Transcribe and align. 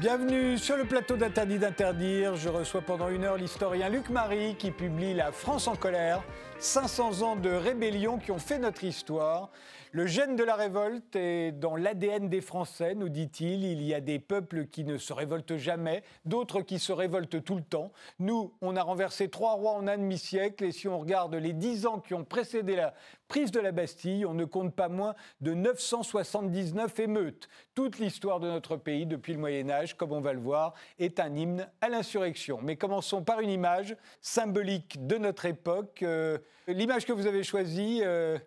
Bienvenue 0.00 0.58
sur 0.58 0.76
le 0.76 0.84
plateau 0.84 1.16
d'Interdit 1.16 1.58
d'interdire. 1.58 2.36
Je 2.36 2.48
reçois 2.48 2.82
pendant 2.82 3.08
une 3.08 3.24
heure 3.24 3.36
l'historien 3.36 3.88
Luc 3.88 4.10
Marie 4.10 4.54
qui 4.54 4.70
publie 4.70 5.12
La 5.12 5.32
France 5.32 5.66
en 5.66 5.74
colère, 5.74 6.22
500 6.60 7.22
ans 7.22 7.34
de 7.34 7.50
rébellion 7.50 8.18
qui 8.18 8.30
ont 8.30 8.38
fait 8.38 8.60
notre 8.60 8.84
histoire. 8.84 9.50
Le 9.92 10.06
gène 10.06 10.36
de 10.36 10.44
la 10.44 10.54
révolte 10.54 11.16
est 11.16 11.50
dans 11.50 11.74
l'ADN 11.74 12.28
des 12.28 12.42
Français, 12.42 12.94
nous 12.94 13.08
dit-il. 13.08 13.64
Il 13.64 13.82
y 13.82 13.94
a 13.94 14.02
des 14.02 14.18
peuples 14.18 14.66
qui 14.66 14.84
ne 14.84 14.98
se 14.98 15.14
révoltent 15.14 15.56
jamais, 15.56 16.02
d'autres 16.26 16.60
qui 16.60 16.78
se 16.78 16.92
révoltent 16.92 17.42
tout 17.42 17.54
le 17.54 17.62
temps. 17.62 17.90
Nous, 18.18 18.52
on 18.60 18.76
a 18.76 18.82
renversé 18.82 19.30
trois 19.30 19.54
rois 19.54 19.72
en 19.72 19.86
un 19.86 19.96
demi-siècle, 19.96 20.64
et 20.64 20.72
si 20.72 20.88
on 20.88 20.98
regarde 20.98 21.34
les 21.34 21.54
dix 21.54 21.86
ans 21.86 22.00
qui 22.00 22.12
ont 22.12 22.24
précédé 22.24 22.76
la 22.76 22.92
prise 23.28 23.50
de 23.50 23.60
la 23.60 23.72
Bastille, 23.72 24.26
on 24.26 24.34
ne 24.34 24.44
compte 24.44 24.74
pas 24.74 24.90
moins 24.90 25.14
de 25.40 25.54
979 25.54 27.00
émeutes. 27.00 27.48
Toute 27.74 27.98
l'histoire 27.98 28.40
de 28.40 28.50
notre 28.50 28.76
pays 28.76 29.06
depuis 29.06 29.32
le 29.32 29.38
Moyen 29.38 29.70
Âge, 29.70 29.96
comme 29.96 30.12
on 30.12 30.20
va 30.20 30.34
le 30.34 30.40
voir, 30.40 30.74
est 30.98 31.18
un 31.18 31.34
hymne 31.34 31.66
à 31.80 31.88
l'insurrection. 31.88 32.60
Mais 32.62 32.76
commençons 32.76 33.22
par 33.22 33.40
une 33.40 33.50
image 33.50 33.96
symbolique 34.20 35.06
de 35.06 35.16
notre 35.16 35.46
époque. 35.46 36.02
Euh, 36.02 36.36
l'image 36.66 37.06
que 37.06 37.12
vous 37.12 37.26
avez 37.26 37.42
choisie... 37.42 38.02
Euh, 38.04 38.38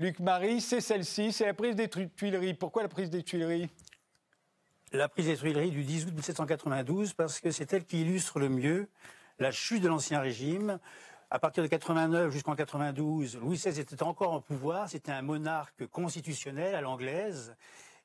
Luc 0.00 0.18
Marie, 0.18 0.62
c'est 0.62 0.80
celle-ci, 0.80 1.30
c'est 1.30 1.44
la 1.44 1.52
prise 1.52 1.76
des 1.76 1.86
Tuileries. 1.86 2.54
Pourquoi 2.54 2.80
la 2.80 2.88
prise 2.88 3.10
des 3.10 3.22
Tuileries? 3.22 3.68
La 4.92 5.10
prise 5.10 5.26
des 5.26 5.36
Tuileries 5.36 5.72
du 5.72 5.84
10 5.84 6.06
août 6.06 6.14
1792, 6.14 7.12
parce 7.12 7.38
que 7.38 7.50
c'est 7.50 7.70
elle 7.74 7.84
qui 7.84 8.00
illustre 8.00 8.40
le 8.40 8.48
mieux 8.48 8.88
la 9.38 9.50
chute 9.50 9.82
de 9.82 9.88
l'Ancien 9.88 10.22
Régime. 10.22 10.78
À 11.30 11.38
partir 11.38 11.62
de 11.62 11.68
89 11.68 12.32
jusqu'en 12.32 12.56
92, 12.56 13.36
Louis 13.42 13.58
XVI 13.58 13.78
était 13.78 14.02
encore 14.02 14.32
en 14.32 14.40
pouvoir, 14.40 14.88
c'était 14.88 15.12
un 15.12 15.20
monarque 15.20 15.86
constitutionnel 15.88 16.74
à 16.74 16.80
l'anglaise. 16.80 17.54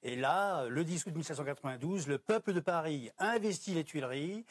Et 0.03 0.17
là, 0.17 0.65
le 0.67 0.83
10 0.83 1.05
août 1.05 1.15
1792, 1.15 2.09
le 2.09 2.17
peuple 2.17 2.51
de 2.51 2.59
Paris 2.59 3.09
investit 3.19 3.73
les 3.73 3.85
Tuileries. 3.85 4.43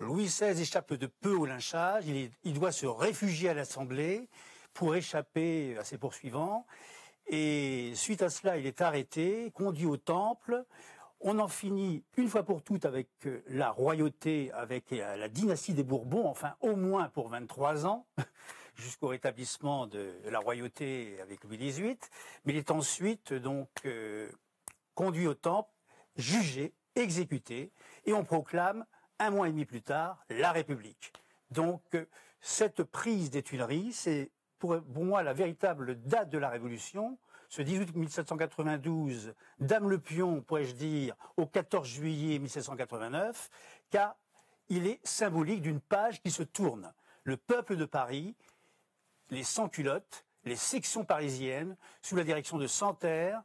Louis 0.00 0.24
XVI 0.24 0.60
échappe 0.60 0.94
de 0.94 1.06
peu 1.06 1.30
au 1.32 1.46
lynchage, 1.46 2.08
il, 2.08 2.28
il 2.42 2.54
doit 2.54 2.72
se 2.72 2.86
réfugier 2.86 3.50
à 3.50 3.54
l'Assemblée 3.54 4.28
pour 4.76 4.94
échapper 4.94 5.76
à 5.78 5.84
ses 5.84 5.96
poursuivants. 5.96 6.66
Et 7.26 7.92
suite 7.94 8.22
à 8.22 8.28
cela, 8.28 8.58
il 8.58 8.66
est 8.66 8.82
arrêté, 8.82 9.50
conduit 9.52 9.86
au 9.86 9.96
temple. 9.96 10.64
On 11.20 11.38
en 11.38 11.48
finit 11.48 12.04
une 12.18 12.28
fois 12.28 12.44
pour 12.44 12.62
toutes 12.62 12.84
avec 12.84 13.08
euh, 13.24 13.42
la 13.48 13.70
royauté, 13.70 14.52
avec 14.52 14.92
euh, 14.92 15.16
la 15.16 15.28
dynastie 15.28 15.72
des 15.72 15.82
Bourbons, 15.82 16.28
enfin 16.28 16.54
au 16.60 16.76
moins 16.76 17.08
pour 17.08 17.30
23 17.30 17.86
ans, 17.86 18.06
jusqu'au 18.74 19.08
rétablissement 19.08 19.86
de 19.86 20.12
la 20.26 20.38
royauté 20.38 21.18
avec 21.22 21.42
Louis 21.44 21.56
XVIII. 21.56 21.96
Mais 22.44 22.52
il 22.52 22.58
est 22.58 22.70
ensuite 22.70 23.32
donc 23.32 23.70
euh, 23.86 24.30
conduit 24.94 25.26
au 25.26 25.34
temple, 25.34 25.72
jugé, 26.16 26.74
exécuté, 26.94 27.72
et 28.04 28.12
on 28.12 28.24
proclame 28.24 28.84
un 29.18 29.30
mois 29.30 29.48
et 29.48 29.52
demi 29.52 29.64
plus 29.64 29.82
tard 29.82 30.22
la 30.28 30.52
République. 30.52 31.14
Donc 31.50 31.82
cette 32.40 32.84
prise 32.84 33.30
des 33.30 33.42
Tuileries, 33.42 33.92
c'est 33.92 34.30
pour, 34.58 34.80
moi 34.94 35.22
la 35.22 35.32
véritable 35.32 36.00
date 36.02 36.30
de 36.30 36.38
la 36.38 36.48
Révolution, 36.48 37.18
ce 37.48 37.62
18 37.62 37.94
1792, 37.94 39.34
Dame 39.58 39.88
le 39.88 39.98
Pion, 39.98 40.40
pourrais-je 40.42 40.74
dire, 40.74 41.14
au 41.36 41.46
14 41.46 41.86
juillet 41.86 42.38
1789, 42.38 43.50
car 43.90 44.16
il 44.68 44.86
est 44.86 45.04
symbolique 45.06 45.62
d'une 45.62 45.80
page 45.80 46.20
qui 46.22 46.30
se 46.30 46.42
tourne. 46.42 46.92
Le 47.24 47.36
peuple 47.36 47.76
de 47.76 47.84
Paris, 47.84 48.34
les 49.30 49.44
sans-culottes, 49.44 50.24
les 50.44 50.56
sections 50.56 51.04
parisiennes, 51.04 51.76
sous 52.02 52.16
la 52.16 52.24
direction 52.24 52.58
de 52.58 52.66
Santerre, 52.66 53.42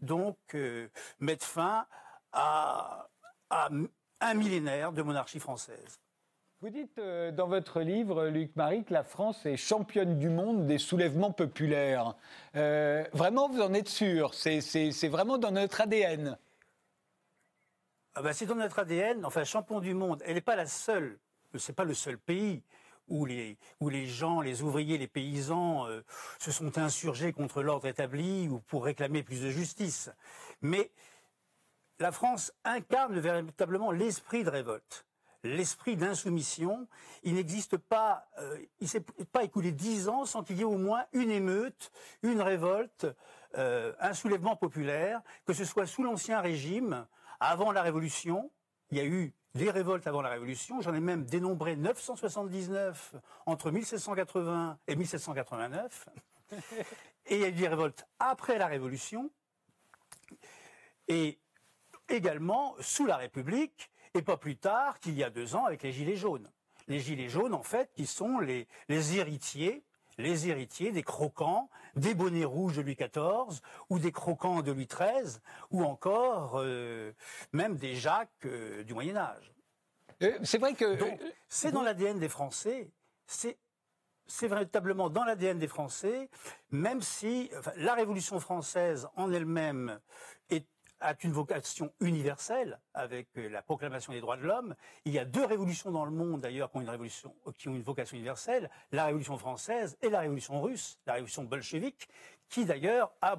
donc 0.00 0.36
euh, 0.54 0.88
mettent 1.20 1.44
fin 1.44 1.86
à 2.32 3.08
un 3.50 4.34
millénaire 4.34 4.92
de 4.92 5.02
monarchie 5.02 5.40
française. 5.40 6.01
Vous 6.62 6.70
dites 6.70 7.00
euh, 7.00 7.32
dans 7.32 7.48
votre 7.48 7.80
livre, 7.80 8.28
Luc 8.28 8.54
Marie, 8.54 8.84
que 8.84 8.92
la 8.92 9.02
France 9.02 9.44
est 9.46 9.56
championne 9.56 10.20
du 10.20 10.28
monde 10.28 10.64
des 10.64 10.78
soulèvements 10.78 11.32
populaires. 11.32 12.14
Euh, 12.54 13.02
vraiment, 13.12 13.48
vous 13.48 13.60
en 13.60 13.74
êtes 13.74 13.88
sûr? 13.88 14.32
C'est 14.32 15.08
vraiment 15.08 15.38
dans 15.38 15.50
notre 15.50 15.80
ADN 15.80 16.38
ah 18.14 18.22
ben, 18.22 18.32
C'est 18.32 18.46
dans 18.46 18.54
notre 18.54 18.78
ADN. 18.78 19.26
Enfin, 19.26 19.42
champion 19.42 19.80
du 19.80 19.92
monde, 19.92 20.22
elle 20.24 20.34
n'est 20.34 20.40
pas 20.40 20.54
la 20.54 20.66
seule. 20.66 21.18
C'est 21.58 21.74
pas 21.74 21.82
le 21.82 21.94
seul 21.94 22.16
pays 22.16 22.62
où 23.08 23.26
les, 23.26 23.58
où 23.80 23.88
les 23.88 24.06
gens, 24.06 24.40
les 24.40 24.62
ouvriers, 24.62 24.98
les 24.98 25.08
paysans 25.08 25.88
euh, 25.88 26.02
se 26.38 26.52
sont 26.52 26.78
insurgés 26.78 27.32
contre 27.32 27.64
l'ordre 27.64 27.88
établi 27.88 28.46
ou 28.48 28.60
pour 28.60 28.84
réclamer 28.84 29.24
plus 29.24 29.42
de 29.42 29.50
justice. 29.50 30.12
Mais 30.60 30.92
la 31.98 32.12
France 32.12 32.52
incarne 32.62 33.18
véritablement 33.18 33.90
l'esprit 33.90 34.44
de 34.44 34.50
révolte 34.50 35.04
l'esprit 35.42 35.96
d'insoumission. 35.96 36.86
Il 37.22 37.34
n'existe 37.34 37.76
pas, 37.76 38.28
euh, 38.38 38.58
il 38.80 38.88
s'est 38.88 39.04
pas 39.32 39.44
écoulé 39.44 39.72
dix 39.72 40.08
ans 40.08 40.24
sans 40.24 40.42
qu'il 40.42 40.56
y 40.58 40.60
ait 40.60 40.64
au 40.64 40.78
moins 40.78 41.04
une 41.12 41.30
émeute, 41.30 41.90
une 42.22 42.40
révolte, 42.40 43.06
euh, 43.56 43.92
un 44.00 44.14
soulèvement 44.14 44.56
populaire, 44.56 45.20
que 45.44 45.52
ce 45.52 45.64
soit 45.64 45.86
sous 45.86 46.02
l'ancien 46.02 46.40
régime, 46.40 47.06
avant 47.40 47.72
la 47.72 47.82
Révolution. 47.82 48.50
Il 48.90 48.98
y 48.98 49.00
a 49.00 49.04
eu 49.04 49.32
des 49.54 49.70
révoltes 49.70 50.06
avant 50.06 50.22
la 50.22 50.30
Révolution. 50.30 50.80
J'en 50.80 50.94
ai 50.94 51.00
même 51.00 51.24
dénombré 51.24 51.76
979 51.76 53.14
entre 53.46 53.70
1780 53.70 54.78
et 54.86 54.96
1789. 54.96 56.08
Et 57.26 57.36
il 57.36 57.40
y 57.40 57.44
a 57.44 57.48
eu 57.48 57.52
des 57.52 57.68
révoltes 57.68 58.06
après 58.18 58.58
la 58.58 58.66
Révolution. 58.66 59.30
Et 61.08 61.38
également 62.08 62.74
sous 62.80 63.06
la 63.06 63.16
République, 63.16 63.91
et 64.14 64.22
pas 64.22 64.36
plus 64.36 64.56
tard 64.56 64.98
qu'il 65.00 65.14
y 65.14 65.24
a 65.24 65.30
deux 65.30 65.54
ans 65.54 65.64
avec 65.64 65.82
les 65.82 65.92
Gilets 65.92 66.16
jaunes. 66.16 66.50
Les 66.88 67.00
Gilets 67.00 67.28
jaunes, 67.28 67.54
en 67.54 67.62
fait, 67.62 67.90
qui 67.94 68.06
sont 68.06 68.38
les, 68.38 68.66
héritiers 68.88 69.84
les 70.18 70.48
héritiers 70.48 70.92
des 70.92 71.02
croquants, 71.02 71.70
des 71.96 72.14
bonnets 72.14 72.44
rouges 72.44 72.76
de 72.76 72.82
Louis 72.82 72.96
XIV, 72.96 73.60
ou 73.88 73.98
des 73.98 74.12
croquants 74.12 74.60
de 74.60 74.70
Louis 74.70 74.86
XIII, 74.86 75.38
ou 75.70 75.84
encore 75.84 76.56
euh, 76.56 77.12
même 77.52 77.76
des 77.76 77.94
Jacques 77.94 78.28
euh, 78.44 78.84
du 78.84 78.92
Moyen 78.92 79.16
Âge. 79.16 79.54
Euh, 80.22 80.38
c'est 80.42 80.58
vrai 80.58 80.74
que 80.74 80.98
c'est 81.48 81.72
dans 81.72 81.82
l'ADN 81.82 82.18
des 82.18 82.28
Français. 82.28 82.90
C'est 83.26 83.56
c'est 84.26 84.48
véritablement 84.48 85.10
dans 85.10 85.24
l'ADN 85.24 85.58
des 85.58 85.68
Français, 85.68 86.30
même 86.70 87.02
si 87.02 87.50
la 87.76 87.94
Révolution 87.94 88.38
française 88.38 89.08
en 89.16 89.32
elle-même 89.32 89.98
est 90.48 90.66
a 91.02 91.14
une 91.22 91.32
vocation 91.32 91.92
universelle 92.00 92.78
avec 92.94 93.28
euh, 93.36 93.48
la 93.48 93.60
proclamation 93.60 94.12
des 94.12 94.20
droits 94.20 94.36
de 94.36 94.44
l'homme. 94.44 94.74
Il 95.04 95.12
y 95.12 95.18
a 95.18 95.24
deux 95.24 95.44
révolutions 95.44 95.90
dans 95.90 96.04
le 96.04 96.10
monde 96.10 96.40
d'ailleurs 96.40 96.70
qui 96.70 97.68
ont 97.68 97.74
une 97.74 97.82
vocation 97.82 98.16
universelle, 98.16 98.70
la 98.92 99.06
révolution 99.06 99.36
française 99.36 99.96
et 100.02 100.08
la 100.08 100.20
révolution 100.20 100.60
russe, 100.62 100.98
la 101.06 101.14
révolution 101.14 101.44
bolchevique, 101.44 102.08
qui 102.52 102.66
d'ailleurs 102.66 103.10
a, 103.22 103.38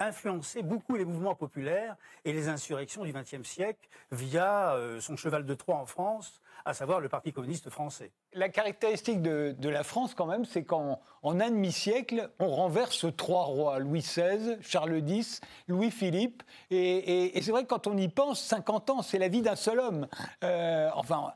influencé 0.00 0.62
beaucoup 0.62 0.96
les 0.96 1.04
mouvements 1.04 1.36
populaires 1.36 1.96
et 2.24 2.32
les 2.32 2.48
insurrections 2.48 3.04
du 3.04 3.12
XXe 3.12 3.48
siècle 3.48 3.88
via 4.10 4.74
euh, 4.74 5.00
son 5.00 5.16
cheval 5.16 5.46
de 5.46 5.54
Troie 5.54 5.76
en 5.76 5.86
France, 5.86 6.41
à 6.64 6.74
savoir 6.74 7.00
le 7.00 7.08
Parti 7.08 7.32
communiste 7.32 7.70
français. 7.70 8.12
La 8.32 8.48
caractéristique 8.48 9.22
de, 9.22 9.68
la 9.68 9.82
France, 9.82 10.14
quand 10.14 10.26
même, 10.26 10.44
c'est 10.44 10.64
qu'en 10.64 11.00
un 11.22 11.50
demi-siècle, 11.50 12.30
on 12.38 12.48
renverse 12.48 13.06
trois 13.16 13.44
rois, 13.44 13.78
Louis 13.78 14.00
XVI, 14.00 14.56
Charles 14.60 15.02
X, 15.08 15.40
Louis-Philippe. 15.68 16.42
Et, 16.70 17.32
c'est 17.42 17.50
vrai 17.50 17.62
que 17.62 17.68
quand 17.68 17.86
on 17.86 17.96
y 17.96 18.08
pense, 18.08 18.40
50 18.40 18.90
ans, 18.90 19.02
c'est 19.02 19.18
la 19.18 19.28
vie 19.28 19.42
d'un 19.42 19.56
seul 19.56 19.80
homme. 19.80 20.06
Euh, 20.44 20.90
enfin, 20.94 21.32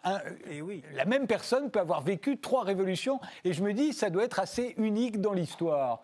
et 0.49 0.63
oui. 0.63 0.83
la 0.93 1.05
même 1.05 1.27
personne 1.27 1.71
peut 1.71 1.81
avoir 1.81 2.03
vécu 2.03 2.39
trois 2.39 2.65
révolutions. 2.65 3.21
Et 3.45 3.53
je 3.53 3.63
me 3.63 3.73
dis, 3.73 3.93
ça 3.93 4.11
doit 4.11 4.25
être 4.25 4.41
assez 4.41 4.75
unique 4.77 5.21
dans 5.21 5.33
l'histoire. 5.33 6.03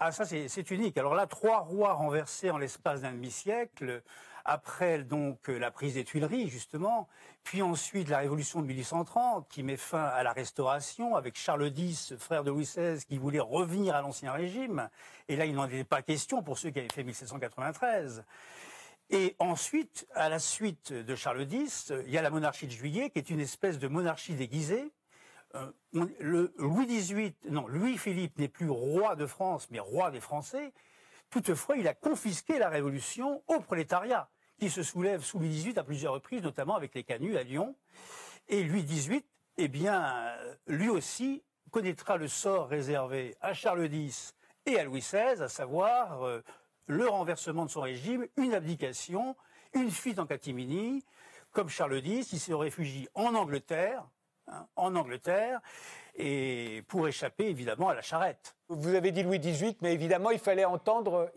Ah, 0.00 0.12
ça, 0.12 0.24
c'est 0.24 0.70
unique. 0.70 0.96
Alors 0.96 1.16
là, 1.16 1.26
trois 1.26 1.58
rois 1.58 1.94
renversés 1.94 2.52
en 2.52 2.58
l'espace 2.58 3.00
d'un 3.00 3.10
demi-siècle, 3.10 4.02
après 4.48 5.04
donc 5.04 5.48
la 5.48 5.70
prise 5.70 5.94
des 5.94 6.04
Tuileries, 6.04 6.48
justement, 6.48 7.06
puis 7.44 7.60
ensuite 7.60 8.08
la 8.08 8.18
révolution 8.18 8.62
de 8.62 8.66
1830, 8.66 9.46
qui 9.48 9.62
met 9.62 9.76
fin 9.76 10.04
à 10.04 10.22
la 10.22 10.32
Restauration, 10.32 11.16
avec 11.16 11.36
Charles 11.36 11.70
X, 11.76 12.16
frère 12.16 12.44
de 12.44 12.50
Louis 12.50 12.64
XVI, 12.64 13.04
qui 13.06 13.18
voulait 13.18 13.40
revenir 13.40 13.94
à 13.94 14.00
l'Ancien 14.00 14.32
Régime. 14.32 14.88
Et 15.28 15.36
là, 15.36 15.44
il 15.44 15.54
n'en 15.54 15.66
était 15.66 15.84
pas 15.84 16.00
question 16.00 16.42
pour 16.42 16.56
ceux 16.56 16.70
qui 16.70 16.78
avaient 16.78 16.88
fait 16.88 17.04
1793. 17.04 18.24
Et 19.10 19.36
ensuite, 19.38 20.06
à 20.14 20.30
la 20.30 20.38
suite 20.38 20.94
de 20.94 21.14
Charles 21.14 21.46
X, 21.52 21.92
il 22.06 22.10
y 22.10 22.16
a 22.16 22.22
la 22.22 22.30
monarchie 22.30 22.66
de 22.66 22.72
Juillet, 22.72 23.10
qui 23.10 23.18
est 23.18 23.28
une 23.28 23.40
espèce 23.40 23.78
de 23.78 23.86
monarchie 23.86 24.34
déguisée, 24.34 24.90
euh, 25.56 25.70
Louis 25.92 26.86
XVIII, 26.86 27.34
non, 27.50 27.66
Louis-Philippe 27.68 28.38
n'est 28.38 28.48
plus 28.48 28.68
roi 28.68 29.14
de 29.14 29.26
France, 29.26 29.68
mais 29.70 29.78
roi 29.78 30.10
des 30.10 30.20
Français. 30.20 30.72
Toutefois, 31.30 31.76
il 31.76 31.86
a 31.86 31.94
confisqué 31.94 32.58
la 32.58 32.68
Révolution 32.68 33.42
au 33.46 33.60
prolétariat, 33.60 34.28
qui 34.58 34.70
se 34.70 34.82
soulève 34.82 35.22
sous 35.22 35.38
Louis 35.38 35.50
XVIII 35.50 35.78
à 35.78 35.84
plusieurs 35.84 36.12
reprises, 36.14 36.42
notamment 36.42 36.74
avec 36.74 36.94
les 36.94 37.04
canuts 37.04 37.36
à 37.36 37.42
Lyon. 37.42 37.74
Et 38.48 38.64
Louis 38.64 38.82
XVIII, 38.82 39.24
eh 39.56 39.68
bien, 39.68 40.34
lui 40.66 40.88
aussi 40.88 41.42
connaîtra 41.70 42.16
le 42.16 42.28
sort 42.28 42.68
réservé 42.68 43.36
à 43.40 43.54
Charles 43.54 43.92
X 43.92 44.34
et 44.66 44.78
à 44.78 44.84
Louis 44.84 45.00
XVI, 45.00 45.42
à 45.42 45.48
savoir 45.48 46.22
euh, 46.22 46.42
le 46.86 47.08
renversement 47.08 47.66
de 47.66 47.70
son 47.70 47.82
régime, 47.82 48.26
une 48.36 48.54
abdication 48.54 49.36
une 49.74 49.90
fuite 49.90 50.18
en 50.18 50.26
catimini, 50.26 51.04
comme 51.52 51.68
Charles 51.68 52.04
X, 52.04 52.32
il 52.32 52.40
se 52.40 52.52
réfugie 52.52 53.08
en 53.14 53.34
Angleterre, 53.34 54.06
hein, 54.46 54.66
en 54.76 54.94
Angleterre, 54.96 55.60
et 56.14 56.82
pour 56.88 57.08
échapper 57.08 57.46
évidemment 57.46 57.88
à 57.88 57.94
la 57.94 58.02
charrette. 58.02 58.56
Vous 58.70 58.94
avez 58.94 59.12
dit 59.12 59.22
Louis 59.22 59.38
XVIII, 59.38 59.78
mais 59.80 59.94
évidemment, 59.94 60.30
il 60.30 60.38
fallait 60.38 60.66
entendre, 60.66 61.32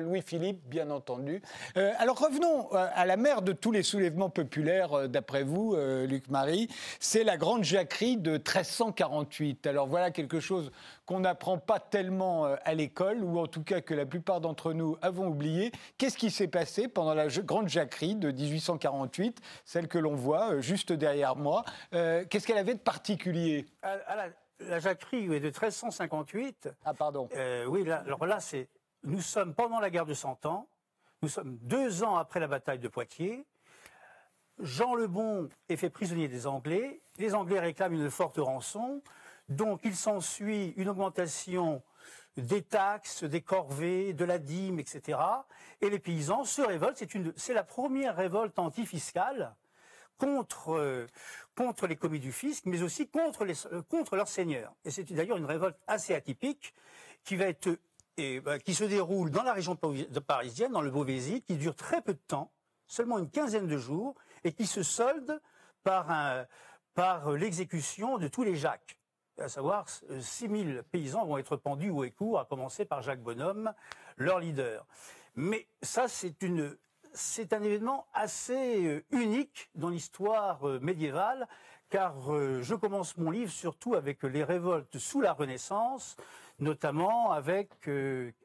Louis-Philippe, 0.00 0.68
bien 0.68 0.90
entendu. 0.90 1.40
Euh, 1.76 1.92
alors 1.98 2.18
revenons 2.18 2.66
euh, 2.74 2.88
à 2.96 3.06
la 3.06 3.16
mère 3.16 3.42
de 3.42 3.52
tous 3.52 3.70
les 3.70 3.84
soulèvements 3.84 4.28
populaires, 4.28 4.92
euh, 4.92 5.06
d'après 5.06 5.44
vous, 5.44 5.76
Luc 5.76 6.28
Marie. 6.30 6.66
C'est 6.98 7.22
la 7.22 7.36
Grande 7.36 7.62
Jacquerie 7.62 8.16
de 8.16 8.32
1348. 8.32 9.68
Alors 9.68 9.86
voilà 9.86 10.10
quelque 10.10 10.40
chose 10.40 10.72
qu'on 11.06 11.20
n'apprend 11.20 11.58
pas 11.58 11.78
tellement 11.78 12.46
à 12.64 12.74
l'école, 12.74 13.22
ou 13.22 13.38
en 13.38 13.46
tout 13.46 13.62
cas 13.62 13.80
que 13.80 13.94
la 13.94 14.04
plupart 14.04 14.40
d'entre 14.40 14.72
nous 14.72 14.96
avons 15.00 15.28
oublié. 15.28 15.70
Qu'est-ce 15.96 16.18
qui 16.18 16.32
s'est 16.32 16.48
passé 16.48 16.88
pendant 16.88 17.14
la 17.14 17.28
Grande 17.28 17.68
Jacquerie 17.68 18.16
de 18.16 18.32
1848, 18.32 19.38
celle 19.64 19.86
que 19.86 19.98
l'on 19.98 20.16
voit 20.16 20.60
juste 20.60 20.92
derrière 20.92 21.36
moi? 21.36 21.64
Qu'est-ce 21.92 22.48
qu'elle 22.48 22.58
avait 22.58 22.74
de 22.74 22.80
particulier? 22.80 23.66
Jacquerie 24.78 25.24
est 25.34 25.40
de 25.40 25.46
1358. 25.46 26.68
Ah, 26.84 26.94
pardon. 26.94 27.28
Euh, 27.34 27.64
oui, 27.66 27.88
alors 27.90 28.26
là, 28.26 28.40
c'est. 28.40 28.68
Nous 29.04 29.20
sommes 29.20 29.54
pendant 29.54 29.80
la 29.80 29.90
guerre 29.90 30.06
de 30.06 30.14
Cent 30.14 30.46
Ans. 30.46 30.68
Nous 31.22 31.28
sommes 31.28 31.56
deux 31.62 32.02
ans 32.02 32.16
après 32.16 32.40
la 32.40 32.46
bataille 32.46 32.78
de 32.78 32.88
Poitiers. 32.88 33.46
Jean 34.58 34.94
le 34.94 35.06
Bon 35.06 35.48
est 35.68 35.76
fait 35.76 35.90
prisonnier 35.90 36.28
des 36.28 36.46
Anglais. 36.46 37.00
Les 37.18 37.34
Anglais 37.34 37.58
réclament 37.58 37.94
une 37.94 38.10
forte 38.10 38.38
rançon. 38.38 39.02
Donc, 39.48 39.80
il 39.84 39.96
s'ensuit 39.96 40.68
une 40.76 40.88
augmentation 40.88 41.82
des 42.36 42.62
taxes, 42.62 43.24
des 43.24 43.42
corvées, 43.42 44.14
de 44.14 44.24
la 44.24 44.38
dîme, 44.38 44.78
etc. 44.78 45.18
Et 45.80 45.90
les 45.90 45.98
paysans 45.98 46.44
se 46.44 46.62
révoltent. 46.62 47.02
C'est 47.36 47.54
la 47.54 47.64
première 47.64 48.16
révolte 48.16 48.58
antifiscale 48.58 49.54
contre, 50.18 50.74
euh, 50.74 51.06
contre 51.56 51.86
les 51.86 51.96
commis 51.96 52.20
du 52.20 52.32
fisc, 52.32 52.64
mais 52.66 52.82
aussi 52.82 53.08
contre, 53.08 53.44
les, 53.44 53.66
euh, 53.66 53.82
contre 53.82 54.16
leurs 54.16 54.28
seigneurs. 54.28 54.74
Et 54.84 54.90
c'est 54.90 55.10
d'ailleurs 55.12 55.36
une 55.36 55.44
révolte 55.44 55.76
assez 55.86 56.14
atypique 56.14 56.74
qui 57.24 57.36
va 57.36 57.46
être 57.46 57.78
et, 58.16 58.40
bah, 58.40 58.58
qui 58.58 58.74
se 58.74 58.84
déroule 58.84 59.30
dans 59.30 59.42
la 59.42 59.52
région 59.52 59.76
parisienne, 60.26 60.72
dans 60.72 60.82
le 60.82 60.90
Beauvaisis, 60.90 61.42
qui 61.42 61.56
dure 61.56 61.74
très 61.74 62.02
peu 62.02 62.12
de 62.12 62.20
temps, 62.26 62.52
seulement 62.86 63.18
une 63.18 63.30
quinzaine 63.30 63.66
de 63.66 63.78
jours, 63.78 64.14
et 64.44 64.52
qui 64.52 64.66
se 64.66 64.82
solde 64.82 65.40
par, 65.82 66.46
par 66.94 67.32
l'exécution 67.32 68.18
de 68.18 68.28
tous 68.28 68.42
les 68.42 68.54
Jacques. 68.54 68.98
À 69.38 69.48
savoir, 69.48 69.86
6000 69.88 70.76
euh, 70.76 70.82
paysans 70.82 71.24
vont 71.24 71.38
être 71.38 71.56
pendus 71.56 71.90
au 71.90 72.04
écourt, 72.04 72.38
à 72.38 72.44
commencer 72.44 72.84
par 72.84 73.02
Jacques 73.02 73.22
Bonhomme, 73.22 73.72
leur 74.16 74.38
leader. 74.38 74.86
Mais 75.34 75.66
ça, 75.80 76.06
c'est 76.06 76.42
une 76.42 76.76
c'est 77.14 77.52
un 77.52 77.62
événement 77.62 78.06
assez 78.14 78.86
euh, 78.86 79.04
unique 79.10 79.70
dans 79.74 79.88
l'histoire 79.88 80.66
euh, 80.68 80.78
médiévale, 80.80 81.46
car 81.90 82.32
euh, 82.32 82.62
je 82.62 82.74
commence 82.74 83.16
mon 83.16 83.30
livre 83.30 83.50
surtout 83.50 83.94
avec 83.94 84.22
les 84.22 84.44
révoltes 84.44 84.98
sous 84.98 85.20
la 85.20 85.32
Renaissance, 85.32 86.16
notamment 86.58 87.32
avec 87.32 87.70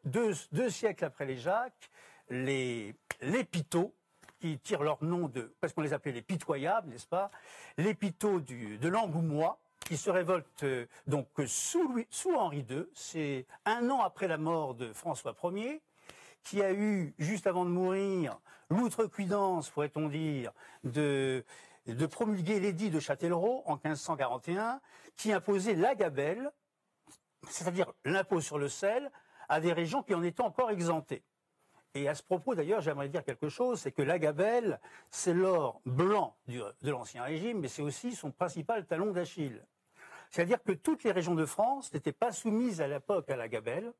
deux, 0.05 0.69
siècles 0.69 1.05
après 1.05 1.25
les 1.25 1.37
Jacques, 1.37 1.89
les, 2.29 2.95
les 3.21 3.47
qui 4.39 4.59
tirent 4.59 4.83
leur 4.83 5.03
nom 5.03 5.27
de, 5.27 5.53
parce 5.59 5.73
qu'on 5.73 5.81
les 5.81 5.93
appelait 5.93 6.13
les 6.13 6.21
pitoyables, 6.21 6.89
n'est-ce 6.89 7.07
pas 7.07 7.31
Les 7.77 7.93
Pitots 7.93 8.39
de 8.39 8.87
l'Angoumois, 8.87 9.59
qui 9.81 9.97
se 9.97 10.09
révoltent 10.09 10.65
donc 11.05 11.27
sous, 11.45 12.03
sous 12.09 12.33
Henri 12.33 12.65
II, 12.69 12.87
c'est 12.93 13.45
un 13.65 13.89
an 13.89 14.01
après 14.01 14.27
la 14.27 14.37
mort 14.37 14.73
de 14.73 14.91
François 14.93 15.35
Ier, 15.43 15.81
qui 16.47 16.61
a 16.61 16.71
eu, 16.71 17.13
juste 17.19 17.45
avant 17.45 17.65
de 17.65 17.69
mourir, 17.69 18.39
l'outrecuidance, 18.69 19.69
pourrait-on 19.69 20.07
dire, 20.07 20.53
de, 20.85 21.43
promulguer 22.09 22.61
l'édit 22.61 22.89
de 22.89 23.01
Châtellerault 23.01 23.63
en 23.65 23.73
1541, 23.73 24.79
qui 25.17 25.33
imposait 25.33 25.75
la 25.75 25.93
gabelle, 25.93 26.51
c'est-à-dire 27.49 27.91
l'impôt 28.05 28.39
sur 28.39 28.57
le 28.57 28.69
sel, 28.69 29.11
à 29.49 29.59
des 29.59 29.73
régions 29.73 30.03
qui 30.03 30.15
en 30.15 30.23
étaient 30.23 30.41
encore 30.41 30.71
exemptées. 30.71 31.21
Et 31.93 32.07
à 32.07 32.15
ce 32.15 32.23
propos, 32.23 32.55
d'ailleurs, 32.55 32.79
j'aimerais 32.79 33.09
dire 33.09 33.25
quelque 33.25 33.49
chose, 33.49 33.81
c'est 33.81 33.91
que 33.91 34.01
la 34.01 34.17
gabelle, 34.17 34.79
c'est 35.09 35.33
l'or 35.33 35.81
blanc 35.85 36.37
de 36.47 36.89
l'Ancien 36.89 37.23
Régime, 37.23 37.59
mais 37.59 37.67
c'est 37.67 37.81
aussi 37.81 38.15
son 38.15 38.31
principal 38.31 38.85
talon 38.85 39.11
d'Achille. 39.11 39.65
C'est-à-dire 40.29 40.63
que 40.63 40.71
toutes 40.71 41.03
les 41.03 41.11
régions 41.11 41.35
de 41.35 41.45
France 41.45 41.93
n'étaient 41.93 42.13
pas 42.13 42.31
soumises 42.31 42.79
à 42.79 42.87
l'époque 42.87 43.29
à 43.29 43.35
la 43.35 43.49
gabelle, 43.49 43.91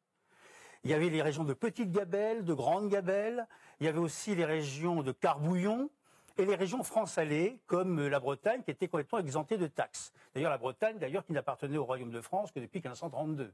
il 0.84 0.92
y 0.92 0.94
avait 0.94 1.10
les 1.10 1.22
régions 1.22 1.44
de 1.44 1.54
Petite 1.54 1.92
Gabelle, 1.92 2.44
de 2.46 2.54
Grande 2.54 2.90
Gabelle. 2.90 3.48
Il 3.80 3.86
y 3.86 3.90
avait 3.90 4.00
aussi 4.00 4.36
les 4.36 4.46
régions 4.46 5.04
de 5.04 5.12
Carbouillon 5.12 5.90
et 6.38 6.46
les 6.46 6.56
régions 6.56 6.84
franc-salées, 6.84 7.60
comme 7.66 8.08
la 8.08 8.20
Bretagne, 8.20 8.62
qui 8.64 8.72
était 8.72 8.88
complètement 8.88 9.20
exemptée 9.20 9.58
de 9.58 9.68
taxes. 9.68 10.14
D'ailleurs, 10.34 10.52
la 10.52 10.58
Bretagne, 10.58 10.98
d'ailleurs, 10.98 11.26
qui 11.26 11.34
n'appartenait 11.34 11.78
au 11.78 11.86
Royaume 11.86 12.12
de 12.12 12.22
France 12.22 12.52
que 12.52 12.60
depuis 12.60 12.80
1532. 12.80 13.52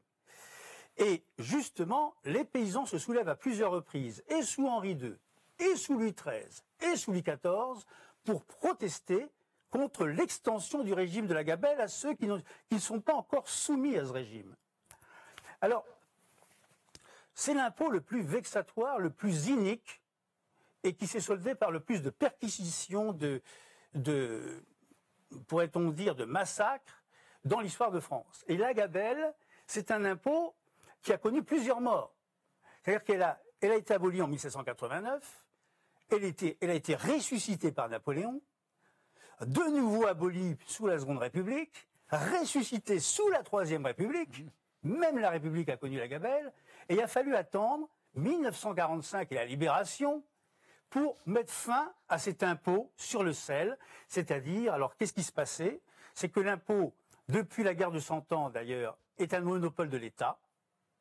Et 0.98 1.24
justement, 1.40 2.14
les 2.26 2.44
paysans 2.44 2.86
se 2.86 2.98
soulèvent 2.98 3.30
à 3.30 3.36
plusieurs 3.36 3.72
reprises, 3.72 4.24
et 4.28 4.42
sous 4.42 4.68
Henri 4.68 4.92
II, 4.92 5.16
et 5.60 5.76
sous 5.76 5.94
Louis 5.94 6.14
XIII, 6.14 6.92
et 6.92 6.98
sous 6.98 7.12
Louis 7.12 7.24
XIV, 7.24 7.86
pour 8.26 8.44
protester 8.46 9.28
contre 9.70 10.06
l'extension 10.06 10.84
du 10.84 10.94
régime 10.94 11.26
de 11.26 11.34
la 11.34 11.44
gabelle 11.44 11.82
à 11.82 11.88
ceux 11.88 12.14
qui 12.14 12.28
ne 12.28 12.80
sont 12.80 13.02
pas 13.02 13.16
encore 13.16 13.50
soumis 13.50 13.98
à 13.98 14.06
ce 14.06 14.12
régime. 14.12 14.56
Alors, 15.62 15.84
c'est 17.34 17.54
l'impôt 17.54 17.90
le 17.90 18.02
plus 18.02 18.22
vexatoire, 18.22 19.00
le 19.00 19.10
plus 19.10 19.48
inique, 19.48 20.02
et 20.84 20.94
qui 20.94 21.08
s'est 21.08 21.22
soldé 21.22 21.56
par 21.56 21.72
le 21.72 21.80
plus 21.80 22.02
de 22.02 22.10
perquisitions, 22.10 23.14
de, 23.14 23.42
pourrait-on 25.48 25.90
dire, 25.90 26.16
de 26.16 26.26
massacres 26.26 27.04
dans 27.46 27.62
l'histoire 27.62 27.92
de 27.92 28.00
France. 28.00 28.44
Et 28.48 28.58
la 28.58 28.74
gabelle, 28.74 29.34
c'est 29.66 29.92
un 29.92 30.04
impôt 30.06 30.56
qui 31.02 31.14
a 31.14 31.18
connu 31.18 31.44
plusieurs 31.44 31.82
morts. 31.82 32.14
C'est-à-dire 32.84 33.04
qu'elle 33.04 33.24
a, 33.24 33.42
elle 33.62 33.72
a 33.72 33.76
été 33.76 33.94
abolie 33.94 34.22
en 34.22 34.28
1789, 34.28 35.46
elle, 36.10 36.34
elle 36.62 36.70
a 36.70 36.74
été 36.74 36.96
ressuscitée 36.96 37.72
par 37.72 37.90
Napoléon, 37.90 38.42
de 39.42 39.72
nouveau 39.72 40.06
abolie 40.06 40.58
sous 40.68 40.86
la 40.88 41.00
Seconde 41.00 41.20
République, 41.20 41.88
ressuscitée 42.12 43.00
sous 43.00 43.30
la 43.30 43.42
Troisième 43.42 43.86
République, 43.86 44.44
même 44.84 45.18
la 45.18 45.30
République 45.30 45.70
a 45.70 45.78
connu 45.78 45.98
la 45.98 46.08
gabelle, 46.08 46.52
et 46.90 46.96
il 46.96 47.02
a 47.02 47.08
fallu 47.08 47.36
attendre 47.36 47.88
1945 48.16 49.32
et 49.32 49.36
la 49.36 49.46
libération 49.46 50.24
pour 50.90 51.18
mettre 51.26 51.52
fin 51.52 51.92
à 52.08 52.20
cet 52.20 52.44
impôt 52.44 52.92
sur 52.98 53.24
le 53.24 53.34
sel. 53.34 53.78
C'est-à-dire, 54.08 54.74
alors 54.74 54.96
qu'est-ce 54.96 55.14
qui 55.14 55.24
se 55.24 55.32
passait? 55.32 55.82
C'est 56.14 56.30
que 56.30 56.40
l'impôt, 56.40 56.94
depuis 57.30 57.64
la 57.64 57.74
guerre 57.74 57.92
de 57.92 58.00
Cent 58.00 58.32
Ans 58.32 58.50
d'ailleurs, 58.50 58.98
est 59.18 59.34
un 59.34 59.42
monopole 59.42 59.90
de 59.90 59.98
l'État. 59.98 60.40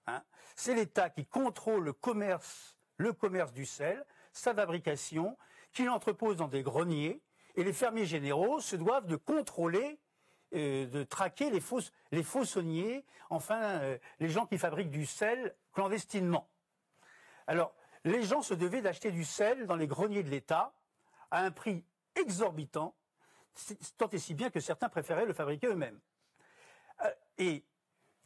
Hein. 0.06 0.22
C'est 0.56 0.74
l'État 0.74 1.10
qui 1.10 1.26
contrôle 1.26 1.84
le 1.84 1.92
commerce, 1.92 2.78
le 2.96 3.12
commerce 3.12 3.52
du 3.52 3.66
sel, 3.66 4.04
sa 4.32 4.54
fabrication, 4.54 5.36
qui 5.72 5.84
l'entrepose 5.84 6.36
dans 6.36 6.48
des 6.48 6.62
greniers, 6.62 7.22
et 7.54 7.64
les 7.64 7.72
fermiers 7.72 8.06
généraux 8.06 8.60
se 8.60 8.76
doivent 8.76 9.06
de 9.06 9.16
contrôler 9.16 9.98
euh, 10.54 10.86
de 10.86 11.02
traquer 11.04 11.50
les, 11.50 11.60
fausses, 11.60 11.92
les 12.10 12.24
enfin 13.30 13.60
euh, 13.60 13.98
les 14.20 14.28
gens 14.28 14.46
qui 14.46 14.58
fabriquent 14.58 14.90
du 14.90 15.06
sel 15.06 15.54
clandestinement. 15.72 16.48
Alors, 17.46 17.74
les 18.04 18.22
gens 18.22 18.42
se 18.42 18.54
devaient 18.54 18.82
d'acheter 18.82 19.10
du 19.10 19.24
sel 19.24 19.66
dans 19.66 19.76
les 19.76 19.86
greniers 19.86 20.22
de 20.22 20.28
l'État 20.28 20.74
à 21.30 21.42
un 21.42 21.50
prix 21.50 21.84
exorbitant, 22.16 22.94
tant 23.96 24.08
et 24.10 24.18
si 24.18 24.34
bien 24.34 24.50
que 24.50 24.60
certains 24.60 24.88
préféraient 24.88 25.26
le 25.26 25.32
fabriquer 25.32 25.68
eux-mêmes. 25.68 26.00
Euh, 27.04 27.10
et 27.38 27.64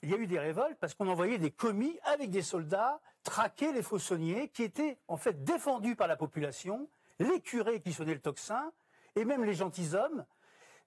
il 0.03 0.11
y 0.11 0.15
a 0.15 0.19
eu 0.19 0.27
des 0.27 0.39
révoltes 0.39 0.79
parce 0.81 0.95
qu'on 0.95 1.09
envoyait 1.09 1.39
des 1.39 1.51
commis 1.51 1.99
avec 2.05 2.31
des 2.31 2.43
soldats 2.43 3.01
traquer 3.23 3.73
les 3.73 3.83
faussonniers 3.83 4.49
qui 4.49 4.63
étaient 4.63 4.99
en 5.09 5.17
fait 5.17 5.45
défendus 5.45 5.97
par 5.97 6.09
la 6.09 6.17
population, 6.17 6.89
les 7.19 7.41
curés 7.41 7.81
qui 7.81 7.93
sonnaient 7.93 8.15
le 8.15 8.21
tocsin, 8.21 8.73
et 9.15 9.25
même 9.25 9.45
les 9.45 9.55
gentilshommes 9.55 10.25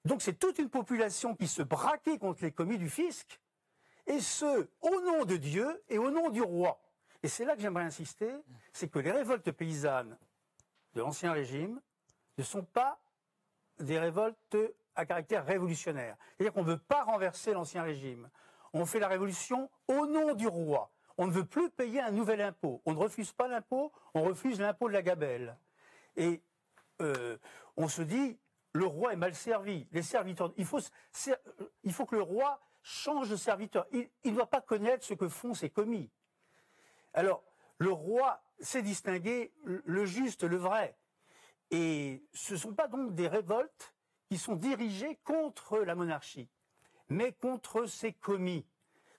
donc 0.06 0.22
c'est 0.22 0.39
toute 0.39 0.60
une 0.60 0.70
population 0.70 1.36
qui 1.36 1.48
se 1.48 1.62
braquait 1.62 2.18
contre 2.18 2.44
les 2.44 2.51
commis 2.51 2.77
du 2.77 2.89
fisc, 2.89 3.39
et 4.08 4.20
ce, 4.20 4.68
au 4.82 5.01
nom 5.01 5.25
de 5.25 5.38
Dieu 5.38 5.84
et 5.89 5.98
au 5.98 6.10
nom 6.10 6.29
du 6.29 6.41
roi. 6.41 6.79
Et 7.22 7.27
c'est 7.27 7.46
là 7.46 7.56
que 7.56 7.62
j'aimerais 7.62 7.84
insister, 7.84 8.34
c'est 8.74 8.89
que 8.89 9.00
les 9.00 9.12
révoltes 9.12 9.51
paysannes 9.51 10.18
de 10.94 11.01
l'Ancien 11.01 11.32
Régime 11.32 11.79
ne 12.38 12.44
sont 12.44 12.63
pas 12.63 13.00
des 13.79 14.00
révoltes 14.00 14.58
à 14.96 15.06
caractère 15.06 15.46
révolutionnaire. 15.46 16.18
C'est-à-dire 16.38 16.53
qu'on 16.53 16.63
ne 16.63 16.72
veut 16.72 16.79
pas 16.79 17.03
renverser 17.03 17.53
l'Ancien 17.53 17.84
Régime. 17.84 18.29
On 18.74 18.86
fait 18.86 19.00
la 19.00 19.08
révolution 19.08 19.70
au 19.88 20.06
nom 20.08 20.34
du 20.34 20.48
roi. 20.48 20.91
On 21.18 21.27
ne 21.27 21.32
veut 21.32 21.46
plus 21.46 21.70
payer 21.70 22.01
un 22.01 22.12
nouvel 22.12 22.41
impôt. 22.41 22.82
On 22.86 22.94
ne 22.94 22.98
refuse 22.98 23.32
pas 23.34 23.48
l'impôt, 23.48 23.91
on 24.13 24.24
refuse 24.24 24.60
l'impôt 24.60 24.88
de 24.88 24.94
la 24.94 25.01
gabelle. 25.01 25.58
Et 26.15 26.41
euh, 27.01 27.38
on 27.77 27.88
se 27.88 28.01
dit, 28.01 28.38
le 28.74 28.86
roi 28.86 29.14
est 29.14 29.18
mal 29.18 29.34
servi. 29.36 29.88
Il 29.92 30.66
faut 30.66 32.06
que 32.06 32.16
le 32.16 32.22
roi 32.22 32.60
change 32.82 33.30
de 33.30 33.36
serviteur. 33.36 33.88
Il 33.92 34.10
ne 34.26 34.32
doit 34.32 34.50
pas 34.50 34.62
connaître 34.62 35.06
ce 35.06 35.14
que 35.14 35.28
font 35.28 35.54
ses 35.54 35.70
commis. 35.70 36.10
Alors, 37.14 37.44
le 37.78 37.92
roi 37.92 38.42
sait 38.60 38.82
distinguer 38.82 39.54
le 39.64 40.06
juste, 40.06 40.44
le 40.44 40.58
vrai. 40.58 40.98
Et 41.72 42.24
ce 42.34 42.54
ne 42.54 42.58
sont 42.58 42.74
pas 42.74 42.88
donc 42.88 43.14
des 43.16 43.28
révoltes 43.28 43.94
qui 44.28 44.38
sont 44.38 44.56
dirigées 44.56 45.16
contre 45.24 45.80
la 45.80 45.96
monarchie, 45.96 46.50
mais 47.10 47.34
contre 47.34 47.86
ses 47.86 48.14
commis, 48.14 48.66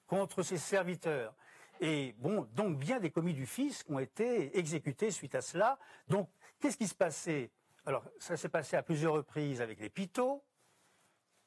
contre 0.07 0.42
ses 0.42 0.59
serviteurs. 0.59 1.35
Et 1.80 2.14
bon, 2.19 2.47
donc 2.52 2.78
bien 2.78 3.00
des 3.00 3.11
commis 3.11 3.35
du 3.35 3.47
fisc 3.47 3.88
ont 3.90 3.99
été 3.99 4.57
exécutés 4.59 5.11
suite 5.11 5.35
à 5.35 5.40
cela. 5.40 5.78
Donc, 6.09 6.28
qu'est-ce 6.61 6.76
qui 6.76 6.87
se 6.87 6.95
passait? 6.95 7.50
Alors, 7.90 8.04
ça 8.20 8.37
s'est 8.37 8.49
passé 8.49 8.76
à 8.76 8.85
plusieurs 8.85 9.14
reprises 9.14 9.61
avec 9.61 9.80
les 9.80 9.90
Pitots, 9.90 10.44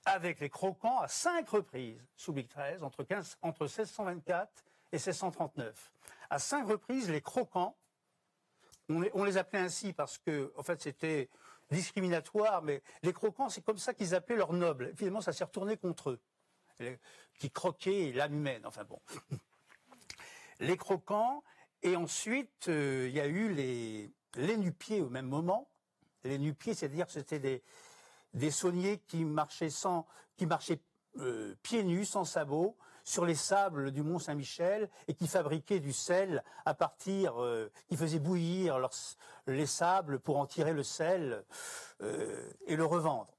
avec 0.04 0.42
les 0.42 0.50
Croquants, 0.50 1.00
à 1.00 1.08
cinq 1.08 1.48
reprises 1.48 2.06
sous 2.18 2.34
Louis 2.34 2.44
XIII, 2.54 2.84
entre, 2.84 3.06
15, 3.06 3.38
entre 3.44 3.62
1624 3.62 4.66
et 4.92 4.98
1639. 4.98 5.94
À 6.30 6.40
cinq 6.40 6.68
reprises, 6.68 7.10
les 7.10 7.22
Croquants, 7.22 7.78
on, 8.90 9.24
les 9.24 9.38
appelait 9.38 9.62
ainsi 9.62 9.94
parce 9.94 10.18
que, 10.18 10.52
en 10.58 10.64
fait, 10.64 10.82
c'était 10.82 11.30
discriminatoire, 11.72 12.62
mais 12.62 12.84
les 13.04 13.14
Croquants, 13.14 13.48
c'est 13.48 13.64
comme 13.64 13.78
ça 13.78 13.94
qu'ils 13.94 14.14
appelaient 14.14 14.36
leurs 14.36 14.52
nobles. 14.52 14.94
Finalement, 14.98 15.22
ça 15.22 15.32
s'est 15.32 15.46
retourné 15.46 15.78
contre 15.78 16.10
eux, 16.10 17.00
qui 17.40 17.52
croquaient 17.52 18.12
l'âme 18.14 18.34
humaine. 18.34 18.66
Enfin 18.66 18.84
bon 18.84 19.00
les 20.60 20.76
croquants, 20.76 21.42
et 21.84 21.96
ensuite 21.96 22.68
euh, 22.68 23.08
il 23.08 23.16
y 23.16 23.22
a 23.22 23.28
eu 23.28 23.54
les, 23.54 24.12
les 24.36 24.58
nupiers 24.58 25.02
au 25.02 25.10
même 25.10 25.28
moment. 25.28 25.70
Les 26.24 26.38
nupiers, 26.38 26.74
c'est-à-dire 26.74 27.06
que 27.06 27.12
c'était 27.12 27.40
des, 27.40 27.64
des 28.34 28.52
sauniers 28.52 29.00
qui 29.08 29.26
marchaient 29.26 29.70
sans, 29.70 30.06
qui 30.38 30.46
marchaient 30.46 30.80
euh, 31.20 31.56
pieds 31.62 31.84
nus, 31.84 32.06
sans 32.06 32.26
sabots, 32.26 32.78
sur 33.04 33.26
les 33.26 33.36
sables 33.36 33.92
du 33.92 34.02
Mont 34.02 34.20
Saint-Michel 34.20 34.90
et 35.08 35.14
qui 35.14 35.28
fabriquaient 35.28 35.82
du 35.82 35.92
sel 35.92 36.44
à 36.66 36.74
partir, 36.74 37.42
euh, 37.42 37.70
qui 37.90 37.98
faisaient 37.98 38.20
bouillir 38.20 38.80
les 39.48 39.66
sables 39.66 40.20
pour 40.20 40.38
en 40.38 40.46
tirer 40.46 40.74
le 40.74 40.84
sel 40.84 41.44
et 42.66 42.76
le 42.76 42.86
revendre. 42.86 43.34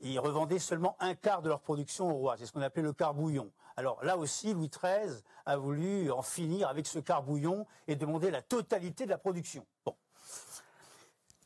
Ils 0.00 0.18
revendaient 0.18 0.58
seulement 0.58 0.96
un 1.00 1.14
quart 1.14 1.42
de 1.42 1.48
leur 1.48 1.60
production 1.60 2.10
au 2.10 2.14
roi. 2.14 2.36
C'est 2.36 2.46
ce 2.46 2.52
qu'on 2.52 2.62
appelait 2.62 2.82
le 2.82 2.92
carbouillon. 2.92 3.50
Alors 3.76 4.02
là 4.04 4.16
aussi, 4.16 4.52
Louis 4.52 4.70
XIII 4.70 5.22
a 5.44 5.56
voulu 5.56 6.10
en 6.10 6.22
finir 6.22 6.68
avec 6.68 6.86
ce 6.86 6.98
carbouillon 6.98 7.66
et 7.86 7.96
demander 7.96 8.30
la 8.30 8.42
totalité 8.42 9.04
de 9.04 9.10
la 9.10 9.18
production. 9.18 9.66
Bon. 9.84 9.94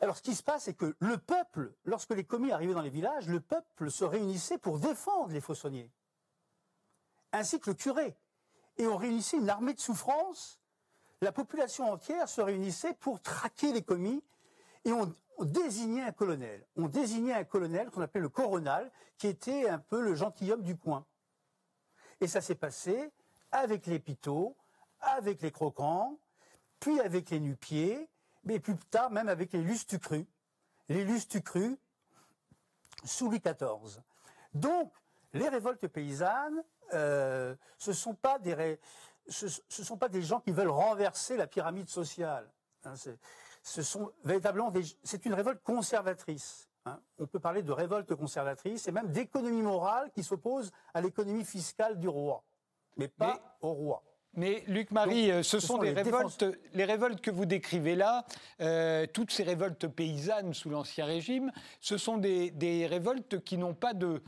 Alors 0.01 0.17
ce 0.17 0.23
qui 0.23 0.35
se 0.35 0.43
passe, 0.43 0.65
c'est 0.65 0.75
que 0.75 0.97
le 0.99 1.19
peuple, 1.19 1.75
lorsque 1.85 2.11
les 2.11 2.25
commis 2.25 2.53
arrivaient 2.53 2.75
dans 2.75 2.81
les 2.81 2.91
villages, 2.91 3.29
le 3.29 3.41
peuple 3.41 3.91
se 3.91 4.05
réunissait 4.05 4.59
pour 4.59 4.79
défendre 4.79 5.33
les 5.33 5.41
faussonniers, 5.41 5.91
ainsi 7.33 7.61
que 7.61 7.71
le 7.71 7.77
curé. 7.77 8.17
Et 8.79 8.87
on 8.87 8.97
réunissait 8.97 9.37
une 9.37 9.51
armée 9.51 9.75
de 9.75 9.81
souffrance. 9.81 10.59
La 11.21 11.33
population 11.33 11.93
entière 11.93 12.29
se 12.29 12.41
réunissait 12.41 12.95
pour 12.95 13.21
traquer 13.21 13.73
les 13.73 13.83
commis 13.83 14.25
et 14.87 14.93
on, 14.93 15.15
on 15.37 15.45
désignait 15.45 16.03
un 16.03 16.13
colonel. 16.13 16.67
On 16.77 16.89
désignait 16.89 17.35
un 17.35 17.45
colonel 17.45 17.91
qu'on 17.91 18.01
appelait 18.01 18.23
le 18.23 18.31
coronal, 18.31 18.91
qui 19.19 19.27
était 19.27 19.69
un 19.69 19.79
peu 19.79 20.01
le 20.01 20.15
gentilhomme 20.15 20.63
du 20.63 20.77
coin. 20.77 21.05
Et 22.23 22.27
ça 22.27 22.41
s'est 22.41 22.55
passé 22.55 23.11
avec 23.53 23.87
les 23.87 23.99
pitots, 23.99 24.57
avec 25.01 25.43
les 25.43 25.51
croquants, 25.51 26.19
puis 26.79 27.01
avec 27.01 27.31
les 27.31 27.41
nupiers, 27.41 28.09
mais 28.45 28.59
plus 28.59 28.77
tard 28.77 29.11
même 29.11 29.29
avec 29.29 29.53
les 29.53 29.63
lustucrus. 29.63 30.27
Les 30.89 31.05
lustucrus 31.05 31.77
sous 33.05 33.29
Louis 33.29 33.41
XIV. 33.41 34.03
Donc, 34.55 34.93
les 35.33 35.49
révoltes 35.49 35.87
paysannes, 35.87 36.63
euh, 36.93 37.55
ce 37.79 37.91
ne 37.91 37.95
sont, 37.95 38.15
pas 38.15 38.39
des 38.39 38.79
ce, 39.29 39.49
sont 39.69 39.97
pas 39.97 40.09
des 40.09 40.23
gens 40.23 40.41
qui 40.41 40.51
veulent 40.51 40.69
renverser 40.69 41.37
la 41.37 41.47
pyramide 41.47 41.89
sociale. 41.89 42.51
Hein, 42.85 42.95
ce 43.63 43.83
sont 43.83 44.13
véritablement 44.25 44.73
c'est 45.05 45.25
une 45.27 45.35
révolte 45.35 45.63
conservatrice. 45.63 46.69
Hein. 46.87 46.99
On 47.19 47.27
peut 47.27 47.39
parler 47.39 47.63
de 47.63 47.73
révolte 47.73 48.15
conservatrice 48.15 48.89
et 48.89 48.93
même 48.93 49.13
d'économie 49.13 49.63
morale 49.63 50.11
qui 50.13 50.25
s'oppose 50.25 50.73
à 50.95 51.01
l'économie 51.01 51.45
fiscale 51.45 51.99
du 51.99 52.09
roi, 52.09 52.43
mais 52.97 53.09
pas 53.09 53.57
au 53.61 53.73
roi. 53.73 54.03
Mais 54.35 54.63
Luc 54.69 54.93
Marie, 54.93 55.31
euh, 55.33 55.43
ce, 55.43 55.59
sont, 55.59 55.79
des 55.79 55.91
révoltes, 55.91 56.45
les 56.75 56.85
révoltes 56.85 57.21
que 57.21 57.33
vous 57.33 57.47
décrivez 57.47 57.97
là, 57.97 58.25
euh, 58.61 59.05
toutes 59.13 59.33
ces 59.33 59.43
révoltes 59.43 59.89
paysannes 59.89 60.55
sous 60.55 60.71
l'Ancien 60.71 61.05
Régime, 61.05 61.51
ce 61.81 61.99
sont 61.99 62.17
des, 62.17 62.87
révoltes 62.89 63.43
qui 63.43 63.59
n'ont 63.59 63.75
pas 63.75 63.93
de, 63.93 64.23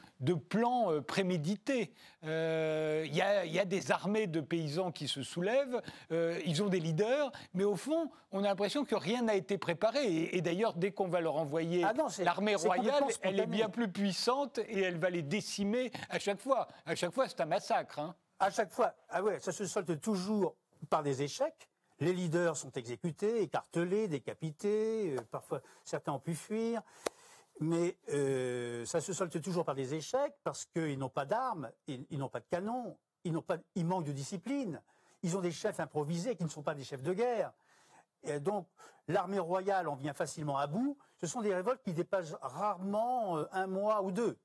plan 0.49 0.90
euh, 0.90 1.00
prémédité. 1.00 1.92
Il 2.25 2.28
y, 2.28 3.21
a, 3.23 3.64
des 3.64 3.92
armées 3.92 4.26
de 4.26 4.40
paysans 4.40 4.90
qui 4.90 5.06
se 5.06 5.23
soulèvent, 5.23 5.80
ils 6.11 6.62
ont 6.62 6.68
des 6.68 6.78
leaders, 6.78 7.32
mais 7.54 7.64
au 7.64 7.75
fond, 7.75 8.11
on 8.30 8.44
a 8.44 8.49
l'impression 8.49 8.85
que 8.85 8.94
rien 8.94 9.23
n'a 9.23 9.35
été 9.35 9.59
préparé. 9.59 10.30
Et, 10.32 10.40
d'ailleurs, 10.40 10.75
dès 10.75 10.92
qu'on 10.92 11.09
va 11.09 11.21
leur 11.21 11.37
envoyer 11.37 11.85
ah 11.85 11.94
l'armée 12.21 12.54
royale, 12.54 13.04
elle 13.23 13.40
est 13.40 13.47
bien 13.47 13.68
plus 13.68 13.88
puissante 13.88 14.59
et 14.68 14.82
elle 14.82 14.99
va 14.99 15.11
les 15.11 15.23
décimer 15.23 15.90
à 16.11 16.18
chaque 16.21 16.40
fois. 16.40 16.68
À 16.87 16.94
chaque 16.94 17.12
fois, 17.12 17.28
c'est 17.28 17.40
un 17.40 17.47
massacre. 17.47 17.99
Hein 17.99 18.14
à 18.42 18.50
chaque 18.50 18.72
fois, 18.72 18.92
ah 19.08 19.22
ouais, 19.22 19.38
ça 19.38 19.52
se 19.52 19.66
solde 19.66 20.00
toujours 20.00 20.56
par 20.90 21.04
des 21.04 21.22
échecs. 21.22 21.70
Les 22.00 22.12
leaders 22.12 22.56
sont 22.56 22.72
exécutés, 22.72 23.42
écartelés, 23.42 24.08
décapités. 24.08 25.14
Euh, 25.16 25.22
parfois, 25.30 25.61
certains 25.84 26.12
ont 26.12 26.18
pu 26.18 26.34
fuir. 26.34 26.82
Mais 27.61 27.96
euh, 28.08 28.84
ça 28.84 29.00
se 29.00 29.12
solde 29.12 29.40
toujours 29.40 29.64
par 29.64 29.76
des 29.76 29.94
échecs 29.94 30.34
parce 30.42 30.64
qu'ils 30.64 30.99
n'ont 30.99 31.08
pas 31.08 31.25
d'armes, 31.25 31.70
ils, 31.87 32.18
n'ont 32.18 32.28
pas 32.28 32.40
de 32.40 32.46
canons, 32.50 32.96
ils, 33.22 33.38
ils 33.76 33.87
manquent 33.87 34.06
de 34.06 34.12
discipline. 34.12 34.82
Ils 35.22 35.37
ont 35.37 35.40
des 35.40 35.52
chefs 35.52 35.78
improvisés 35.78 36.34
qui 36.34 36.42
ne 36.42 36.49
sont 36.49 36.62
pas 36.62 36.75
des 36.75 36.82
chefs 36.82 37.02
de 37.02 37.12
guerre. 37.12 37.52
Donc, 38.40 38.66
l'armée 39.06 39.38
royale 39.38 39.87
en 39.87 39.94
vient 39.94 40.14
facilement 40.14 40.58
à 40.58 40.66
bout. 40.66 40.99
Ce 41.18 41.28
sont 41.28 41.42
des 41.42 41.54
révoltes 41.54 41.82
qui 41.84 41.92
dépassent 41.92 42.34
rarement 42.40 43.38
euh, 43.38 43.44
un 43.52 43.68
mois 43.68 44.02
ou 44.02 44.11
deux 44.11 44.37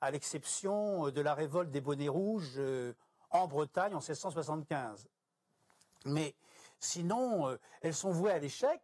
à 0.00 0.10
l'exception 0.10 1.06
euh, 1.06 1.12
de 1.12 1.20
la 1.20 1.34
révolte 1.34 1.70
des 1.70 1.80
bonnets 1.80 2.08
rouges 2.08 2.54
euh, 2.56 2.92
en 3.30 3.46
Bretagne 3.46 3.94
en 3.94 4.00
1675. 4.00 5.08
Mais 6.04 6.34
sinon, 6.78 7.48
euh, 7.48 7.56
elles 7.82 7.94
sont 7.94 8.10
vouées 8.10 8.32
à 8.32 8.38
l'échec. 8.38 8.80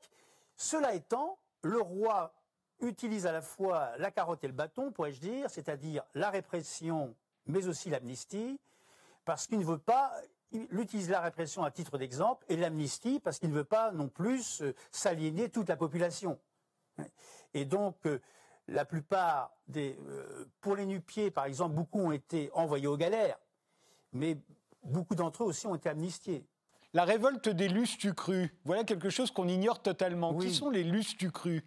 Cela 0.56 0.94
étant, 0.94 1.38
le 1.62 1.80
roi 1.80 2.33
utilise 2.80 3.26
à 3.26 3.33
la 3.33 3.40
fois 3.40 3.97
la 3.99 4.11
carotte 4.11 4.44
et 4.44 4.49
le 4.49 4.52
bâton, 4.52 4.92
pourrais-je 4.92 5.21
dire, 5.21 5.50
c'est-à-dire 5.50 6.02
la 6.14 6.30
répression, 6.30 7.14
mais 7.47 7.66
aussi 7.66 7.90
l'amnistie, 7.90 8.59
parce 9.25 9.47
qu'il 9.47 9.59
ne 9.59 9.64
veut 9.64 9.78
pas, 9.78 10.12
il 10.52 10.68
utilise 10.78 11.09
la 11.09 11.21
répression 11.21 11.64
à 11.64 11.71
titre 11.71 11.97
d'exemple 11.97 12.44
et 12.49 12.56
l'amnistie 12.56 13.21
parce 13.21 13.38
qu'il 13.38 13.49
ne 13.49 13.54
veut 13.54 13.64
pas 13.64 13.90
non 13.92 14.09
plus 14.09 14.62
s'aliéner 14.90 15.49
toute 15.49 15.68
la 15.68 15.76
population. 15.76 16.38
Et 17.54 17.64
donc, 17.64 17.97
la 18.68 18.85
plupart 18.85 19.52
des, 19.68 19.99
euh, 20.09 20.47
pour 20.61 20.76
les 20.76 20.87
nupiers, 20.87 21.30
par 21.30 21.44
exemple, 21.44 21.75
beaucoup 21.75 22.00
ont 22.00 22.12
été 22.12 22.50
envoyés 22.52 22.87
aux 22.87 22.97
galères, 22.97 23.38
mais 24.12 24.38
beaucoup 24.83 25.14
d'entre 25.14 25.44
eux 25.44 25.47
aussi 25.47 25.66
ont 25.66 25.75
été 25.75 25.88
amnistiés. 25.88 26.47
La 26.92 27.04
révolte 27.04 27.49
des 27.49 27.68
lustucrus, 27.68 28.50
voilà 28.64 28.85
quelque 28.85 29.11
chose 29.11 29.30
qu'on 29.30 29.49
ignore 29.49 29.83
totalement. 29.83 30.37
Qui 30.38 30.54
sont 30.54 30.71
les 30.71 30.85
lustucrus 30.85 31.62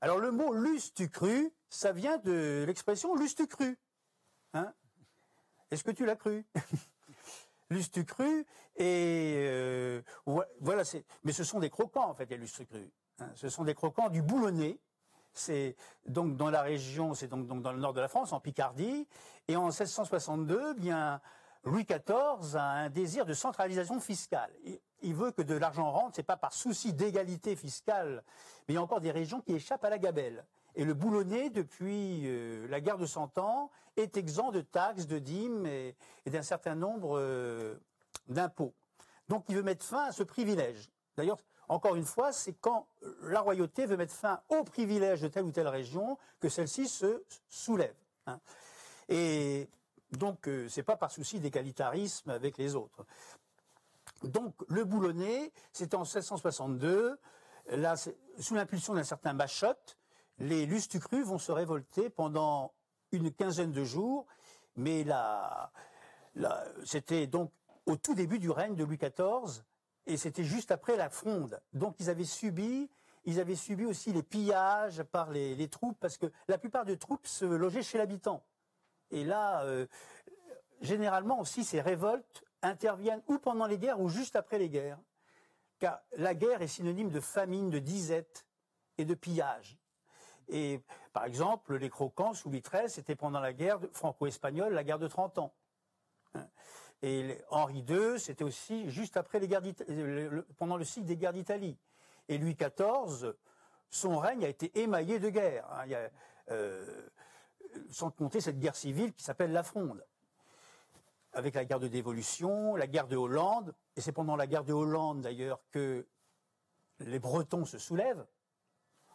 Alors 0.00 0.18
le 0.18 0.30
mot 0.32 0.54
lustucru, 0.54 1.52
ça 1.68 1.92
vient 1.92 2.16
de 2.18 2.64
l'expression 2.66 3.14
lustucru. 3.14 3.78
Hein? 4.54 4.72
Est-ce 5.70 5.84
que 5.84 5.90
tu 5.90 6.06
l'as 6.06 6.16
cru? 6.16 6.46
Lustucru 7.70 8.46
et 8.76 9.34
euh, 9.36 10.02
voilà, 10.60 10.82
mais 11.24 11.32
ce 11.32 11.44
sont 11.44 11.60
des 11.60 11.70
croquants 11.70 12.08
en 12.10 12.14
fait 12.14 12.30
les 12.30 12.36
lustucrus. 12.36 12.88
Hein. 13.20 13.30
ce 13.34 13.48
sont 13.48 13.64
des 13.64 13.74
croquants 13.74 14.08
du 14.08 14.22
boulonnais 14.22 14.78
c'est 15.34 15.76
donc 16.06 16.36
dans 16.36 16.50
la 16.50 16.62
région, 16.62 17.14
c'est 17.14 17.28
donc, 17.28 17.46
dans 17.46 17.72
le 17.72 17.78
nord 17.78 17.92
de 17.92 18.00
la 18.00 18.08
France, 18.08 18.32
en 18.32 18.40
Picardie. 18.40 19.06
Et 19.48 19.56
en 19.56 19.64
1662, 19.64 20.74
bien, 20.74 21.20
Louis 21.64 21.84
XIV 21.84 22.56
a 22.56 22.62
un 22.62 22.90
désir 22.90 23.24
de 23.24 23.34
centralisation 23.34 24.00
fiscale. 24.00 24.50
Il 25.02 25.14
veut 25.14 25.30
que 25.30 25.42
de 25.42 25.54
l'argent 25.54 25.90
rentre, 25.90 26.16
c'est 26.16 26.22
pas 26.22 26.36
par 26.36 26.52
souci 26.52 26.92
d'égalité 26.92 27.56
fiscale, 27.56 28.22
mais 28.66 28.74
il 28.74 28.76
y 28.76 28.78
a 28.78 28.82
encore 28.82 29.00
des 29.00 29.10
régions 29.10 29.40
qui 29.40 29.54
échappent 29.54 29.84
à 29.84 29.90
la 29.90 29.98
gabelle. 29.98 30.44
Et 30.76 30.84
le 30.84 30.94
boulonnais, 30.94 31.50
depuis 31.50 32.22
euh, 32.24 32.66
la 32.68 32.80
guerre 32.80 32.98
de 32.98 33.06
Cent 33.06 33.38
Ans, 33.38 33.70
est 33.96 34.16
exempt 34.16 34.50
de 34.50 34.60
taxes, 34.60 35.06
de 35.06 35.18
dîmes 35.18 35.66
et, 35.66 35.94
d'un 36.26 36.42
certain 36.42 36.74
nombre 36.74 37.18
euh, 37.18 37.76
d'impôts. 38.28 38.74
Donc 39.28 39.44
il 39.48 39.56
veut 39.56 39.62
mettre 39.62 39.84
fin 39.84 40.06
à 40.06 40.12
ce 40.12 40.22
privilège. 40.22 40.90
D'ailleurs, 41.16 41.38
encore 41.68 41.96
une 41.96 42.04
fois, 42.04 42.32
c'est 42.32 42.54
quand 42.54 42.86
la 43.22 43.40
royauté 43.40 43.86
veut 43.86 43.96
mettre 43.96 44.12
fin 44.12 44.40
aux 44.48 44.64
privilèges 44.64 45.20
de 45.20 45.28
telle 45.28 45.44
ou 45.44 45.52
telle 45.52 45.68
région 45.68 46.18
que 46.40 46.48
celle-ci 46.48 46.88
se 46.88 47.22
soulève. 47.48 47.94
Hein. 48.26 48.40
Et 49.08 49.68
donc, 50.12 50.48
euh, 50.48 50.68
c'est 50.68 50.82
pas 50.82 50.96
par 50.96 51.10
souci 51.10 51.40
d'égalitarisme 51.40 52.30
avec 52.30 52.58
les 52.58 52.74
autres. 52.74 53.04
Donc, 54.22 54.54
le 54.68 54.84
boulonnais, 54.84 55.52
c'est 55.72 55.94
en 55.94 56.02
1662, 56.02 57.18
là, 57.66 57.94
sous 57.96 58.54
l'impulsion 58.54 58.94
d'un 58.94 59.04
certain 59.04 59.34
Bachotte, 59.34 59.98
les 60.38 60.66
lustucrus 60.66 61.26
vont 61.26 61.38
se 61.38 61.52
révolter 61.52 62.10
pendant 62.10 62.72
une 63.12 63.32
quinzaine 63.32 63.72
de 63.72 63.84
jours, 63.84 64.26
mais 64.76 65.04
là 65.04 65.70
c'était 66.84 67.26
donc 67.26 67.52
au 67.86 67.96
tout 67.96 68.14
début 68.14 68.38
du 68.38 68.50
règne 68.50 68.74
de 68.74 68.84
Louis 68.84 68.98
XIV, 68.98 69.62
et 70.06 70.16
c'était 70.16 70.44
juste 70.44 70.70
après 70.70 70.96
la 70.96 71.10
fronde. 71.10 71.60
Donc 71.72 71.96
ils 71.98 72.10
avaient 72.10 72.24
subi 72.24 72.88
ils 73.24 73.40
avaient 73.40 73.56
subi 73.56 73.86
aussi 73.86 74.12
les 74.12 74.22
pillages 74.22 75.02
par 75.04 75.30
les, 75.30 75.68
troupes, 75.68 75.98
parce 75.98 76.18
que 76.18 76.26
la 76.48 76.58
plupart 76.58 76.84
des 76.84 76.98
troupes 76.98 77.26
se 77.26 77.44
logeaient 77.44 77.82
chez 77.82 77.98
l'habitant. 77.98 78.44
Et 79.10 79.24
là, 79.24 79.62
euh, 79.64 79.86
généralement 80.82 81.40
aussi, 81.40 81.64
ces 81.64 81.80
révoltes 81.80 82.44
interviennent 82.62 83.22
ou 83.28 83.38
pendant 83.38 83.66
les 83.66 83.78
guerres 83.78 84.00
ou 84.00 84.08
juste 84.08 84.36
après 84.36 84.58
les 84.58 84.68
guerres. 84.68 84.98
Car 85.78 86.00
la 86.16 86.34
guerre 86.34 86.62
est 86.62 86.68
synonyme 86.68 87.10
de 87.10 87.20
famine, 87.20 87.70
de 87.70 87.78
disette 87.78 88.46
et 88.98 89.04
de 89.04 89.14
pillage. 89.14 89.78
Et 90.48 90.82
par 91.14 91.24
exemple, 91.24 91.76
les 91.76 91.88
croquants 91.88 92.34
sous 92.34 92.50
Mitresse, 92.50 92.94
c'était 92.94 93.16
pendant 93.16 93.40
la 93.40 93.54
guerre 93.54 93.80
franco-espagnole, 93.92 94.74
la 94.74 94.84
guerre 94.84 94.98
de 94.98 95.08
30 95.08 95.38
ans. 95.38 95.54
Et 97.02 97.38
Henri 97.50 97.84
II, 97.88 98.18
c'était 98.18 98.44
aussi 98.44 98.88
juste 98.90 99.16
après 99.16 99.38
les 99.38 99.48
guerres 99.48 99.62
pendant 100.56 100.76
le 100.76 100.84
cycle 100.84 101.06
des 101.06 101.16
guerres 101.16 101.32
d'Italie. 101.34 101.76
Et 102.28 102.38
Louis 102.38 102.56
XIV, 102.56 103.34
son 103.90 104.18
règne 104.18 104.44
a 104.44 104.48
été 104.48 104.78
émaillé 104.80 105.18
de 105.18 105.28
guerres. 105.28 105.68
Hein. 105.70 106.08
Euh, 106.50 107.08
sans 107.90 108.10
compter 108.10 108.40
cette 108.40 108.58
guerre 108.58 108.76
civile 108.76 109.12
qui 109.12 109.24
s'appelle 109.24 109.52
la 109.52 109.62
Fronde. 109.62 110.04
Avec 111.32 111.54
la 111.54 111.64
guerre 111.64 111.80
de 111.80 111.88
dévolution, 111.88 112.76
la 112.76 112.86
guerre 112.86 113.08
de 113.08 113.16
Hollande, 113.16 113.74
et 113.96 114.00
c'est 114.00 114.12
pendant 114.12 114.36
la 114.36 114.46
guerre 114.46 114.64
de 114.64 114.72
Hollande 114.72 115.20
d'ailleurs 115.20 115.60
que 115.70 116.06
les 117.00 117.18
Bretons 117.18 117.64
se 117.64 117.78
soulèvent, 117.78 118.24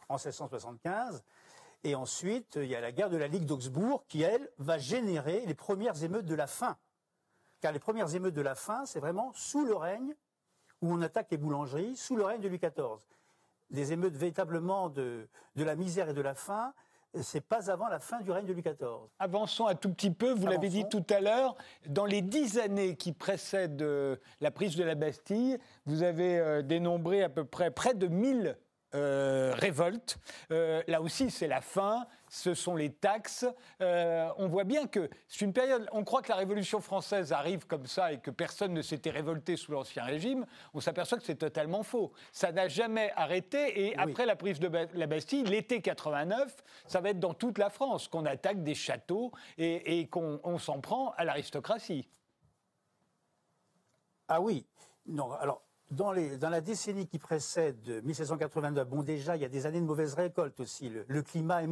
en 0.10 0.16
1675. 0.16 1.24
Et 1.86 1.96
ensuite, 1.96 2.58
il 2.58 2.66
y 2.66 2.76
a 2.76 2.82
la 2.82 2.92
guerre 2.92 3.10
de 3.10 3.16
la 3.16 3.28
Ligue 3.28 3.46
d'Augsbourg 3.46 4.06
qui, 4.08 4.22
elle, 4.22 4.50
va 4.58 4.78
générer 4.78 5.46
les 5.46 5.54
premières 5.54 6.04
émeutes 6.04 6.26
de 6.26 6.36
la 6.36 6.48
faim. 6.48 6.78
Car 7.62 7.72
les 7.72 7.80
premières 7.80 8.14
émeutes 8.16 8.34
de 8.34 8.42
la 8.42 8.56
faim, 8.56 8.84
c'est 8.86 9.00
vraiment 9.00 9.32
sous 9.34 9.66
le 9.66 9.76
règne 9.76 10.16
où 10.82 10.94
on 10.94 11.02
attaque 11.02 11.28
les 11.32 11.38
boulangeries, 11.38 11.96
sous 11.96 12.16
le 12.16 12.24
règne 12.24 12.42
de 12.42 12.48
Louis 12.48 12.60
XIV. 12.60 13.00
Des 13.70 13.92
émeutes 13.92 14.16
véritablement 14.16 14.90
de, 14.90 15.28
de 15.56 15.64
la 15.64 15.76
misère 15.76 16.10
et 16.10 16.14
de 16.14 16.22
la 16.22 16.34
faim, 16.34 16.74
c'est 17.22 17.42
pas 17.42 17.72
avant 17.72 17.88
la 17.88 18.00
fin 18.00 18.22
du 18.22 18.32
règne 18.32 18.46
de 18.46 18.54
Louis 18.54 18.62
XIV. 18.62 19.10
Avançons 19.20 19.68
un 19.68 19.76
tout 19.76 19.92
petit 19.92 20.12
peu, 20.12 20.32
vous 20.32 20.48
l'avez 20.48 20.70
dit 20.70 20.86
tout 20.90 21.06
à 21.10 21.20
l'heure, 21.20 21.56
dans 21.88 22.06
les 22.06 22.22
dix 22.22 22.60
années 22.60 22.96
qui 22.96 23.14
précèdent 23.14 23.82
euh, 23.82 24.16
la 24.42 24.52
prise 24.52 24.76
de 24.76 24.84
la 24.84 24.96
Bastille, 24.96 25.58
vous 25.86 26.04
avez 26.04 26.40
euh, 26.40 26.62
dénombré 26.62 27.24
à 27.24 27.30
peu 27.30 27.46
près 27.46 27.72
près 27.72 27.94
de 27.94 28.08
1000 28.08 28.58
euh, 28.96 29.54
révolte. 29.56 30.18
Euh, 30.52 30.82
là 30.88 31.02
aussi, 31.02 31.30
c'est 31.30 31.48
la 31.48 31.62
fin, 31.62 32.08
ce 32.28 32.56
sont 32.56 32.76
les 32.76 32.92
taxes. 32.92 33.46
Euh, 33.82 34.30
on 34.38 34.48
voit 34.48 34.64
bien 34.64 34.88
que 34.88 35.10
c'est 35.28 35.46
une 35.46 35.54
période. 35.54 35.88
On 35.92 36.04
croit 36.04 36.24
que 36.24 36.30
la 36.30 36.36
Révolution 36.36 36.82
française 36.82 37.32
arrive 37.32 37.68
comme 37.68 37.86
ça 37.86 38.14
et 38.14 38.20
que 38.20 38.32
personne 38.32 38.74
ne 38.74 38.82
s'était 38.82 39.12
révolté 39.12 39.58
sous 39.58 39.72
l'Ancien 39.72 40.04
Régime. 40.04 40.46
On 40.74 40.80
s'aperçoit 40.80 41.20
que 41.20 41.24
c'est 41.24 41.36
totalement 41.36 41.84
faux. 41.84 42.14
Ça 42.32 42.52
n'a 42.52 42.68
jamais 42.68 43.12
arrêté. 43.16 43.88
Et 43.88 43.98
après 43.98 44.26
la 44.26 44.36
prise 44.36 44.60
de 44.60 44.68
la 44.68 45.08
Bastille, 45.08 45.44
l'été 45.44 45.82
89, 45.82 46.56
ça 46.88 47.00
va 47.00 47.10
être 47.10 47.20
dans 47.20 47.36
toute 47.36 47.60
la 47.60 47.70
France 47.70 48.08
qu'on 48.08 48.26
attaque 48.26 48.64
des 48.64 48.76
châteaux 48.76 49.32
et, 49.60 50.00
et 50.00 50.08
qu'on 50.08 50.58
s'en 50.58 50.82
prend 50.82 51.12
à 51.12 51.26
l'aristocratie. 51.26 52.10
Ah 54.28 54.42
oui. 54.42 54.66
Non, 55.06 55.32
alors 55.34 55.62
dans, 55.92 56.12
la 56.12 56.62
décennie 56.62 57.08
qui 57.08 57.18
précède 57.18 58.04
1789, 58.04 58.88
bon 58.88 59.02
déjà, 59.02 59.36
il 59.36 59.42
y 59.42 59.46
a 59.46 59.50
des 59.50 59.66
années 59.66 59.80
de 59.80 59.86
mauvaise 59.86 60.14
récolte 60.14 60.60
aussi. 60.60 60.90
Le, 60.90 61.22
climat 61.24 61.64
est 61.64 61.68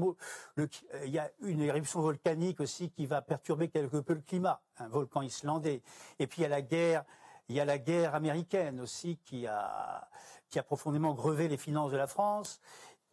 il 1.06 1.12
y 1.12 1.20
a 1.20 1.30
une 1.42 1.62
éruption 1.62 2.02
volcanique 2.02 2.60
aussi 2.60 2.90
qui 2.90 3.06
va 3.06 3.22
perturber 3.22 3.68
quelque 3.68 3.98
peu 3.98 4.14
le 4.14 4.22
climat, 4.22 4.62
un 4.80 4.88
volcan 4.88 5.22
islandais. 5.22 5.82
Et 6.20 6.28
puis 6.28 6.42
il 6.42 6.44
y 6.44 6.46
a 6.46 6.50
la 6.50 6.62
guerre, 6.62 7.04
il 7.50 7.56
y 7.56 7.60
a 7.60 7.66
la 7.66 7.78
guerre 7.78 8.16
américaine 8.16 8.80
aussi 8.80 9.18
qui 9.24 9.46
a, 9.46 10.08
qui 10.50 10.58
a 10.58 10.64
profondément 10.64 11.14
grevé 11.14 11.48
les 11.48 11.58
finances 11.58 11.92
de 11.92 11.98
la 11.98 12.08
France. 12.08 12.60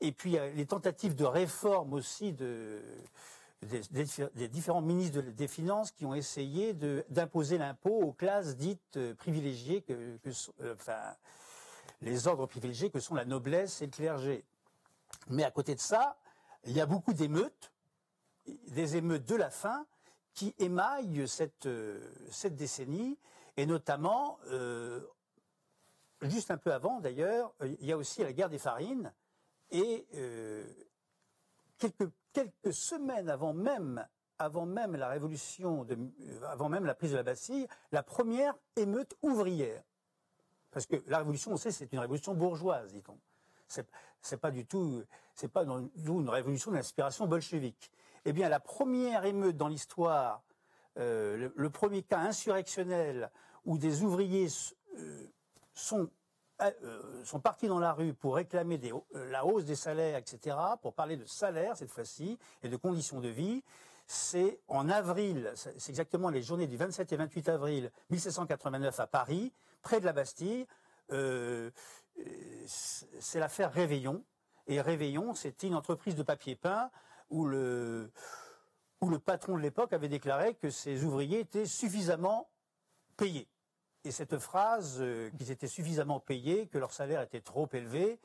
Et 0.01 0.13
puis 0.13 0.31
il 0.31 0.35
y 0.35 0.39
a 0.39 0.49
les 0.49 0.67
tentatives 0.67 1.15
de 1.15 1.25
réforme 1.25 1.93
aussi 1.93 2.33
de, 2.33 2.83
des, 3.65 4.49
différents 4.49 4.83
ministres 4.83 5.21
des 5.21 5.49
Finances 5.49 5.91
qui 5.91 6.05
ont 6.07 6.15
essayé 6.15 6.75
d'imposer 7.09 7.59
l'impôt 7.59 8.01
aux 8.01 8.13
classes 8.13 8.57
dites 8.57 8.97
euh, 8.97 9.15
privilégiées, 9.15 9.83
que, 9.83 10.19
euh, 10.61 10.75
enfin, 10.75 11.01
les 12.01 12.29
ordres 12.29 12.47
privilégiés 12.47 12.91
que 12.91 13.01
sont 13.01 13.15
la 13.15 13.25
noblesse 13.25 13.83
et 13.83 13.87
le 13.87 13.93
clergé. 13.93 14.45
Mais 15.29 15.45
à 15.45 15.51
côté 15.51 15.75
de 15.75 15.81
ça, 15.81 16.17
il 16.65 16.73
y 16.73 16.81
a 16.81 16.87
beaucoup 16.87 17.13
d'émeutes, 17.13 17.73
des 18.69 18.97
émeutes 18.97 19.27
de 19.27 19.37
la 19.37 19.51
faim, 19.51 19.87
qui 20.35 20.55
émaillent 20.59 21.29
cette, 21.29 21.67
euh, 21.67 22.01
cette 22.31 22.57
décennie, 22.57 23.19
et 23.57 23.67
notamment, 23.67 24.39
juste 26.23 26.51
un 26.51 26.57
peu 26.57 26.73
avant 26.73 26.99
d'ailleurs, 26.99 27.55
il 27.63 27.87
y 27.87 27.93
a 27.93 27.97
aussi 27.97 28.21
la 28.23 28.33
guerre 28.33 28.49
des 28.49 28.59
farines, 28.59 29.13
et 29.71 30.09
quelques 31.79 32.11
quelques 32.35 32.75
semaines 32.75 33.31
avant 33.31 33.55
même, 33.55 34.07
la 34.39 35.09
révolution, 35.09 35.87
avant 36.51 36.69
même 36.69 36.85
la 36.85 36.95
prise 36.95 37.13
de 37.13 37.17
la 37.17 37.23
Bastille, 37.23 37.67
la 37.93 38.03
première 38.03 38.55
émeute 38.77 39.17
ouvrière. 39.23 39.83
Parce 40.71 40.87
que 40.87 40.97
la 41.07 41.19
révolution, 41.19 41.53
on 41.53 41.57
sait, 41.57 41.71
c'est 41.71 41.91
une 41.93 42.01
révolution 42.01 42.35
bourgeoise, 42.35 42.93
dit-on. 42.93 43.19
C'est 44.21 44.37
pas 44.37 44.51
du 44.51 44.67
tout, 44.67 45.03
c'est 45.35 45.51
une 45.57 46.29
révolution 46.29 46.73
d'inspiration 46.73 47.27
bolchevique. 47.27 47.91
Eh 48.27 48.33
bien, 48.33 48.49
la 48.49 48.61
première 48.61 49.25
émeute 49.25 49.57
dans 49.57 49.69
l'histoire, 49.69 50.43
euh, 50.99 51.51
le, 51.55 51.71
premier 51.71 52.03
cas 52.03 52.19
insurrectionnel 52.19 53.31
où 53.65 53.79
des 53.79 54.03
ouvriers 54.03 54.49
euh, 54.99 55.27
sont 55.75 56.11
sont 57.25 57.41
partis 57.41 57.67
dans 57.67 57.79
la 57.79 57.93
rue 57.93 58.15
pour 58.15 58.37
réclamer 58.37 58.81
euh, 58.85 59.31
la 59.31 59.45
hausse 59.45 59.65
des 59.65 59.75
salaires, 59.75 60.17
etc., 60.17 60.57
pour 60.83 60.95
parler 60.95 61.17
de 61.17 61.25
salaire 61.25 61.77
cette 61.77 61.91
fois-ci 61.91 62.39
et 62.63 62.69
de 62.69 62.77
conditions 62.77 63.21
de 63.21 63.29
vie. 63.29 63.63
C'est 64.07 64.61
en 64.69 64.89
avril, 64.91 65.51
c'est 65.55 65.89
exactement 65.89 66.29
les 66.29 66.43
journées 66.43 66.67
du 66.67 66.77
27 66.77 67.13
et 67.13 67.17
28 67.17 67.49
avril 67.49 67.91
1789 68.11 69.01
à 69.01 69.07
Paris, 69.07 69.53
près 69.83 69.99
de 69.99 70.05
la 70.05 70.13
Bastille. 70.13 70.67
Euh, 71.11 71.71
c'est 72.67 73.41
l'affaire 73.41 73.73
Réveillon. 73.73 74.23
Et 74.67 74.81
Réveillon, 74.81 75.35
c'était 75.35 75.67
une 75.67 75.75
entreprise 75.75 76.17
de 76.17 76.23
papier 76.23 76.55
peint 76.55 76.91
où 77.31 77.47
le 77.47 78.11
patron 79.25 79.57
de 79.57 79.63
l'époque 79.63 79.93
avait 79.93 80.09
déclaré 80.09 80.55
que 80.55 80.71
ses 80.71 81.03
ouvriers 81.03 81.41
étaient 81.41 81.67
suffisamment 81.67 82.49
payés. 83.17 83.49
Et 84.05 84.11
cette 84.11 84.39
phrase, 84.39 84.99
euh, 85.01 85.31
qu'ils 85.39 85.51
étaient 85.51 85.67
suffisamment 85.67 86.21
payés, 86.21 86.67
que 86.67 86.79
leur 86.79 86.93
salaire 86.93 87.23
était 87.23 87.41
trop 87.41 87.69
élevé, 87.73 88.21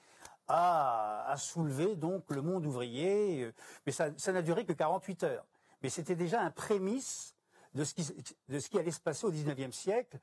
a, 0.50 1.36
soulevé 1.38 1.96
donc 1.96 2.24
le 2.30 2.42
monde 2.42 2.66
ouvrier. 2.66 3.44
Euh, 3.44 3.54
mais 3.86 3.92
ça, 3.92 4.12
n'a 4.28 4.42
duré 4.42 4.66
que 4.66 4.74
48 4.74 5.24
heures. 5.24 5.46
Mais 5.82 5.90
c'était 5.90 6.16
déjà 6.16 6.42
un 6.42 6.52
prémisse 6.52 7.36
de 7.76 7.84
ce, 7.84 7.94
qui, 7.94 8.78
allait 8.78 8.92
se 8.92 9.00
passer 9.00 9.26
au 9.26 9.32
19e 9.32 9.72
siècle. 9.72 10.20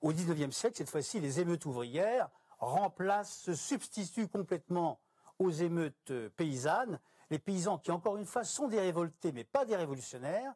Au 0.00 0.12
19e 0.12 0.52
siècle, 0.52 0.76
cette 0.76 0.90
fois-ci, 0.90 1.18
les 1.18 1.40
émeutes 1.40 1.64
ouvrières 1.66 2.28
remplacent, 2.58 3.38
se 3.38 3.54
substituent 3.54 4.28
complètement 4.28 5.00
aux 5.38 5.50
émeutes 5.50 6.10
euh, 6.10 6.28
paysannes. 6.36 7.00
Les 7.30 7.38
paysans 7.38 7.78
qui, 7.78 7.90
encore 7.90 8.16
une 8.16 8.26
fois, 8.26 8.44
sont 8.44 8.68
des 8.68 8.80
révoltés, 8.80 9.32
mais 9.32 9.44
pas 9.44 9.64
des 9.64 9.76
révolutionnaires. 9.76 10.52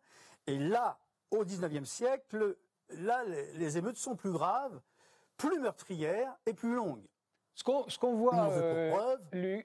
Et 0.47 0.59
là, 0.59 0.99
au 1.31 1.45
19e 1.45 1.85
siècle, 1.87 2.57
là, 2.98 3.22
les 3.54 3.78
émeutes 3.78 3.96
sont 3.96 4.16
plus 4.16 4.33
graves, 4.33 4.80
plus 5.37 5.59
meurtrières 5.61 6.37
et 6.46 6.54
plus 6.54 6.74
longues. 6.74 7.04
Ce 7.57 7.62
qu'on 7.62 8.14
voit, 8.14 8.50
euh, 8.50 9.16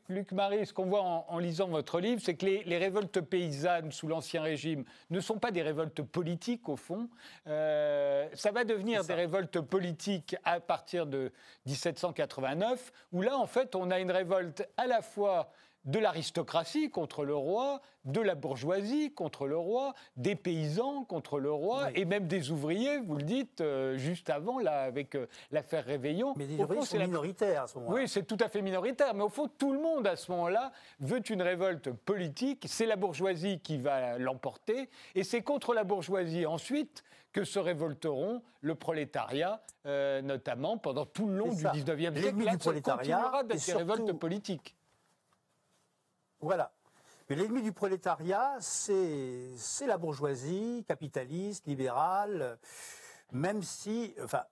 Luc, 0.09 0.31
Marie, 0.31 0.63
ce 0.63 0.73
qu'on 0.73 0.85
voit 0.85 1.01
en, 1.01 1.39
lisant 1.39 1.67
votre 1.67 1.99
livre, 1.99 2.21
c'est 2.23 2.35
que 2.35 2.45
les, 2.45 2.77
révoltes 2.77 3.19
paysannes 3.19 3.91
sous 3.91 4.07
l'Ancien 4.07 4.43
Régime 4.43 4.83
ne 5.09 5.19
sont 5.19 5.39
pas 5.39 5.49
des 5.49 5.63
révoltes 5.63 6.03
politiques, 6.03 6.69
au 6.69 6.75
fond. 6.75 7.09
Euh, 7.47 8.29
ça 8.35 8.51
va 8.51 8.63
devenir 8.63 9.03
des 9.05 9.15
révoltes 9.15 9.59
politiques 9.61 10.35
à 10.43 10.59
partir 10.59 11.07
de 11.07 11.31
1789, 11.65 12.91
où 13.11 13.23
là, 13.23 13.35
en 13.35 13.47
fait, 13.47 13.73
on 13.73 13.89
a 13.89 13.99
une 13.99 14.11
révolte 14.11 14.69
à 14.77 14.85
la 14.85 15.01
fois 15.01 15.49
de 15.85 15.99
l'aristocratie 15.99 16.89
contre 16.89 17.25
le 17.25 17.35
roi, 17.35 17.81
de 18.05 18.21
la 18.21 18.35
bourgeoisie 18.35 19.13
contre 19.13 19.47
le 19.47 19.57
roi, 19.57 19.93
des 20.17 20.35
paysans 20.35 21.03
contre 21.03 21.39
le 21.39 21.51
roi, 21.51 21.89
et 21.95 22.05
même 22.05 22.27
des 22.27 22.51
ouvriers, 22.51 22.99
vous 22.99 23.15
le 23.15 23.23
dites 23.23 23.61
euh, 23.61 23.97
juste 23.97 24.29
avant, 24.29 24.59
là, 24.59 24.83
avec 24.83 25.15
euh, 25.15 25.27
l'affaire 25.51 25.85
Réveillon. 25.85 26.33
Mais 26.37 26.45
les 26.47 26.61
ouvriers 26.61 26.85
sont 26.85 26.97
minoritaires 26.97 27.63
à 27.63 27.67
ce 27.67 27.77
moment-là. 27.79 28.01
Oui, 28.01 28.07
c'est 28.07 28.23
tout 28.23 28.37
à 28.39 28.49
fait 28.49 28.61
minoritaire, 28.61 29.13
mais 29.13 29.23
au 29.23 29.29
fond, 29.29 29.47
tout 29.47 29.73
le 29.73 29.79
monde 29.79 30.07
à 30.07 30.15
ce 30.15 30.31
moment-là 30.31 30.71
veut 30.99 31.21
une 31.29 31.41
révolte 31.41 31.91
politique. 31.91 32.65
C'est 32.67 32.85
la 32.85 32.95
bourgeoisie 32.95 33.59
qui 33.59 33.77
va 33.77 34.17
l'emporter, 34.17 34.89
et 35.15 35.23
c'est 35.23 35.41
contre 35.41 35.73
la 35.73 35.83
bourgeoisie 35.83 36.45
ensuite 36.45 37.03
que 37.31 37.43
se 37.43 37.59
révolteront 37.59 38.41
le 38.61 38.75
prolétariat, 38.75 39.61
euh, 39.85 40.21
notamment 40.21 40.77
pendant 40.77 41.05
tout 41.05 41.27
le 41.27 41.37
long 41.37 41.53
du 41.53 41.63
19e 41.63 42.19
siècle. 42.19 42.43
Là, 42.43 42.51
du 42.51 42.57
prolétariat 42.57 43.43
d'être 43.43 43.65
des 43.65 43.73
révoltes 43.73 44.13
politiques. 44.13 44.75
Voilà. 46.39 46.71
Mais 47.29 47.35
l'ennemi 47.35 47.61
du 47.61 47.71
prolétariat, 47.71 48.57
c'est 48.59 49.85
la 49.85 49.97
bourgeoisie 49.97 50.83
capitaliste, 50.87 51.67
libérale, 51.67 52.57
même 53.31 53.61
si, 53.61 54.15
enfin, 54.23 54.45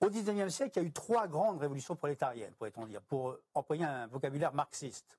Au 0.00 0.10
XIXe 0.10 0.52
siècle, 0.52 0.72
il 0.78 0.82
y 0.82 0.84
a 0.84 0.88
eu 0.88 0.92
trois 0.92 1.26
grandes 1.26 1.58
révolutions 1.58 1.96
prolétariennes, 1.96 2.52
pourrait-on 2.54 2.86
dire, 2.86 3.00
pour 3.02 3.36
employer 3.54 3.84
un 3.84 4.06
vocabulaire 4.08 4.52
marxiste. 4.52 5.18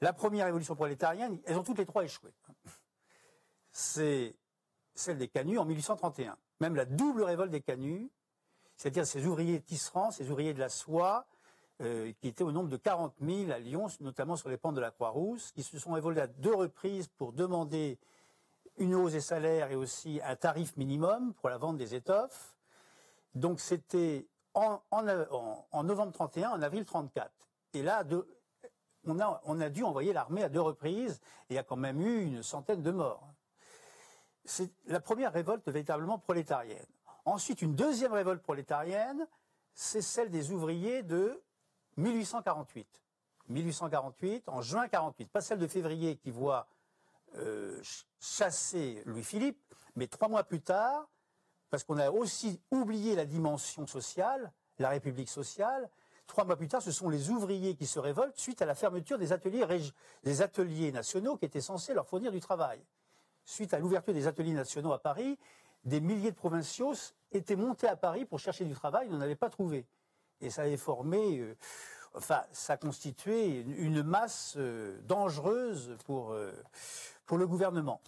La 0.00 0.12
première 0.12 0.46
révolution 0.46 0.74
prolétarienne, 0.74 1.40
elles 1.44 1.56
ont 1.56 1.64
toutes 1.64 1.78
les 1.78 1.86
trois 1.86 2.04
échoué. 2.04 2.32
C'est 3.70 4.36
celle 4.94 5.18
des 5.18 5.28
canuts 5.28 5.58
en 5.58 5.64
1831. 5.64 6.36
Même 6.60 6.74
la 6.76 6.84
double 6.84 7.22
révolte 7.22 7.50
des 7.50 7.60
canuts, 7.60 8.10
c'est-à-dire 8.76 9.06
ces 9.06 9.26
ouvriers 9.26 9.60
tisserands, 9.60 10.10
ces 10.10 10.30
ouvriers 10.30 10.54
de 10.54 10.60
la 10.60 10.68
soie, 10.68 11.26
euh, 11.82 12.12
qui 12.20 12.28
étaient 12.28 12.44
au 12.44 12.52
nombre 12.52 12.68
de 12.68 12.76
40 12.76 13.14
000 13.20 13.50
à 13.50 13.58
Lyon, 13.58 13.88
notamment 14.00 14.36
sur 14.36 14.48
les 14.48 14.56
pentes 14.56 14.76
de 14.76 14.80
la 14.80 14.92
Croix-Rousse, 14.92 15.50
qui 15.52 15.62
se 15.62 15.78
sont 15.78 15.92
révoltés 15.92 16.20
à 16.20 16.26
deux 16.26 16.54
reprises 16.54 17.08
pour 17.08 17.32
demander 17.32 17.98
une 18.76 18.94
hausse 18.94 19.12
des 19.12 19.20
salaires 19.20 19.70
et 19.70 19.74
aussi 19.74 20.20
un 20.24 20.36
tarif 20.36 20.76
minimum 20.76 21.34
pour 21.34 21.48
la 21.48 21.58
vente 21.58 21.76
des 21.76 21.94
étoffes. 21.94 22.54
Donc 23.34 23.58
c'était 23.58 24.28
en, 24.54 24.80
novembre 25.82 26.12
31, 26.12 26.50
en 26.50 26.62
avril 26.62 26.84
34. 26.84 27.30
Et 27.74 27.82
là, 27.82 28.04
on, 29.04 29.18
a, 29.18 29.40
on 29.44 29.60
a 29.60 29.68
dû 29.68 29.82
envoyer 29.82 30.12
l'armée 30.12 30.44
à 30.44 30.48
deux 30.48 30.60
reprises 30.60 31.20
et 31.48 31.54
il 31.54 31.56
y 31.56 31.58
a 31.58 31.64
quand 31.64 31.76
même 31.76 32.00
eu 32.00 32.22
une 32.22 32.42
centaine 32.42 32.82
de 32.82 32.90
morts. 32.90 33.28
C'est 34.44 34.70
la 34.86 35.00
première 35.00 35.32
révolte 35.32 35.66
véritablement 35.66 36.18
prolétarienne. 36.18 36.86
Ensuite, 37.24 37.62
une 37.62 37.74
deuxième 37.74 38.12
révolte 38.12 38.42
prolétarienne, 38.42 39.26
c'est 39.74 40.02
celle 40.02 40.30
des 40.30 40.50
ouvriers 40.52 41.02
de 41.02 41.40
1848. 41.96 42.86
1848, 43.48 44.48
en 44.48 44.62
juin 44.62 44.88
48, 44.88 45.30
pas 45.30 45.40
celle 45.40 45.58
de 45.58 45.66
février 45.66 46.16
qui 46.16 46.30
voit 46.30 46.66
euh, 47.36 47.80
chasser 48.20 49.02
Louis-Philippe, 49.06 49.58
mais 49.96 50.06
trois 50.06 50.28
mois 50.28 50.44
plus 50.44 50.60
tard, 50.60 51.08
parce 51.70 51.84
qu'on 51.84 51.98
a 51.98 52.10
aussi 52.10 52.60
oublié 52.70 53.14
la 53.14 53.24
dimension 53.24 53.86
sociale, 53.86 54.52
la 54.78 54.90
République 54.90 55.28
sociale, 55.28 55.88
trois 56.26 56.44
mois 56.44 56.56
plus 56.56 56.68
tard, 56.68 56.82
ce 56.82 56.92
sont 56.92 57.08
les 57.08 57.30
ouvriers 57.30 57.74
qui 57.74 57.86
se 57.86 57.98
révoltent 57.98 58.38
suite 58.38 58.62
à 58.62 58.66
la 58.66 58.74
fermeture 58.74 59.18
des 59.18 59.32
ateliers, 59.32 59.66
des 60.22 60.42
ateliers 60.42 60.92
nationaux 60.92 61.36
qui 61.36 61.44
étaient 61.44 61.60
censés 61.60 61.94
leur 61.94 62.06
fournir 62.06 62.32
du 62.32 62.40
travail. 62.40 62.80
Suite 63.44 63.74
à 63.74 63.78
l'ouverture 63.78 64.14
des 64.14 64.26
ateliers 64.26 64.52
nationaux 64.52 64.92
à 64.92 64.98
Paris, 64.98 65.38
des 65.84 66.00
milliers 66.00 66.30
de 66.30 66.36
provinciaux 66.36 66.94
étaient 67.32 67.56
montés 67.56 67.88
à 67.88 67.96
Paris 67.96 68.24
pour 68.24 68.38
chercher 68.38 68.64
du 68.64 68.74
travail, 68.74 69.08
n'en 69.08 69.20
avaient 69.20 69.34
pas 69.34 69.50
trouvé. 69.50 69.86
Et 70.42 70.50
ça 70.50 70.62
avait 70.62 70.76
formé, 70.76 71.38
euh, 71.38 71.56
enfin, 72.14 72.42
une, 73.26 74.02
masse 74.02 74.54
euh, 74.56 75.00
dangereuse 75.02 75.96
pour, 76.04 76.32
euh, 76.32 76.52
pour 77.26 77.38
le 77.38 77.46
gouvernement. 77.46 78.00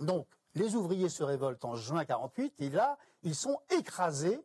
Donc, 0.00 0.26
les 0.54 0.76
ouvriers 0.76 1.08
se 1.08 1.24
révoltent 1.24 1.64
en 1.64 1.74
juin 1.74 2.04
48 2.04 2.54
et 2.60 2.70
là, 2.70 2.98
ils 3.22 3.34
sont 3.34 3.58
écrasés 3.70 4.40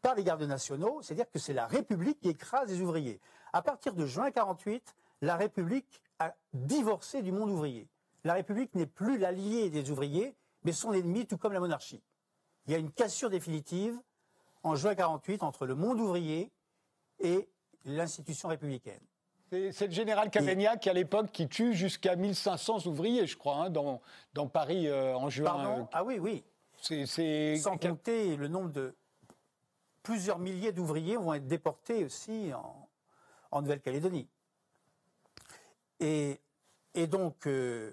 par 0.00 0.14
les 0.14 0.24
gardes 0.24 0.42
nationaux, 0.42 1.02
c'est-à-dire 1.02 1.30
que 1.30 1.38
c'est 1.38 1.52
la 1.52 1.66
République 1.66 2.20
qui 2.20 2.28
écrase 2.28 2.70
les 2.70 2.80
ouvriers. 2.80 3.20
À 3.52 3.60
partir 3.60 3.94
de 3.94 4.06
juin 4.06 4.30
48, 4.30 4.94
la 5.22 5.36
République 5.36 6.00
a 6.20 6.34
divorcé 6.52 7.22
du 7.22 7.32
monde 7.32 7.50
ouvrier. 7.50 7.88
La 8.24 8.34
République 8.34 8.74
n'est 8.74 8.86
plus 8.86 9.18
l'allié 9.18 9.70
des 9.70 9.90
ouvriers, 9.90 10.36
mais 10.62 10.72
son 10.72 10.92
ennemi, 10.92 11.26
tout 11.26 11.36
comme 11.36 11.52
la 11.52 11.60
monarchie. 11.60 12.02
Il 12.66 12.72
y 12.72 12.74
a 12.76 12.78
une 12.78 12.92
cassure 12.92 13.30
définitive 13.30 13.98
en 14.62 14.74
juin 14.74 14.94
48 14.94 15.42
entre 15.42 15.66
le 15.66 15.74
monde 15.74 16.00
ouvrier 16.00 16.50
et 17.20 17.48
l'institution 17.84 18.48
républicaine. 18.48 19.00
C'est 19.50 19.86
le 19.86 19.92
général 19.92 20.30
Cavaignac 20.30 20.80
qui, 20.80 20.90
à 20.90 20.92
l'époque, 20.92 21.32
qui 21.32 21.48
tue 21.48 21.72
jusqu'à 21.72 22.16
1500 22.16 22.86
ouvriers, 22.86 23.26
je 23.26 23.36
crois, 23.36 23.56
hein, 23.56 23.70
dans, 23.70 24.02
dans, 24.34 24.46
Paris 24.46 24.88
euh, 24.88 25.16
en 25.16 25.30
juin. 25.30 25.46
Pardon? 25.46 25.82
euh, 25.82 25.84
ah 25.92 26.04
oui, 26.04 26.18
oui. 26.18 26.44
Sans 27.56 27.78
compter 27.78 28.36
le 28.36 28.48
nombre 28.48 28.70
de... 28.70 28.94
Plusieurs 30.02 30.38
milliers 30.38 30.72
d'ouvriers 30.72 31.16
vont 31.16 31.32
être 31.34 31.46
déportés 31.46 32.04
aussi 32.04 32.52
en, 32.54 32.88
en 33.50 33.62
Nouvelle-Calédonie. 33.62 34.28
Et, 36.00 36.40
et, 36.94 37.06
donc, 37.06 37.46
euh, 37.46 37.92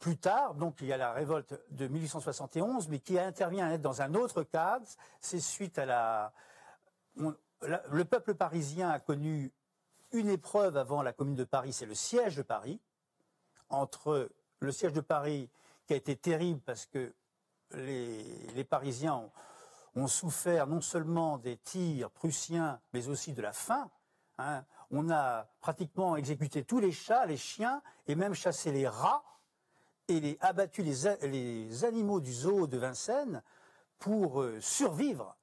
plus 0.00 0.16
tard, 0.16 0.54
donc 0.54 0.78
il 0.80 0.88
y 0.88 0.92
a 0.92 0.96
la 0.96 1.12
révolte 1.12 1.60
de 1.70 1.86
1871, 1.86 2.88
mais 2.88 2.98
qui 2.98 3.18
intervient 3.18 3.78
dans 3.78 4.02
un 4.02 4.14
autre 4.14 4.42
cadre. 4.42 4.86
C'est 5.20 5.40
suite 5.40 5.78
à 5.78 5.84
la, 5.84 6.32
le 7.16 8.04
peuple 8.04 8.34
parisien 8.34 8.90
a 8.90 8.98
connu 8.98 9.52
une 10.12 10.30
épreuve 10.30 10.76
avant 10.76 11.02
la 11.02 11.12
Commune 11.12 11.36
de 11.36 11.44
Paris, 11.44 11.72
c'est 11.72 11.86
le 11.86 11.94
siège 11.94 12.36
de 12.36 12.42
Paris. 12.42 12.80
Entre 13.68 14.30
le 14.58 14.72
siège 14.72 14.92
de 14.94 15.00
Paris, 15.00 15.48
qui 15.86 15.92
a 15.92 15.96
été 15.96 16.16
terrible 16.16 16.60
parce 16.60 16.86
que 16.86 17.12
les, 17.72 18.64
Parisiens 18.64 19.30
ont, 19.94 20.06
souffert 20.08 20.66
non 20.66 20.80
seulement 20.80 21.38
des 21.38 21.56
tirs 21.58 22.10
prussiens, 22.10 22.80
mais 22.92 23.08
aussi 23.08 23.32
de 23.32 23.42
la 23.42 23.52
faim. 23.52 23.88
Hein. 24.38 24.64
On 24.90 25.08
a 25.10 25.46
pratiquement 25.60 26.16
exécuté 26.16 26.64
tous 26.64 26.80
les 26.80 26.90
chats, 26.90 27.26
les 27.26 27.36
chiens, 27.36 27.80
et 28.08 28.16
même 28.16 28.34
chassé 28.34 28.72
les 28.72 28.88
rats 28.88 29.22
et 30.10 30.20
les, 30.20 30.38
abattu 30.40 30.82
les, 30.82 31.84
animaux 31.84 32.20
du 32.20 32.32
zoo 32.32 32.66
de 32.66 32.76
Vincennes 32.78 33.42
pour 33.98 34.42
euh, 34.42 34.60
survivre. 34.60 35.36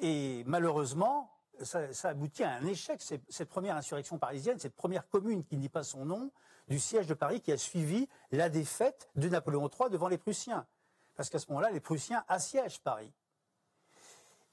Et 0.00 0.44
malheureusement, 0.46 1.30
ça, 1.62 1.88
aboutit 2.04 2.44
à 2.44 2.52
un 2.52 2.66
échec, 2.66 3.00
cette 3.00 3.48
première 3.48 3.76
insurrection 3.76 4.18
parisienne, 4.18 4.58
cette 4.58 4.74
première 4.74 5.08
commune 5.08 5.44
qui 5.44 5.56
ne 5.56 5.62
dit 5.62 5.68
pas 5.68 5.84
son 5.84 6.04
nom, 6.04 6.30
du 6.68 6.78
siège 6.78 7.06
de 7.06 7.14
Paris 7.14 7.40
qui 7.40 7.52
a 7.52 7.56
suivi 7.56 8.08
la 8.30 8.48
défaite 8.48 9.08
de 9.14 9.28
Napoléon 9.28 9.68
III 9.68 9.90
devant 9.90 10.08
les 10.08 10.18
Prussiens. 10.18 10.66
Parce 11.14 11.30
qu'à 11.30 11.38
ce 11.38 11.46
moment-là, 11.48 11.70
les 11.70 11.80
Prussiens 11.80 12.24
assiègent 12.28 12.80
Paris. 12.80 13.12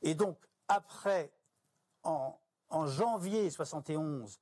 Et 0.02 0.14
donc, 0.14 0.38
après, 0.68 1.32
en, 2.04 2.38
en 2.70 2.86
janvier 2.86 3.50
71, 3.50 4.40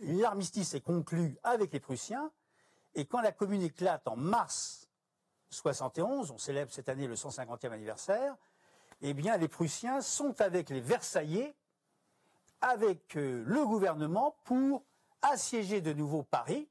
l'armistice 0.00 0.74
est 0.74 0.80
conclu 0.80 1.38
avec 1.42 1.72
les 1.72 1.80
Prussiens, 1.80 2.30
et 2.98 3.06
quand 3.06 3.20
la 3.20 3.30
commune 3.30 3.62
éclate 3.62 4.08
en 4.08 4.16
mars 4.16 4.88
71, 5.50 6.32
on 6.32 6.38
célèbre 6.38 6.72
cette 6.72 6.88
année 6.88 7.06
le 7.06 7.14
150e 7.14 7.70
anniversaire, 7.70 8.36
eh 9.02 9.14
bien, 9.14 9.36
les 9.36 9.46
Prussiens 9.46 10.00
sont 10.00 10.40
avec 10.40 10.68
les 10.68 10.80
Versaillais, 10.80 11.54
avec 12.60 13.16
euh, 13.16 13.44
le 13.46 13.64
gouvernement 13.64 14.36
pour 14.42 14.82
assiéger 15.22 15.80
de 15.80 15.92
nouveau 15.92 16.24
Paris. 16.24 16.68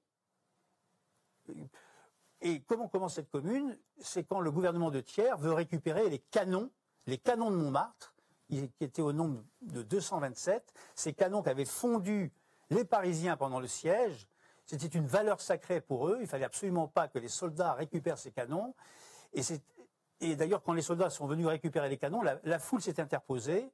Et 2.41 2.61
comment 2.63 2.89
commence 2.89 3.15
cette 3.15 3.31
commune? 3.31 3.79
C'est 3.97 4.25
quand 4.25 4.41
le 4.41 4.51
gouvernement 4.51 4.91
de 4.91 4.99
Thiers 4.99 5.37
veut 5.37 5.53
récupérer 5.53 6.09
les 6.09 6.19
canons, 6.19 6.69
les 7.05 7.17
canons 7.17 7.51
de 7.51 7.55
Montmartre, 7.55 8.13
qui 8.49 8.69
étaient 8.81 9.01
au 9.01 9.13
nombre 9.13 9.45
de 9.61 9.81
227, 9.81 10.73
ces 10.93 11.13
canons 11.13 11.41
qu'avaient 11.41 11.63
fondu 11.63 12.33
les 12.69 12.83
Parisiens 12.83 13.37
pendant 13.37 13.61
le 13.61 13.67
siège, 13.67 14.27
c'était 14.67 14.87
une 14.87 15.07
valeur 15.07 15.39
sacrée 15.39 15.79
pour 15.79 16.09
eux. 16.09 16.17
Il 16.21 16.27
fallait 16.27 16.45
absolument 16.45 16.87
pas 16.87 17.07
que 17.07 17.19
les 17.19 17.29
soldats 17.29 17.73
récupèrent 17.73 18.17
ces 18.17 18.31
canons. 18.31 18.75
Et, 20.19 20.35
d'ailleurs, 20.35 20.61
quand 20.61 20.73
les 20.73 20.81
soldats 20.81 21.09
sont 21.09 21.25
venus 21.25 21.47
récupérer 21.47 21.87
les 21.87 21.97
canons, 21.97 22.21
la, 22.21 22.59
foule 22.59 22.81
s'est 22.81 22.99
interposée. 22.99 23.71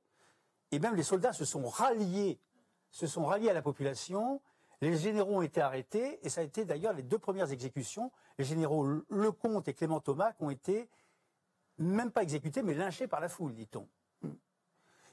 Et 0.71 0.79
même 0.79 0.95
les 0.95 1.03
soldats 1.03 1.33
se 1.33 1.45
sont 1.45 1.67
ralliés, 1.67 2.39
se 2.91 3.07
sont 3.07 3.25
ralliés 3.25 3.49
à 3.49 3.53
la 3.53 3.63
population. 3.63 4.39
Les 4.81 4.95
généraux 4.95 5.37
ont 5.37 5.41
été 5.41 5.61
arrêtés. 5.61 6.19
Et 6.25 6.29
ça 6.29 6.41
a 6.41 6.43
été 6.43 6.63
d'ailleurs 6.63 6.93
les 6.93 7.03
deux 7.03 7.19
premières 7.19 7.51
exécutions. 7.51 8.11
Les 8.37 8.45
généraux 8.45 8.85
Lecomte 9.09 9.67
et 9.67 9.73
Clément 9.73 9.99
Thomas 9.99 10.33
qui 10.33 10.43
ont 10.43 10.51
été 10.51 10.89
même 11.79 12.11
pas 12.11 12.21
exécutés, 12.21 12.61
mais 12.61 12.75
lynchés 12.75 13.07
par 13.07 13.19
la 13.19 13.29
foule, 13.29 13.55
dit-on. 13.55 13.87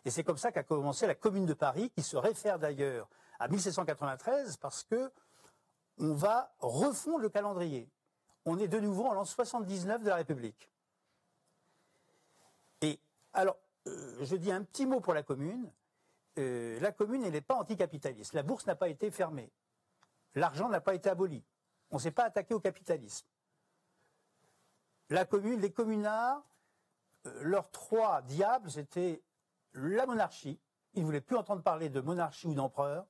Et 0.05 0.11
c'est 0.11 0.25
comme 0.25 0.37
ça 0.37 0.53
qu'a 0.53 0.63
commencé 0.63 1.07
la 1.07 1.15
Commune 1.15 1.47
de 1.47 1.55
Paris, 1.55 1.91
qui 1.91 2.03
se 2.03 2.19
réfère 2.19 2.59
d'ailleurs 2.59 3.09
à 3.39 3.49
1793, 3.49 4.59
parce 4.59 4.85
que 4.85 5.11
on 6.01 6.15
va 6.15 6.53
refondre 6.59 7.19
le 7.19 7.29
calendrier. 7.29 7.89
On 8.47 8.59
est 8.59 8.69
de 8.69 8.81
nouveau 8.81 9.07
en 9.07 9.13
l'an 9.13 9.25
79 9.25 10.03
de 10.03 10.09
la 10.09 10.17
République. 10.17 10.71
Et 12.81 12.99
alors, 13.35 13.59
euh, 13.87 14.17
je 14.25 14.37
dis 14.37 14.51
un 14.51 14.65
petit 14.65 14.87
mot 14.87 15.01
pour 15.01 15.13
la 15.13 15.23
commune. 15.23 15.71
Euh, 16.39 16.81
la 16.81 16.93
commune, 16.93 17.23
elle 17.25 17.33
n'est 17.33 17.43
pas 17.43 17.57
anticapitaliste. 17.57 18.33
La 18.33 18.43
bourse 18.43 18.67
n'a 18.67 18.75
pas 18.75 18.89
été 18.89 19.11
fermée. 19.11 19.53
L'argent 20.35 20.71
n'a 20.71 20.81
pas 20.81 20.95
été 20.95 21.11
aboli. 21.11 21.45
On 21.91 21.97
ne 21.97 22.01
s'est 22.01 22.11
pas 22.11 22.25
attaqué 22.25 22.55
au 22.55 22.61
capitalisme. 22.61 23.27
La 25.11 25.27
commune, 25.27 25.61
les 25.61 25.73
communards, 25.73 26.43
euh, 27.27 27.43
leurs 27.43 27.71
trois 27.71 28.23
diables, 28.23 28.71
c'était 28.71 29.23
la 29.75 30.07
monarchie. 30.07 30.59
Ils 30.95 31.01
ne 31.01 31.05
voulaient 31.05 31.21
plus 31.21 31.37
entendre 31.37 31.63
parler 31.63 31.91
de 31.91 32.01
monarchie 32.01 32.47
ou 32.47 32.55
d'empereur 32.55 33.07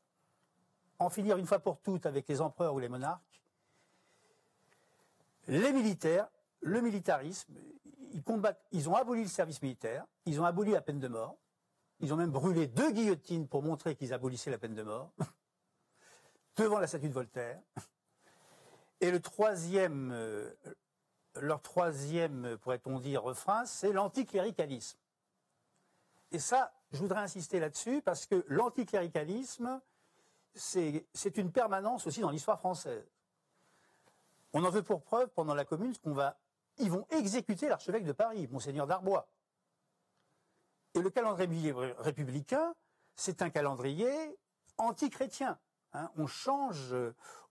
en 1.01 1.09
finir 1.09 1.39
une 1.39 1.47
fois 1.47 1.59
pour 1.59 1.81
toutes 1.81 2.07
avec 2.07 2.29
les 2.29 2.41
empereurs 2.41 2.75
ou 2.75 2.79
les 2.79 2.89
monarques. 2.89 3.43
Les 5.49 5.73
militaires, 5.73 6.29
le 6.61 6.81
militarisme, 6.83 7.55
ils 8.71 8.89
ont 8.89 8.95
aboli 8.95 9.23
le 9.23 9.29
service 9.29 9.63
militaire, 9.63 10.07
ils 10.27 10.41
ont 10.41 10.45
aboli 10.45 10.73
la 10.73 10.83
peine 10.83 11.01
de 11.01 11.09
mort, 11.09 11.39
ils 12.01 12.13
ont 12.13 12.17
même 12.17 12.31
brûlé 12.31 12.67
deux 12.67 12.93
guillotines 12.93 13.49
pour 13.49 13.63
montrer 13.63 13.97
qu'ils 13.97 14.13
abolissaient 14.13 14.51
la 14.51 14.59
peine 14.59 14.75
de 14.75 14.83
mort, 14.83 15.11
devant 16.57 16.79
la 16.79 16.87
statue 16.87 17.09
de 17.09 17.15
Voltaire. 17.15 17.61
Et 19.01 19.11
le 19.11 19.21
troisième, 19.21 20.11
euh, 20.13 20.53
leur 21.37 21.63
troisième, 21.63 22.59
pourrait-on 22.59 23.01
dire, 23.01 23.23
refrain, 23.23 23.65
c'est 23.65 23.93
l'anticléricalisme. 23.93 24.99
et 26.31 26.39
ça, 26.39 26.75
je 26.93 26.99
voudrais 26.99 27.21
insister 27.21 27.59
là-dessus 27.59 28.03
parce 28.03 28.27
que 28.27 28.45
l'anticléricalisme, 28.49 29.81
c'est 30.55 31.37
une 31.37 31.53
permanence 31.53 32.07
aussi 32.07 32.21
dans 32.21 32.31
l'histoire 32.31 32.59
française. 32.59 33.07
On 34.53 34.65
en 34.65 34.71
veut 34.71 34.83
pour 34.83 35.03
preuve 35.03 35.29
pendant 35.29 35.55
la 35.55 35.65
Commune 35.65 35.97
qu'on 35.99 36.13
va, 36.13 36.39
ils 36.79 36.91
vont 36.91 37.07
exécuter 37.11 37.69
l'archevêque 37.69 38.05
de 38.05 38.13
Paris, 38.13 38.49
monseigneur 38.51 38.87
d'Arbois. 38.87 39.29
Et 40.95 41.01
le 41.01 41.11
calendrier 41.11 41.73
républicain, 41.73 42.75
c'est 43.15 43.43
un 43.43 43.51
calendrier 43.51 44.11
anti-chrétien. 44.79 45.59
Hein. 45.93 46.09
on 46.17 46.27
change, 46.29 46.95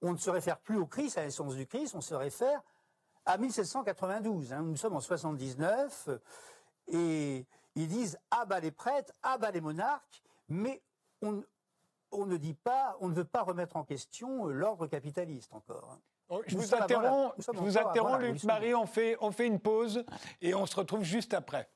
on 0.02 0.14
ne 0.14 0.18
se 0.18 0.30
réfère 0.30 0.60
plus 0.60 0.78
au 0.78 0.86
Christ, 0.86 1.18
à 1.18 1.24
l'essence 1.24 1.56
du 1.56 1.68
Christ, 1.68 1.94
on 1.96 2.02
se 2.02 2.16
réfère 2.16 2.62
à 3.26 3.38
1792. 3.38 4.54
Hein. 4.54 4.62
nous 4.62 4.78
sommes 4.78 4.96
en 4.96 5.02
79 5.02 6.10
et 6.88 7.46
ils 7.76 7.88
disent 7.88 8.18
ah 8.32 8.46
bah 8.46 8.60
les 8.60 8.72
prêtres, 8.72 9.14
ah 9.24 9.38
bah 9.38 9.52
les 9.52 9.62
monarques, 9.62 10.24
mais 10.48 10.82
on, 11.22 11.44
ne 12.26 12.38
dit 12.38 12.54
pas, 12.54 12.98
on 13.00 13.10
ne 13.10 13.14
veut 13.14 13.26
pas 13.26 13.44
remettre 13.44 13.76
en 13.76 13.84
question 13.84 14.46
l'ordre 14.46 14.88
capitaliste 14.88 15.54
encore. 15.54 15.92
Hein. 15.94 16.00
Oh, 16.30 16.42
je 16.46 16.56
vous 16.56 16.76
interromps, 16.76 17.34
je 17.40 17.60
vous 17.60 17.78
interromps 17.78 18.22
Luc 18.22 18.44
Marie, 18.44 18.76
on 18.76 18.86
fait, 18.86 19.18
on 19.20 19.32
fait 19.32 19.48
une 19.48 19.60
pause 19.60 20.06
et 20.42 20.54
on 20.54 20.66
se 20.68 20.76
retrouve 20.76 21.04
juste 21.04 21.34
après. 21.34 21.70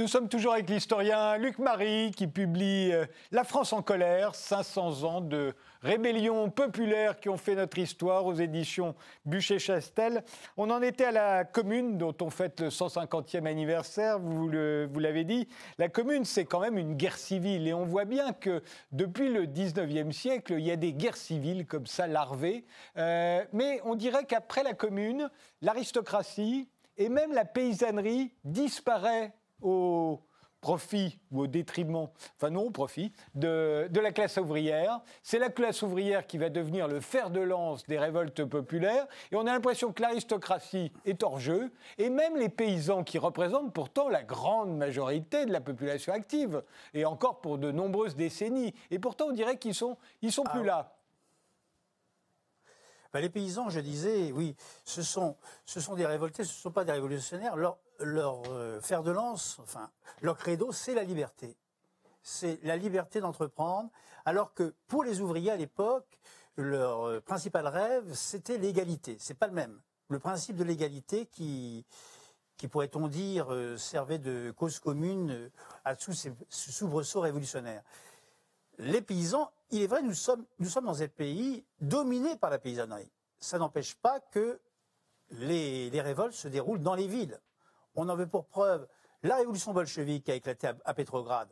Nous 0.00 0.08
sommes 0.08 0.30
toujours 0.30 0.54
avec 0.54 0.70
l'historien 0.70 1.36
Luc 1.36 1.58
Marie 1.58 2.10
qui 2.16 2.26
publie 2.26 2.90
euh, 2.90 3.04
La 3.32 3.44
France 3.44 3.74
en 3.74 3.82
colère, 3.82 4.34
500 4.34 5.04
ans 5.04 5.20
de 5.20 5.52
rébellions 5.82 6.48
populaires 6.48 7.20
qui 7.20 7.28
ont 7.28 7.36
fait 7.36 7.54
notre 7.54 7.76
histoire 7.76 8.24
aux 8.24 8.32
éditions 8.32 8.94
Bûcher-Chastel. 9.26 10.24
On 10.56 10.70
en 10.70 10.80
était 10.80 11.04
à 11.04 11.12
la 11.12 11.44
commune 11.44 11.98
dont 11.98 12.14
on 12.22 12.30
fête 12.30 12.60
le 12.60 12.70
150e 12.70 13.44
anniversaire, 13.44 14.18
vous 14.18 14.48
l'avez 14.48 15.24
dit. 15.24 15.46
La 15.76 15.90
commune, 15.90 16.24
c'est 16.24 16.46
quand 16.46 16.60
même 16.60 16.78
une 16.78 16.94
guerre 16.94 17.18
civile 17.18 17.68
et 17.68 17.74
on 17.74 17.84
voit 17.84 18.06
bien 18.06 18.32
que 18.32 18.62
depuis 18.92 19.28
le 19.28 19.44
19e 19.44 20.12
siècle, 20.12 20.54
il 20.54 20.64
y 20.64 20.70
a 20.70 20.76
des 20.76 20.94
guerres 20.94 21.18
civiles 21.18 21.66
comme 21.66 21.86
ça 21.86 22.06
larvées. 22.06 22.64
Euh, 22.96 23.44
mais 23.52 23.82
on 23.84 23.96
dirait 23.96 24.24
qu'après 24.24 24.62
la 24.62 24.72
commune, 24.72 25.28
l'aristocratie 25.60 26.70
et 26.96 27.10
même 27.10 27.34
la 27.34 27.44
paysannerie 27.44 28.32
disparaît 28.44 29.34
au 29.62 30.20
profit 30.60 31.18
ou 31.30 31.42
au 31.42 31.46
détriment, 31.46 32.08
enfin 32.36 32.50
non 32.50 32.64
au 32.64 32.70
profit, 32.70 33.12
de, 33.34 33.88
la 33.92 34.12
classe 34.12 34.36
ouvrière. 34.36 35.00
C'est 35.22 35.38
la 35.38 35.48
classe 35.48 35.82
ouvrière 35.82 36.26
qui 36.26 36.38
va 36.38 36.50
devenir 36.50 36.88
le 36.88 37.00
fer 37.00 37.30
de 37.30 37.40
lance 37.40 37.86
des 37.86 37.98
révoltes 37.98 38.44
populaires. 38.44 39.06
Et 39.32 39.36
on 39.36 39.46
a 39.46 39.52
l'impression 39.52 39.92
que 39.92 40.02
l'aristocratie 40.02 40.92
est 41.04 41.22
hors 41.22 41.40
jeu. 41.40 41.72
Et 41.98 42.10
même 42.10 42.36
les 42.36 42.48
paysans 42.48 43.04
qui 43.04 43.18
représentent 43.18 43.72
pourtant 43.72 44.08
la 44.08 44.22
grande 44.22 44.76
majorité 44.76 45.46
de 45.46 45.52
la 45.52 45.60
population 45.60 46.12
active, 46.12 46.62
et 46.94 47.04
encore 47.04 47.40
pour 47.40 47.58
de 47.58 47.72
nombreuses 47.72 48.16
décennies. 48.16 48.74
Et 48.90 48.98
pourtant 48.98 49.26
on 49.28 49.32
dirait 49.32 49.58
qu'ils 49.58 49.74
sont, 49.74 49.96
ils 50.22 50.32
sont 50.32 50.44
plus 50.44 50.60
ah 50.62 50.66
là. 50.66 50.96
Ben, 53.12 53.20
les 53.20 53.28
paysans, 53.28 53.70
je 53.70 53.80
disais, 53.80 54.30
oui, 54.30 54.54
ce 54.84 55.02
sont, 55.02 55.36
ce 55.64 55.80
sont 55.80 55.96
des 55.96 56.06
révoltés, 56.06 56.44
ce 56.44 56.52
ne 56.52 56.60
sont 56.60 56.70
pas 56.70 56.84
des 56.84 56.92
révolutionnaires. 56.92 57.56
Leur, 57.56 57.76
leur 58.00 58.42
euh, 58.48 58.80
fer 58.80 59.02
de 59.02 59.10
lance, 59.10 59.58
enfin, 59.60 59.90
leur 60.22 60.36
credo, 60.36 60.72
c'est 60.72 60.94
la 60.94 61.04
liberté. 61.04 61.56
C'est 62.22 62.58
la 62.62 62.76
liberté 62.76 63.20
d'entreprendre, 63.20 63.90
alors 64.24 64.52
que 64.54 64.74
pour 64.88 65.04
les 65.04 65.20
ouvriers 65.20 65.50
à 65.50 65.56
l'époque, 65.56 66.18
leur 66.56 67.04
euh, 67.04 67.20
principal 67.20 67.66
rêve, 67.66 68.12
c'était 68.14 68.58
l'égalité. 68.58 69.16
C'est 69.18 69.34
pas 69.34 69.46
le 69.46 69.54
même. 69.54 69.80
Le 70.08 70.18
principe 70.18 70.56
de 70.56 70.64
l'égalité 70.64 71.26
qui, 71.26 71.86
qui 72.56 72.68
pourrait-on 72.68 73.08
dire, 73.08 73.52
euh, 73.52 73.76
servait 73.76 74.18
de 74.18 74.52
cause 74.56 74.78
commune 74.78 75.50
à 75.84 75.96
tous 75.96 76.12
ces 76.12 76.32
soubresauts 76.48 77.20
révolutionnaires. 77.20 77.82
Les 78.78 79.02
paysans 79.02 79.50
il 79.70 79.82
est 79.82 79.86
vrai, 79.86 80.02
nous 80.02 80.14
sommes, 80.14 80.44
nous 80.58 80.68
sommes 80.68 80.86
dans 80.86 81.02
un 81.02 81.08
pays 81.08 81.64
dominé 81.80 82.36
par 82.36 82.50
la 82.50 82.58
paysannerie. 82.58 83.10
Ça 83.38 83.58
n'empêche 83.58 83.94
pas 83.94 84.20
que 84.20 84.60
les, 85.30 86.00
révoltes 86.00 86.34
se 86.34 86.48
déroulent 86.48 86.82
dans 86.82 86.94
les 86.94 87.06
villes. 87.06 87.40
On 87.94 88.08
en 88.08 88.16
veut 88.16 88.26
pour 88.26 88.46
preuve 88.46 88.86
la 89.22 89.36
révolution 89.36 89.72
bolchevique 89.72 90.24
qui 90.24 90.30
a 90.30 90.34
éclaté 90.34 90.68
à, 90.68 90.76
à 90.84 90.94
Pétrograd. 90.94 91.48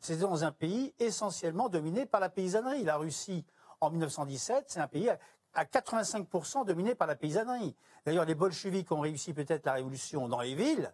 C'était 0.00 0.20
dans 0.20 0.44
un 0.44 0.52
pays 0.52 0.94
essentiellement 0.98 1.68
dominé 1.68 2.06
par 2.06 2.20
la 2.20 2.28
paysannerie. 2.28 2.84
La 2.84 2.96
Russie, 2.96 3.44
en 3.80 3.90
1917, 3.90 4.66
c'est 4.68 4.80
un 4.80 4.88
pays 4.88 5.10
à 5.54 5.64
85% 5.64 6.66
dominé 6.66 6.94
par 6.94 7.06
la 7.06 7.16
paysannerie. 7.16 7.74
D'ailleurs, 8.04 8.24
les 8.24 8.34
bolcheviks 8.34 8.90
ont 8.92 9.00
réussi 9.00 9.32
peut-être 9.32 9.64
la 9.66 9.74
révolution 9.74 10.28
dans 10.28 10.40
les 10.40 10.54
villes, 10.54 10.92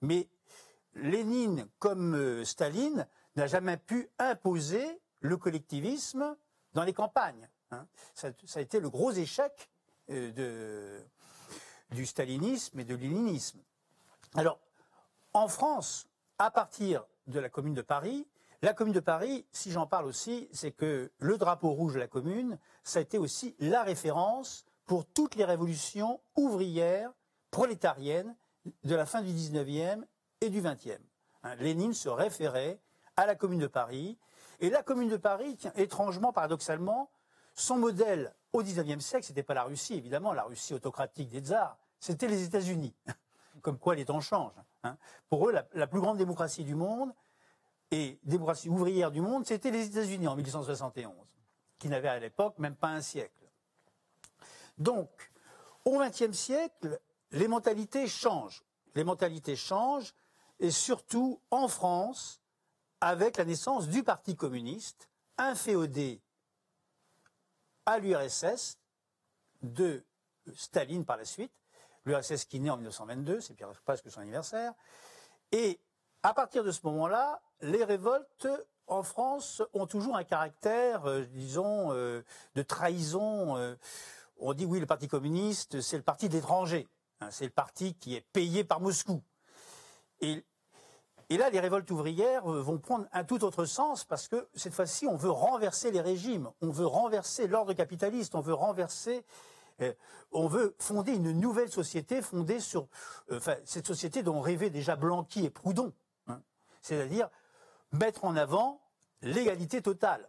mais 0.00 0.28
Lénine, 0.94 1.68
comme 1.78 2.14
euh, 2.14 2.44
Staline, 2.44 3.06
n'a 3.36 3.46
jamais 3.46 3.76
pu 3.76 4.08
imposer 4.18 5.00
le 5.20 5.36
collectivisme 5.36 6.36
dans 6.72 6.84
les 6.84 6.92
campagnes. 6.92 7.48
Hein. 7.70 7.86
Ça, 8.14 8.28
a 8.54 8.60
été 8.60 8.80
le 8.80 8.88
gros 8.88 9.12
échec 9.12 9.70
euh, 10.10 11.00
du 11.90 12.06
stalinisme 12.06 12.80
et 12.80 12.84
de 12.84 12.94
l'illinisme. 12.94 13.60
Alors, 14.34 14.58
en 15.32 15.48
France, 15.48 16.08
à 16.38 16.50
partir 16.50 17.04
de 17.26 17.40
la 17.40 17.48
Commune 17.48 17.74
de 17.74 17.82
Paris, 17.82 18.26
la 18.62 18.72
Commune 18.72 18.94
de 18.94 19.00
Paris, 19.00 19.46
si 19.52 19.70
j'en 19.70 19.86
parle 19.86 20.06
aussi, 20.06 20.48
c'est 20.52 20.72
que 20.72 21.12
le 21.18 21.38
drapeau 21.38 21.70
rouge 21.70 21.94
de 21.94 21.98
la 21.98 22.08
Commune, 22.08 22.58
ça 22.82 22.98
a 22.98 23.02
été 23.02 23.18
aussi 23.18 23.54
la 23.58 23.82
référence 23.82 24.64
pour 24.86 25.04
toutes 25.04 25.34
les 25.34 25.44
révolutions 25.44 26.20
ouvrières, 26.36 27.12
prolétariennes 27.50 28.34
de 28.84 28.94
la 28.94 29.06
fin 29.06 29.22
du 29.22 29.30
19e 29.30 30.04
et 30.40 30.50
du 30.50 30.62
20e. 30.62 30.98
Hein, 31.42 31.54
Lénine 31.56 31.94
se 31.94 32.08
référait 32.08 32.80
à 33.16 33.26
la 33.26 33.34
Commune 33.34 33.60
de 33.60 33.66
Paris 33.66 34.18
et 34.60 34.70
la 34.70 34.82
Commune 34.82 35.08
de 35.08 35.16
Paris, 35.16 35.58
étrangement, 35.74 36.32
paradoxalement, 36.32 37.10
son 37.54 37.76
modèle 37.76 38.34
au 38.52 38.62
XIXe 38.62 39.04
siècle, 39.04 39.26
c'était 39.26 39.42
pas 39.42 39.54
la 39.54 39.64
Russie, 39.64 39.94
évidemment, 39.94 40.32
la 40.32 40.44
Russie 40.44 40.74
autocratique 40.74 41.28
des 41.28 41.40
tsars, 41.40 41.78
c'était 42.00 42.28
les 42.28 42.44
États-Unis. 42.44 42.94
Comme 43.66 43.80
quoi 43.80 43.96
les 43.96 44.04
temps 44.04 44.20
changent. 44.20 44.52
Hein. 44.84 44.96
Pour 45.28 45.48
eux, 45.48 45.52
la, 45.52 45.86
plus 45.88 46.00
grande 46.00 46.18
démocratie 46.18 46.62
du 46.62 46.76
monde 46.76 47.12
et 47.90 48.20
démocratie 48.22 48.68
ouvrière 48.68 49.10
du 49.10 49.20
monde, 49.20 49.44
c'était 49.44 49.72
les 49.72 49.86
États-Unis 49.86 50.28
en 50.28 50.36
1871, 50.36 51.12
qui 51.76 51.88
n'avaient 51.88 52.06
à 52.06 52.20
l'époque 52.20 52.60
même 52.60 52.76
pas 52.76 52.90
un 52.90 53.00
siècle. 53.00 53.50
Donc, 54.78 55.10
au 55.84 55.98
XXe 55.98 56.30
siècle, 56.30 57.00
les 57.32 57.48
mentalités 57.48 58.06
changent. 58.06 58.62
Les 58.94 59.02
mentalités 59.02 59.56
changent, 59.56 60.14
et 60.60 60.70
surtout 60.70 61.40
en 61.50 61.66
France, 61.66 62.40
avec 63.00 63.36
la 63.36 63.44
naissance 63.44 63.88
du 63.88 64.04
Parti 64.04 64.36
communiste, 64.36 65.10
inféodé 65.38 66.22
à 67.84 67.98
l'URSS 67.98 68.78
de 69.60 70.04
Staline 70.54 71.04
par 71.04 71.16
la 71.16 71.24
suite, 71.24 71.50
l'URSS 72.06 72.44
qui 72.46 72.60
naît 72.60 72.70
en 72.70 72.76
1922, 72.76 73.40
c'est 73.40 73.56
presque 73.84 74.10
son 74.10 74.20
anniversaire, 74.20 74.72
et 75.52 75.78
à 76.22 76.34
partir 76.34 76.64
de 76.64 76.72
ce 76.72 76.80
moment-là, 76.84 77.40
les 77.60 77.84
révoltes 77.84 78.48
en 78.86 79.02
France 79.02 79.62
ont 79.74 79.86
toujours 79.86 80.16
un 80.16 80.24
caractère, 80.24 81.06
euh, 81.06 81.24
disons, 81.32 81.92
euh, 81.92 82.22
de 82.54 82.62
trahison. 82.62 83.56
Euh, 83.56 83.74
on 84.38 84.52
dit 84.54 84.64
oui, 84.64 84.80
le 84.80 84.86
Parti 84.86 85.08
communiste, 85.08 85.80
c'est 85.80 85.96
le 85.96 86.02
parti 86.02 86.28
d'étrangers. 86.28 86.88
Hein, 87.20 87.28
c'est 87.30 87.44
le 87.44 87.50
parti 87.50 87.94
qui 87.94 88.14
est 88.14 88.24
payé 88.32 88.64
par 88.64 88.80
Moscou. 88.80 89.22
Et 90.20 90.44
là, 91.30 91.50
les 91.50 91.60
révoltes 91.60 91.90
ouvrières 91.90 92.46
vont 92.46 92.78
prendre 92.78 93.06
un 93.12 93.24
tout 93.24 93.44
autre 93.44 93.64
sens 93.64 94.04
parce 94.04 94.28
que 94.28 94.48
cette 94.54 94.74
fois-ci, 94.74 95.06
on 95.06 95.16
veut 95.16 95.30
renverser 95.30 95.90
les 95.90 96.00
régimes, 96.00 96.50
on 96.60 96.70
veut 96.70 96.86
renverser 96.86 97.48
l'ordre 97.48 97.72
capitaliste, 97.72 98.34
on 98.34 98.40
veut 98.40 98.54
renverser, 98.54 99.24
on 100.32 100.46
veut 100.46 100.74
fonder 100.78 101.12
une 101.12 101.32
nouvelle 101.32 101.70
société 101.70 102.22
fondée 102.22 102.60
sur 102.60 102.88
euh, 103.30 103.40
cette 103.64 103.86
société 103.86 104.22
dont 104.22 104.40
rêvaient 104.40 104.70
déjà 104.70 104.96
Blanqui 104.96 105.44
et 105.44 105.50
Proudhon, 105.50 105.92
hein. 106.28 106.40
c'est-à-dire 106.80 107.28
mettre 107.92 108.24
en 108.24 108.36
avant 108.36 108.80
l'égalité 109.22 109.82
totale. 109.82 110.28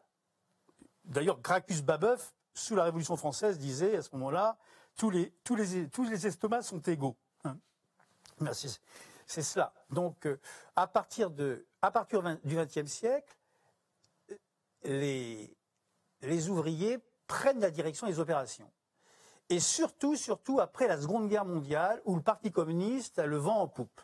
D'ailleurs, 1.06 1.40
Gracchus 1.40 1.82
Babeuf, 1.82 2.34
sous 2.54 2.76
la 2.76 2.84
Révolution 2.84 3.16
française, 3.16 3.58
disait 3.58 3.98
à 3.98 4.02
ce 4.02 4.10
moment-là 4.14 4.58
tous 4.96 5.10
les, 5.12 6.26
estomacs 6.26 6.64
sont 6.64 6.82
égaux. 6.82 7.16
Hein. 7.44 7.58
Merci. 8.40 8.80
C'est 9.26 9.44
cela. 9.44 9.74
Donc, 9.90 10.26
euh, 10.26 10.40
à 10.76 10.88
partir, 10.88 11.30
du 11.30 11.66
XXe 12.46 12.86
siècle, 12.86 13.38
les 14.84 16.50
ouvriers 16.50 17.00
prennent 17.28 17.60
la 17.60 17.70
direction 17.70 18.08
des 18.08 18.20
opérations. 18.20 18.72
Et 19.50 19.60
surtout, 19.60 20.16
surtout 20.16 20.60
après 20.60 20.88
la 20.88 21.00
Seconde 21.00 21.30
Guerre 21.30 21.46
mondiale, 21.46 22.02
où 22.06 22.16
le 22.16 22.22
Parti 22.22 22.52
communiste 22.52 23.20
a 23.20 23.26
le 23.26 23.38
vent 23.38 23.62
en 23.62 23.68
poupe. 23.68 24.02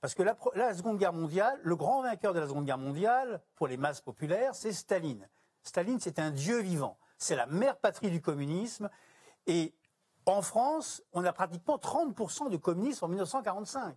Parce 0.00 0.14
que 0.14 0.22
la, 0.22 0.36
la, 0.54 0.74
Seconde 0.74 0.98
Guerre 0.98 1.12
mondiale, 1.12 1.58
le 1.62 1.76
grand 1.76 2.02
vainqueur 2.02 2.32
de 2.32 2.40
la 2.40 2.46
Seconde 2.46 2.64
Guerre 2.64 2.78
mondiale, 2.78 3.42
pour 3.56 3.66
les 3.66 3.76
masses 3.76 4.00
populaires, 4.00 4.54
c'est 4.54 4.72
Staline. 4.72 5.28
Staline, 5.62 6.00
c'est 6.00 6.18
un 6.18 6.30
dieu 6.30 6.60
vivant. 6.60 6.98
C'est 7.18 7.36
la 7.36 7.46
mère 7.46 7.76
patrie 7.76 8.10
du 8.10 8.22
communisme. 8.22 8.88
Et 9.46 9.74
en 10.24 10.42
France, 10.42 11.02
on 11.12 11.24
a 11.24 11.32
pratiquement 11.32 11.76
30% 11.76 12.50
de 12.50 12.56
communistes 12.56 13.02
en 13.02 13.08
1945. 13.08 13.96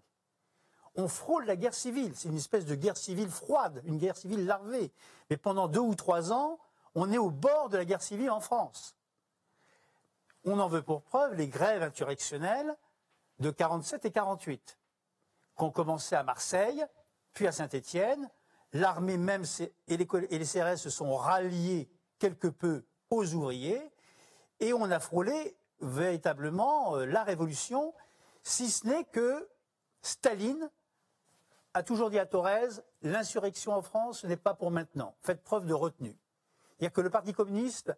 On 0.95 1.07
frôle 1.07 1.45
la 1.45 1.55
guerre 1.55 1.73
civile. 1.73 2.13
C'est 2.15 2.29
une 2.29 2.38
espèce 2.38 2.65
de 2.65 2.75
guerre 2.75 2.97
civile 2.97 3.29
froide, 3.29 3.81
une 3.86 3.97
guerre 3.97 4.17
civile 4.17 4.45
larvée. 4.45 4.91
Mais 5.29 5.38
pendant 5.38 5.67
deux 5.67 5.79
ou 5.79 5.95
trois 5.95 6.31
ans, 6.31 6.59
on 6.95 7.12
est 7.12 7.17
au 7.17 7.31
bord 7.31 7.69
de 7.69 7.77
la 7.77 7.86
guerre 7.86 8.01
civile 8.01 8.29
en 8.29 8.39
France. 8.39 8.95
On 10.45 10.60
en 10.60 10.67
veut 10.67 10.82
pour 10.82 11.03
preuve 11.03 11.36
les 11.36 11.47
grèves 11.47 11.84
insurrectionnelles 11.84 12.75
de 13.39 13.49
47 13.49 14.06
et 14.06 14.12
48 14.12 14.77
ont 15.58 15.71
commencé 15.71 16.15
à 16.15 16.23
Marseille, 16.23 16.84
puis 17.34 17.47
à 17.47 17.51
Saint-Étienne. 17.51 18.29
L'armée 18.73 19.17
même 19.17 19.43
et 19.88 19.97
les, 19.97 20.06
CRS 20.06 20.77
se 20.77 20.89
sont 20.89 21.15
ralliés 21.15 21.89
quelque 22.17 22.47
peu 22.47 22.84
aux 23.10 23.34
ouvriers 23.34 23.91
et 24.60 24.73
on 24.73 24.89
a 24.89 24.99
frôlé 24.99 25.56
véritablement 25.79 26.95
euh, 26.95 27.06
la 27.06 27.23
révolution, 27.23 27.93
si 28.41 28.69
ce 28.69 28.88
n'est 28.88 29.03
que 29.06 29.47
Staline 30.01 30.69
a 31.73 31.84
toujours 31.84 32.10
dit 32.10 32.19
à 32.19 32.25
Thorez, 32.25 32.82
l'insurrection 33.01 33.73
en 33.73 33.82
France, 33.82 34.21
ce 34.21 34.27
n'est 34.27 34.38
pas 34.38 34.53
pour 34.53 34.71
maintenant. 34.71 35.15
Faites 35.21 35.43
preuve 35.43 35.65
de 35.65 35.73
retenue. 35.73 36.17
A 36.82 36.89
que 36.89 37.01
le 37.01 37.10
Parti 37.10 37.34
communiste 37.34 37.93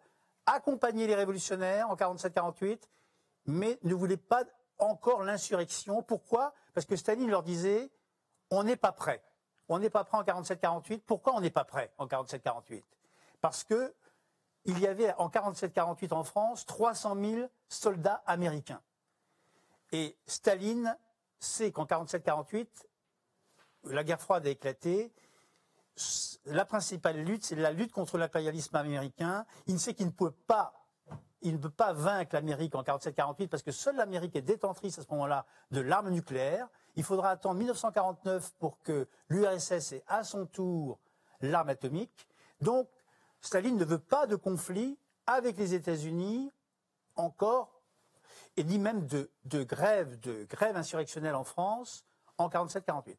accompagnait 0.46 1.06
les 1.06 1.14
révolutionnaires 1.14 1.90
en 1.90 1.96
47-48, 1.96 2.80
mais 3.46 3.78
ne 3.82 3.94
voulait 3.94 4.16
pas 4.16 4.44
encore 4.78 5.22
l'insurrection. 5.22 6.02
Pourquoi? 6.02 6.54
Parce 6.74 6.86
que 6.86 6.96
Staline 6.96 7.30
leur 7.30 7.42
disait 7.42 7.90
on 8.50 8.62
n'est 8.62 8.76
pas 8.76 8.92
prêt. 8.92 9.22
On 9.68 9.78
n'est 9.78 9.90
pas 9.90 10.04
prêt 10.04 10.18
en 10.18 10.22
47-48. 10.22 11.00
Pourquoi 11.06 11.34
on 11.34 11.40
n'est 11.40 11.50
pas 11.50 11.64
prêt 11.64 11.92
en 11.98 12.06
47-48 12.06 12.82
Parce 13.40 13.64
que 13.64 13.94
il 14.64 14.78
y 14.80 14.86
avait 14.86 15.14
en 15.14 15.28
47-48 15.28 16.12
en 16.12 16.24
France 16.24 16.66
300 16.66 17.16
000 17.16 17.48
soldats 17.68 18.22
américains. 18.26 18.82
Et 19.92 20.16
Staline 20.26 20.96
sait 21.38 21.70
qu'en 21.70 21.84
47-48, 21.84 22.66
la 23.84 24.02
guerre 24.02 24.20
froide 24.20 24.46
a 24.46 24.50
éclaté. 24.50 25.12
La 26.46 26.64
principale 26.64 27.22
lutte, 27.22 27.44
c'est 27.44 27.56
la 27.56 27.72
lutte 27.72 27.92
contre 27.92 28.18
l'impérialisme 28.18 28.76
américain. 28.76 29.46
Il 29.66 29.80
sait 29.80 29.94
qu'il 29.94 30.06
ne 30.06 30.12
peut 30.12 30.30
pas 30.30 30.72
il 31.42 31.52
ne 31.52 31.58
peut 31.58 31.70
pas 31.70 31.92
vaincre 31.92 32.34
l'Amérique 32.34 32.74
en 32.74 32.82
47-48 32.82 33.48
parce 33.48 33.62
que 33.62 33.70
seule 33.70 33.96
l'Amérique 33.96 34.34
est 34.34 34.42
détentrice 34.42 34.98
à 34.98 35.02
ce 35.02 35.08
moment-là 35.10 35.46
de 35.70 35.80
l'arme 35.80 36.10
nucléaire. 36.10 36.68
Il 36.96 37.04
faudra 37.04 37.30
attendre 37.30 37.56
1949 37.56 38.54
pour 38.58 38.80
que 38.82 39.06
l'URSS 39.28 39.92
ait 39.92 40.04
à 40.08 40.24
son 40.24 40.46
tour 40.46 40.98
l'arme 41.40 41.68
atomique. 41.68 42.26
Donc, 42.60 42.88
Staline 43.40 43.76
ne 43.76 43.84
veut 43.84 43.98
pas 43.98 44.26
de 44.26 44.34
conflit 44.34 44.98
avec 45.26 45.56
les 45.56 45.74
États-Unis 45.74 46.50
encore, 47.16 47.82
et 48.56 48.64
ni 48.64 48.78
même 48.78 49.06
de, 49.06 49.30
grève, 49.64 50.18
de 50.20 50.44
grève 50.44 50.76
insurrectionnelle 50.76 51.34
en 51.34 51.44
France 51.44 52.04
en 52.38 52.48
47-48. 52.48 53.16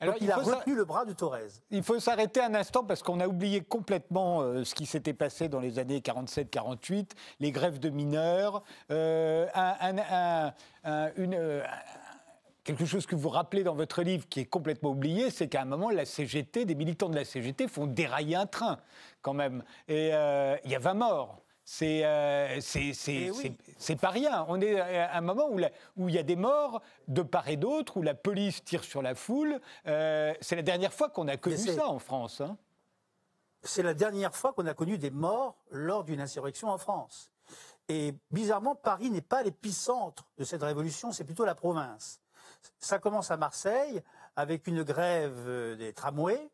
Alors, 0.00 0.14
il, 0.20 0.30
a 0.30 0.36
retenu 0.36 0.74
le 0.74 0.84
bras 0.84 1.04
de 1.04 1.12
Thorez. 1.12 1.48
Il 1.70 1.82
faut 1.82 1.98
s'arrêter 1.98 2.40
un 2.40 2.54
instant 2.54 2.84
parce 2.84 3.02
qu'on 3.02 3.18
a 3.18 3.26
oublié 3.26 3.62
complètement 3.62 4.42
euh, 4.42 4.64
ce 4.64 4.74
qui 4.74 4.86
s'était 4.86 5.12
passé 5.12 5.48
dans 5.48 5.58
les 5.58 5.78
années 5.80 5.98
47-48, 5.98 7.10
les 7.40 7.50
grèves 7.50 7.80
de 7.80 7.90
mineurs, 7.90 8.62
euh, 8.92 9.46
une, 11.16 11.34
euh, 11.34 11.62
quelque 12.62 12.84
chose 12.84 13.06
que 13.06 13.16
vous 13.16 13.28
rappelez 13.28 13.64
dans 13.64 13.74
votre 13.74 14.02
livre 14.02 14.28
qui 14.28 14.40
est 14.40 14.46
complètement 14.46 14.90
oublié, 14.90 15.30
c'est 15.30 15.48
qu'à 15.48 15.62
un 15.62 15.66
moment, 15.66 15.90
la 15.90 16.04
CGT, 16.04 16.64
des 16.64 16.76
militants 16.76 17.08
de 17.08 17.16
la 17.16 17.24
CGT 17.24 17.66
font 17.66 17.86
dérailler 17.86 18.36
un 18.36 18.46
train 18.46 18.78
quand 19.20 19.34
même. 19.34 19.64
Et 19.88 20.08
il 20.08 20.70
y 20.70 20.76
a 20.76 20.78
20 20.78 20.94
morts. 20.94 21.42
C'est 21.70 22.02
euh, 22.06 22.60
c'est 22.62 23.96
pas 23.96 24.08
rien. 24.08 24.46
On 24.48 24.58
est 24.58 24.80
à 24.80 25.18
un 25.18 25.20
moment 25.20 25.50
où, 25.50 25.60
où 25.98 26.08
il 26.08 26.14
y 26.14 26.18
a 26.18 26.22
des 26.22 26.34
morts 26.34 26.80
de 27.08 27.20
part 27.20 27.46
et 27.50 27.58
d'autre, 27.58 27.98
où 27.98 28.02
la 28.02 28.14
police 28.14 28.64
tire 28.64 28.82
sur 28.82 29.02
la 29.02 29.14
foule. 29.14 29.60
Euh, 29.86 30.32
c'est 30.40 30.56
la 30.56 30.62
dernière 30.62 30.94
fois 30.94 31.10
qu'on 31.10 31.28
a 31.28 31.36
connu 31.36 31.58
ça 31.58 31.86
en 31.86 31.98
France. 31.98 32.40
Hein. 32.40 32.56
C'est 33.62 33.82
la 33.82 33.92
dernière 33.92 34.34
fois 34.34 34.54
qu'on 34.54 34.64
a 34.64 34.72
connu 34.72 34.96
des 34.96 35.10
morts 35.10 35.58
lors 35.70 36.04
d'une 36.04 36.22
insurrection 36.22 36.70
en 36.70 36.78
France. 36.78 37.30
Et 37.90 38.14
bizarrement, 38.30 38.74
Paris 38.74 39.10
n'est 39.10 39.20
pas 39.20 39.42
l'épicentre 39.42 40.24
de 40.38 40.44
cette 40.44 40.62
révolution, 40.62 41.12
c'est 41.12 41.24
plutôt 41.24 41.44
la 41.44 41.54
province. 41.54 42.22
Ça 42.78 42.98
commence 42.98 43.30
à 43.30 43.36
Marseille 43.36 44.02
avec 44.36 44.68
une 44.68 44.84
grève 44.84 45.36
euh, 45.46 45.76
des 45.76 45.92
tramways 45.92 46.48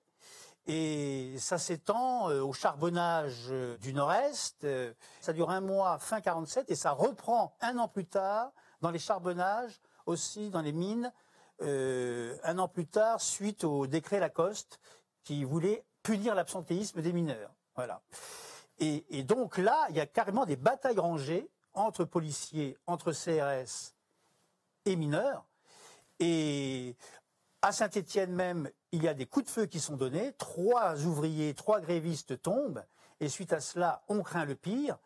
et 0.66 1.34
ça 1.38 1.58
s'étend 1.58 2.30
euh, 2.30 2.40
au 2.40 2.52
charbonnage 2.52 3.46
euh, 3.50 3.76
du 3.78 3.92
Nord-Est. 3.92 4.64
Euh, 4.64 4.94
ça 5.20 5.32
dure 5.32 5.50
un 5.50 5.60
mois, 5.60 5.98
fin 5.98 6.20
47, 6.20 6.70
et 6.70 6.74
ça 6.74 6.92
reprend 6.92 7.54
un 7.60 7.76
an 7.78 7.88
plus 7.88 8.06
tard 8.06 8.52
dans 8.80 8.90
les 8.90 8.98
charbonnages, 8.98 9.80
aussi 10.06 10.50
dans 10.50 10.60
les 10.60 10.72
mines, 10.72 11.12
un 11.60 12.58
an 12.58 12.68
plus 12.68 12.86
tard, 12.86 13.20
suite 13.22 13.64
au 13.64 13.86
décret 13.86 14.20
Lacoste 14.20 14.80
qui 15.22 15.44
voulait 15.44 15.84
punir 16.02 16.34
l'absentéisme 16.34 17.00
des 17.00 17.12
mineurs. 17.12 17.54
Voilà. 17.76 18.02
Et, 18.78 19.06
et, 19.08 19.22
donc 19.22 19.56
là, 19.56 19.86
il 19.88 19.96
y 19.96 20.00
a 20.00 20.06
carrément 20.06 20.44
des 20.44 20.56
batailles 20.56 20.98
rangées 20.98 21.48
entre 21.72 22.04
policiers, 22.04 22.76
entre 22.86 23.12
CRS 23.12 23.94
et 24.84 24.96
mineurs. 24.96 25.46
Et 26.18 26.96
à 27.62 27.72
Saint-Étienne 27.72 28.32
même, 28.32 28.70
il 28.94 29.02
y 29.02 29.08
a 29.08 29.14
des 29.14 29.26
coups 29.26 29.46
de 29.46 29.50
feu 29.50 29.66
qui 29.66 29.80
sont 29.80 29.96
donnés, 29.96 30.32
trois 30.34 31.04
ouvriers, 31.04 31.52
trois 31.54 31.80
grévistes 31.80 32.40
tombent, 32.40 32.84
et 33.18 33.28
suite 33.28 33.52
à 33.52 33.60
cela, 33.60 34.02
on 34.08 34.22
craint 34.22 34.44
le 34.44 34.54
pire. 34.54 34.98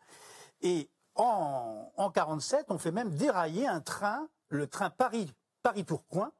Et 0.61 0.89
en, 1.15 1.91
en 1.95 2.11
47, 2.11 2.67
on 2.69 2.77
fait 2.77 2.91
même 2.91 3.09
dérailler 3.15 3.67
un 3.67 3.81
train, 3.81 4.29
le 4.49 4.67
train 4.67 4.91
Paris, 4.91 5.33
Paris-Tourcoing, 5.63 6.31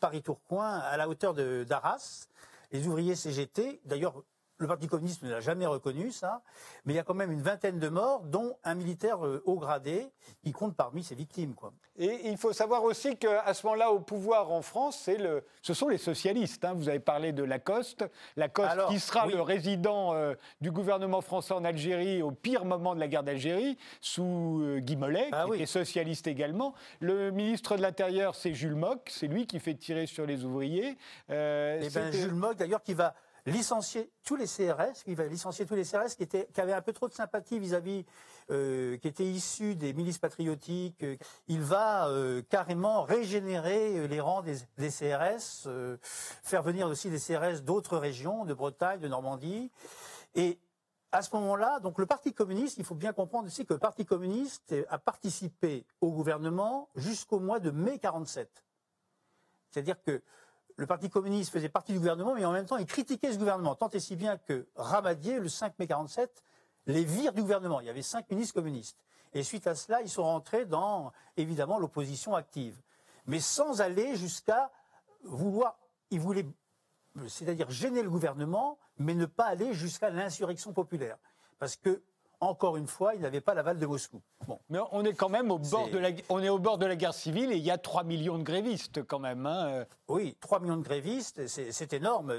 Paris-Tourcoing 0.00 0.78
à 0.78 0.96
la 0.96 1.08
hauteur 1.08 1.34
d'Arras. 1.34 2.26
Les 2.72 2.86
ouvriers 2.86 3.16
CGT, 3.16 3.82
d'ailleurs, 3.84 4.24
le 4.58 4.66
Parti 4.66 4.86
communiste 4.86 5.22
ne 5.22 5.30
l'a 5.30 5.40
jamais 5.40 5.66
reconnu, 5.66 6.12
ça, 6.12 6.42
mais 6.84 6.92
il 6.92 6.96
y 6.96 7.00
a 7.00 7.02
quand 7.02 7.14
même 7.14 7.32
une 7.32 7.42
vingtaine 7.42 7.78
de 7.78 7.88
morts, 7.88 8.22
dont 8.22 8.56
un 8.62 8.74
militaire 8.74 9.26
euh, 9.26 9.42
haut 9.46 9.58
gradé, 9.58 10.08
qui 10.42 10.52
compte 10.52 10.76
parmi 10.76 11.02
ses 11.02 11.14
victimes. 11.14 11.54
Quoi. 11.54 11.72
Et 11.96 12.28
il 12.28 12.36
faut 12.36 12.52
savoir 12.52 12.82
aussi 12.82 13.16
qu'à 13.16 13.54
ce 13.54 13.66
moment-là, 13.66 13.90
au 13.90 14.00
pouvoir 14.00 14.50
en 14.50 14.62
France, 14.62 15.08
le, 15.08 15.44
ce 15.62 15.74
sont 15.74 15.88
les 15.88 15.98
socialistes. 15.98 16.64
Hein. 16.64 16.74
Vous 16.74 16.88
avez 16.88 16.98
parlé 16.98 17.32
de 17.32 17.42
Lacoste. 17.42 18.04
Lacoste, 18.36 18.88
qui 18.88 18.98
sera 18.98 19.26
le 19.26 19.40
résident 19.40 20.14
euh, 20.14 20.34
du 20.60 20.72
gouvernement 20.72 21.20
français 21.20 21.54
en 21.54 21.64
Algérie 21.64 22.22
au 22.22 22.32
pire 22.32 22.64
moment 22.64 22.94
de 22.94 23.00
la 23.00 23.08
guerre 23.08 23.22
d'Algérie, 23.22 23.78
sous 24.00 24.60
euh, 24.62 24.78
Guy 24.80 24.96
Mollet, 24.96 25.28
ah 25.32 25.46
qui 25.54 25.62
est 25.62 25.66
socialiste 25.66 26.26
également. 26.26 26.74
Le 27.00 27.30
ministre 27.30 27.76
de 27.76 27.82
l'Intérieur, 27.82 28.34
c'est 28.34 28.54
Jules 28.54 28.74
Mock, 28.74 29.08
c'est 29.10 29.28
lui 29.28 29.46
qui 29.46 29.60
fait 29.60 29.74
tirer 29.74 30.06
sur 30.06 30.26
les 30.26 30.44
ouvriers. 30.44 30.96
Euh, 31.30 31.80
et 31.80 31.86
eh 31.86 31.90
bien, 31.90 32.10
Jules 32.10 32.34
Mock, 32.34 32.56
d'ailleurs, 32.56 32.82
qui 32.82 32.94
va 32.94 33.14
licencier 33.46 34.10
tous 34.24 34.36
les 34.36 34.46
CRS, 34.46 35.02
il 35.06 35.16
va 35.16 35.26
licencier 35.26 35.66
tous 35.66 35.74
les 35.74 35.84
CRS 35.84 36.16
qui, 36.16 36.60
avaient 36.60 36.72
un 36.72 36.80
peu 36.80 36.92
trop 36.92 37.08
de 37.08 37.12
sympathie 37.12 37.58
vis-à-vis, 37.58 38.04
euh, 38.50 38.96
qui 38.98 39.08
étaient 39.08 39.24
issus 39.24 39.76
des 39.76 39.92
milices 39.92 40.18
patriotiques. 40.18 41.04
Il 41.48 41.60
va 41.60 42.08
euh, 42.08 42.42
carrément 42.48 43.02
régénérer 43.02 43.98
euh, 43.98 44.06
les 44.06 44.20
rangs 44.20 44.42
des, 44.42 44.56
CRS, 44.88 45.66
euh, 45.66 45.98
faire 46.02 46.62
venir 46.62 46.86
aussi 46.86 47.10
des 47.10 47.18
CRS 47.18 47.62
d'autres 47.62 47.98
régions, 47.98 48.44
de 48.44 48.54
Bretagne, 48.54 49.00
de 49.00 49.08
Normandie. 49.08 49.70
Et 50.34 50.58
à 51.12 51.22
ce 51.22 51.34
moment-là, 51.36 51.80
donc 51.80 51.98
le 51.98 52.06
Parti 52.06 52.32
communiste, 52.32 52.78
il 52.78 52.84
faut 52.84 52.94
bien 52.94 53.12
comprendre 53.12 53.46
aussi 53.46 53.66
que 53.66 53.74
le 53.74 53.78
Parti 53.78 54.04
communiste 54.06 54.74
a 54.88 54.98
participé 54.98 55.86
au 56.00 56.10
gouvernement 56.10 56.88
jusqu'au 56.96 57.38
mois 57.38 57.60
de 57.60 57.70
mai 57.70 57.98
47. 57.98 58.64
C'est-à-dire 59.70 60.00
que 60.02 60.22
le 60.76 60.86
Parti 60.86 61.08
communiste 61.08 61.52
faisait 61.52 61.68
partie 61.68 61.92
du 61.92 61.98
gouvernement, 61.98 62.34
mais 62.34 62.44
en 62.44 62.52
même 62.52 62.66
temps, 62.66 62.76
il 62.76 62.86
critiquait 62.86 63.32
ce 63.32 63.38
gouvernement, 63.38 63.74
tant 63.74 63.88
et 63.90 64.00
si 64.00 64.16
bien 64.16 64.38
que 64.38 64.66
Ramadier, 64.74 65.38
le 65.38 65.48
5 65.48 65.78
mai 65.78 65.86
47, 65.86 66.42
les 66.86 67.04
vire 67.04 67.32
du 67.32 67.42
gouvernement. 67.42 67.80
Il 67.80 67.86
y 67.86 67.90
avait 67.90 68.02
cinq 68.02 68.30
ministres 68.30 68.54
communistes. 68.54 68.98
Et 69.32 69.42
suite 69.42 69.66
à 69.66 69.74
cela, 69.74 70.02
ils 70.02 70.08
sont 70.08 70.22
rentrés 70.22 70.64
dans, 70.64 71.12
évidemment, 71.36 71.78
l'opposition 71.78 72.34
active. 72.34 72.80
Mais 73.26 73.40
sans 73.40 73.80
aller 73.80 74.16
jusqu'à 74.16 74.70
vouloir, 75.22 75.78
ils 76.10 76.20
voulaient, 76.20 76.46
c'est-à-dire 77.26 77.70
gêner 77.70 78.02
le 78.02 78.10
gouvernement, 78.10 78.78
mais 78.98 79.14
ne 79.14 79.26
pas 79.26 79.46
aller 79.46 79.74
jusqu'à 79.74 80.10
l'insurrection 80.10 80.72
populaire. 80.72 81.16
Parce 81.58 81.76
que 81.76 82.02
encore 82.44 82.76
une 82.76 82.86
fois, 82.86 83.14
il 83.14 83.22
n'avait 83.22 83.40
pas 83.40 83.54
l'aval 83.54 83.78
de 83.78 83.86
Moscou. 83.86 84.22
Bon. 84.46 84.58
Mais 84.68 84.78
on 84.92 85.04
est 85.04 85.14
quand 85.14 85.28
même 85.28 85.50
au 85.50 85.58
bord, 85.58 85.88
de 85.88 85.98
la, 85.98 86.10
on 86.28 86.42
est 86.42 86.48
au 86.48 86.58
bord 86.58 86.78
de 86.78 86.86
la 86.86 86.96
guerre 86.96 87.14
civile 87.14 87.52
et 87.52 87.56
il 87.56 87.62
y 87.62 87.70
a 87.70 87.78
3 87.78 88.04
millions 88.04 88.38
de 88.38 88.42
grévistes 88.42 89.04
quand 89.06 89.18
même. 89.18 89.46
Hein. 89.46 89.66
Euh. 89.66 89.84
Oui, 90.08 90.36
3 90.40 90.60
millions 90.60 90.76
de 90.76 90.82
grévistes, 90.82 91.46
c'est 91.46 91.92
énorme. 91.92 92.38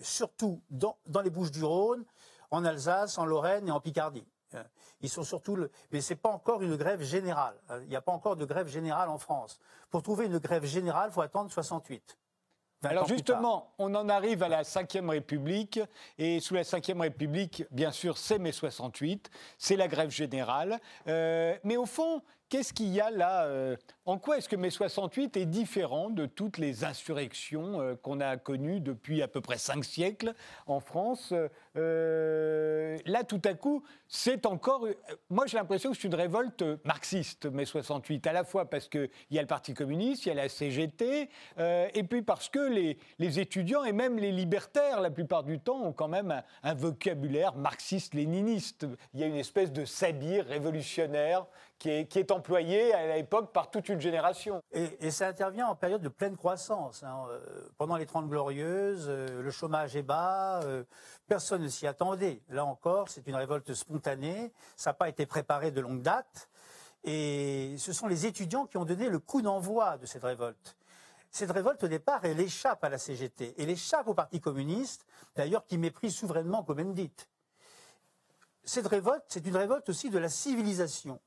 Surtout 0.00 0.62
dans, 0.70 0.96
les 1.22 1.30
Bouches-du-Rhône, 1.30 2.04
en 2.50 2.64
Alsace, 2.64 3.18
en 3.18 3.24
Lorraine 3.24 3.68
et 3.68 3.70
en 3.70 3.80
Picardie. 3.80 4.26
Euh, 4.54 4.62
ils 5.00 5.08
sont 5.08 5.22
surtout, 5.22 5.54
le... 5.56 5.70
mais 5.92 6.00
c'est 6.00 6.16
pas 6.16 6.30
encore 6.30 6.62
une 6.62 6.76
grève 6.76 7.02
générale. 7.02 7.54
Euh, 7.70 7.80
il 7.84 7.88
n'y 7.88 7.96
a 7.96 8.00
pas 8.00 8.12
encore 8.12 8.36
de 8.36 8.44
grève 8.44 8.68
générale 8.68 9.08
en 9.08 9.18
France. 9.18 9.60
Pour 9.90 10.02
trouver 10.02 10.26
une 10.26 10.38
grève 10.38 10.64
générale, 10.64 11.10
il 11.10 11.14
faut 11.14 11.20
attendre 11.20 11.50
68. 11.50 12.18
Alors 12.82 13.06
justement, 13.06 13.74
on 13.78 13.94
en 13.94 14.08
arrive 14.08 14.42
à 14.42 14.48
la 14.48 14.62
Ve 14.62 15.08
République, 15.08 15.80
et 16.18 16.40
sous 16.40 16.54
la 16.54 16.62
Ve 16.62 17.00
République, 17.00 17.64
bien 17.70 17.92
sûr, 17.92 18.16
c'est 18.16 18.38
mai 18.38 18.52
68, 18.52 19.30
c'est 19.58 19.76
la 19.76 19.86
grève 19.86 20.10
générale, 20.10 20.78
euh, 21.06 21.54
mais 21.62 21.76
au 21.76 21.84
fond, 21.84 22.22
Qu'est-ce 22.50 22.72
qu'il 22.72 22.88
y 22.88 23.00
a 23.00 23.12
là 23.12 23.44
euh, 23.44 23.76
En 24.06 24.18
quoi 24.18 24.38
est-ce 24.38 24.48
que 24.48 24.56
mai 24.56 24.70
68 24.70 25.36
est 25.36 25.46
différent 25.46 26.10
de 26.10 26.26
toutes 26.26 26.58
les 26.58 26.82
insurrections 26.82 27.80
euh, 27.80 27.94
qu'on 27.94 28.18
a 28.18 28.36
connues 28.38 28.80
depuis 28.80 29.22
à 29.22 29.28
peu 29.28 29.40
près 29.40 29.56
cinq 29.56 29.84
siècles 29.84 30.34
en 30.66 30.80
France 30.80 31.32
euh, 31.76 32.98
Là, 33.06 33.22
tout 33.22 33.40
à 33.44 33.54
coup, 33.54 33.84
c'est 34.08 34.46
encore. 34.46 34.88
Moi, 35.28 35.46
j'ai 35.46 35.58
l'impression 35.58 35.92
que 35.92 35.96
c'est 35.96 36.08
une 36.08 36.14
révolte 36.16 36.64
marxiste, 36.84 37.46
mai 37.46 37.66
68, 37.66 38.26
à 38.26 38.32
la 38.32 38.42
fois 38.42 38.68
parce 38.68 38.88
qu'il 38.88 39.10
y 39.30 39.38
a 39.38 39.42
le 39.42 39.46
Parti 39.46 39.72
communiste, 39.72 40.26
il 40.26 40.30
y 40.30 40.32
a 40.32 40.34
la 40.34 40.48
CGT, 40.48 41.28
et 41.56 42.02
puis 42.02 42.22
parce 42.22 42.48
que 42.48 42.58
les, 42.58 43.38
étudiants 43.38 43.84
et 43.84 43.92
même 43.92 44.18
les 44.18 44.32
libertaires, 44.32 45.00
la 45.00 45.10
plupart 45.10 45.44
du 45.44 45.60
temps, 45.60 45.84
ont 45.84 45.92
quand 45.92 46.08
même 46.08 46.32
un, 46.32 46.42
un 46.64 46.74
vocabulaire 46.74 47.54
marxiste-léniniste. 47.54 48.88
Il 49.14 49.20
y 49.20 49.22
a 49.22 49.26
une 49.26 49.36
espèce 49.36 49.72
de 49.72 49.84
sabir 49.84 50.46
révolutionnaire 50.46 51.46
qui 51.80 51.88
est, 51.88 52.30
employé 52.30 52.92
à 52.92 53.16
l'époque 53.16 53.52
par 53.52 53.70
toute 53.70 53.88
une 53.88 54.00
génération. 54.00 54.62
Et, 54.70 55.10
ça 55.10 55.28
intervient 55.28 55.66
en 55.66 55.74
période 55.74 56.02
de 56.02 56.10
pleine 56.10 56.36
croissance. 56.36 57.02
Hein. 57.02 57.24
Euh, 57.30 57.40
pendant 57.78 57.96
les 57.96 58.04
Trente 58.04 58.28
Glorieuses, 58.28 59.06
euh, 59.08 59.42
le 59.42 59.50
chômage 59.50 59.96
est 59.96 60.02
bas, 60.02 60.60
euh, 60.62 60.84
personne 61.26 61.62
ne 61.62 61.68
s'y 61.68 61.86
attendait. 61.86 62.42
Là 62.50 62.66
encore, 62.66 63.08
c'est 63.08 63.26
une 63.26 63.34
révolte 63.34 63.72
spontanée, 63.72 64.52
ça 64.76 64.90
n'a 64.90 64.94
pas 64.94 65.08
été 65.08 65.24
préparé 65.24 65.70
de 65.70 65.80
longue 65.80 66.02
date. 66.02 66.50
Et 67.02 67.74
ce 67.78 67.94
sont 67.94 68.08
les 68.08 68.26
étudiants 68.26 68.66
qui 68.66 68.76
ont 68.76 68.84
donné 68.84 69.08
le 69.08 69.18
coup 69.18 69.40
d'envoi 69.40 69.96
de 69.96 70.04
cette 70.04 70.24
révolte. 70.24 70.76
Cette 71.30 71.50
révolte, 71.50 71.82
au 71.84 71.88
départ, 71.88 72.20
elle 72.24 72.40
échappe 72.40 72.84
à 72.84 72.90
la 72.90 72.98
CGT. 72.98 73.54
Elle 73.56 73.70
échappe 73.70 74.06
au 74.06 74.14
Parti 74.14 74.38
communiste, 74.38 75.06
d'ailleurs, 75.34 75.64
qui 75.64 75.78
méprise 75.78 76.14
souverainement 76.14 76.62
comme 76.62 76.92
dite. 76.92 77.26
Cette 78.64 78.86
révolte, 78.86 79.24
c'est 79.28 79.46
une 79.46 79.56
révolte 79.56 79.88
aussi 79.88 80.10
de 80.10 80.18
la 80.18 80.28
civilisation. 80.28 81.18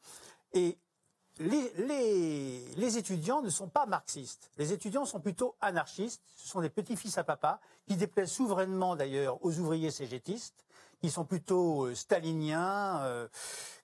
Et 0.53 0.77
les, 1.39 2.97
étudiants 2.97 3.41
ne 3.41 3.49
sont 3.49 3.67
pas 3.67 3.85
marxistes. 3.85 4.51
Les 4.57 4.71
étudiants 4.71 5.05
sont 5.05 5.19
plutôt 5.19 5.55
anarchistes. 5.61 6.21
Ce 6.35 6.47
sont 6.47 6.61
des 6.61 6.69
petits-fils 6.69 7.17
à 7.17 7.23
papa 7.23 7.59
qui 7.87 7.95
déplaisent 7.95 8.31
souverainement 8.31 8.95
d'ailleurs 8.95 9.43
aux 9.43 9.57
ouvriers 9.59 9.91
cégétistes, 9.91 10.65
qui 11.01 11.09
sont 11.09 11.25
plutôt 11.25 11.85
euh, 11.85 11.95
staliniens, 11.95 13.01
euh, 13.03 13.27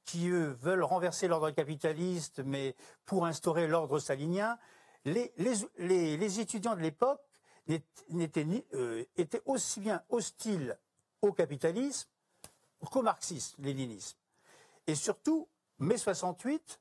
qui 0.06 0.28
eux 0.30 0.56
veulent 0.62 0.84
renverser 0.84 1.28
l'ordre 1.28 1.50
capitaliste, 1.52 2.42
mais 2.46 2.76
pour 3.06 3.26
instaurer 3.26 3.68
l'ordre 3.68 4.00
stalinien. 4.00 4.58
Les, 5.06 6.40
étudiants 6.40 6.76
de 6.76 6.82
l'époque 6.82 7.22
euh, 7.70 9.04
étaient 9.18 9.42
aussi 9.46 9.80
bien 9.80 10.04
hostiles 10.10 10.78
au 11.22 11.32
capitalisme 11.32 12.10
qu'au 12.92 13.02
marxisme-léninisme. 13.02 14.18
Et 14.88 14.96
surtout, 14.96 15.48
mai 15.80 15.98
68 15.98 16.80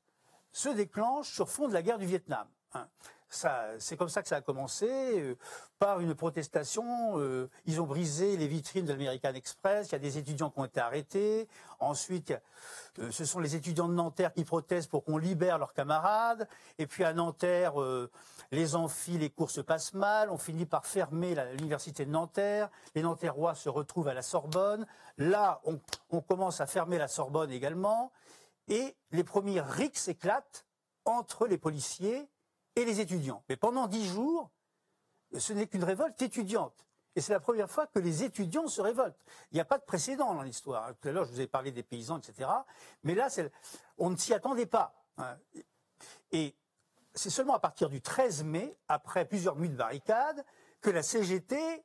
se 0.52 0.68
déclenche 0.68 1.30
sur 1.32 1.48
fond 1.48 1.68
de 1.68 1.74
la 1.74 1.82
guerre 1.82 1.98
du 1.98 2.06
Vietnam. 2.06 2.46
Hein. 2.74 2.86
c'est 3.78 3.96
comme 3.96 4.08
ça 4.08 4.22
que 4.22 4.28
ça 4.28 4.36
a 4.36 4.40
commencé, 4.40 4.88
euh, 4.88 5.36
par 5.78 6.00
une 6.00 6.14
protestation. 6.14 7.18
Euh, 7.18 7.48
ils 7.66 7.80
ont 7.80 7.86
brisé 7.86 8.36
les 8.36 8.48
vitrines 8.48 8.84
de 8.84 8.92
l'American 8.92 9.34
Express. 9.34 9.88
Il 9.88 9.92
y 9.92 9.94
a 9.94 9.98
des 9.98 10.18
étudiants 10.18 10.50
qui 10.50 10.60
ont 10.60 10.64
été 10.64 10.80
arrêtés. 10.80 11.48
Ensuite, 11.80 12.34
euh, 12.98 13.10
ce 13.10 13.24
sont 13.24 13.40
les 13.40 13.54
étudiants 13.54 13.88
de 13.88 13.94
Nanterre 13.94 14.32
qui 14.32 14.44
protestent 14.44 14.90
pour 14.90 15.04
qu'on 15.04 15.18
libère 15.18 15.58
leurs 15.58 15.72
camarades. 15.72 16.48
Et 16.78 16.86
puis 16.86 17.04
à 17.04 17.12
Nanterre, 17.12 17.74
les 18.50 18.74
amphis, 18.74 19.18
les 19.18 19.30
cours 19.30 19.50
se 19.50 19.60
passent 19.60 19.94
mal. 19.94 20.30
On 20.30 20.38
finit 20.38 20.66
par 20.66 20.86
fermer 20.86 21.34
l'université 21.56 22.04
de 22.04 22.10
Nanterre. 22.10 22.68
Les 22.94 23.02
Nanterrois 23.02 23.54
se 23.54 23.68
retrouvent 23.68 24.08
à 24.08 24.14
la 24.14 24.22
Sorbonne. 24.22 24.86
Là, 25.18 25.60
on, 25.64 25.78
on 26.10 26.20
commence 26.20 26.60
à 26.60 26.66
fermer 26.66 26.98
la 26.98 27.08
Sorbonne 27.08 27.52
également 27.52 28.10
et 28.68 28.96
les 29.10 29.24
premiers 29.24 29.60
rixes 29.60 30.02
s'éclatent 30.02 30.66
entre 31.04 31.46
les 31.46 31.58
policiers 31.58 32.28
et 32.76 32.84
les 32.84 33.00
étudiants. 33.00 33.42
Mais 33.48 33.56
pendant 33.56 33.86
dix 33.86 34.06
jours, 34.06 34.50
ce 35.36 35.52
n'est 35.52 35.66
qu'une 35.66 35.84
révolte 35.84 36.20
étudiante. 36.22 36.86
Et 37.16 37.20
c'est 37.20 37.32
la 37.32 37.40
première 37.40 37.70
fois 37.70 37.86
que 37.86 37.98
les 37.98 38.22
étudiants 38.22 38.68
se 38.68 38.80
révoltent. 38.80 39.18
Il 39.50 39.54
n'y 39.54 39.60
a 39.60 39.64
pas 39.64 39.78
de 39.78 39.82
précédent 39.82 40.34
dans 40.34 40.42
l'histoire. 40.42 40.94
Tout 41.00 41.08
à 41.08 41.12
l'heure, 41.12 41.24
je 41.24 41.32
vous 41.32 41.40
ai 41.40 41.48
parlé 41.48 41.72
des 41.72 41.82
paysans, 41.82 42.18
etc. 42.18 42.48
Mais 43.02 43.14
là, 43.14 43.28
on 43.96 44.10
ne 44.10 44.16
s'y 44.16 44.34
attendait 44.34 44.66
pas. 44.66 44.94
Hein. 45.16 45.36
Et 46.30 46.54
c'est 47.14 47.30
seulement 47.30 47.54
à 47.54 47.58
partir 47.58 47.88
du 47.88 48.00
13 48.00 48.44
mai, 48.44 48.78
après 48.86 49.24
plusieurs 49.24 49.56
nuits 49.56 49.70
de 49.70 49.76
barricades, 49.76 50.44
que 50.80 50.90
la 50.90 51.02
CGT 51.02 51.84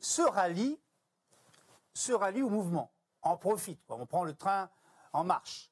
se 0.00 0.22
rallie, 0.22 0.78
se 1.94 2.12
rallie 2.12 2.42
au 2.42 2.50
mouvement, 2.50 2.92
en 3.22 3.36
profite. 3.36 3.80
On 3.88 4.04
prend 4.04 4.24
le 4.24 4.34
train 4.34 4.68
en 5.12 5.24
marche 5.24 5.70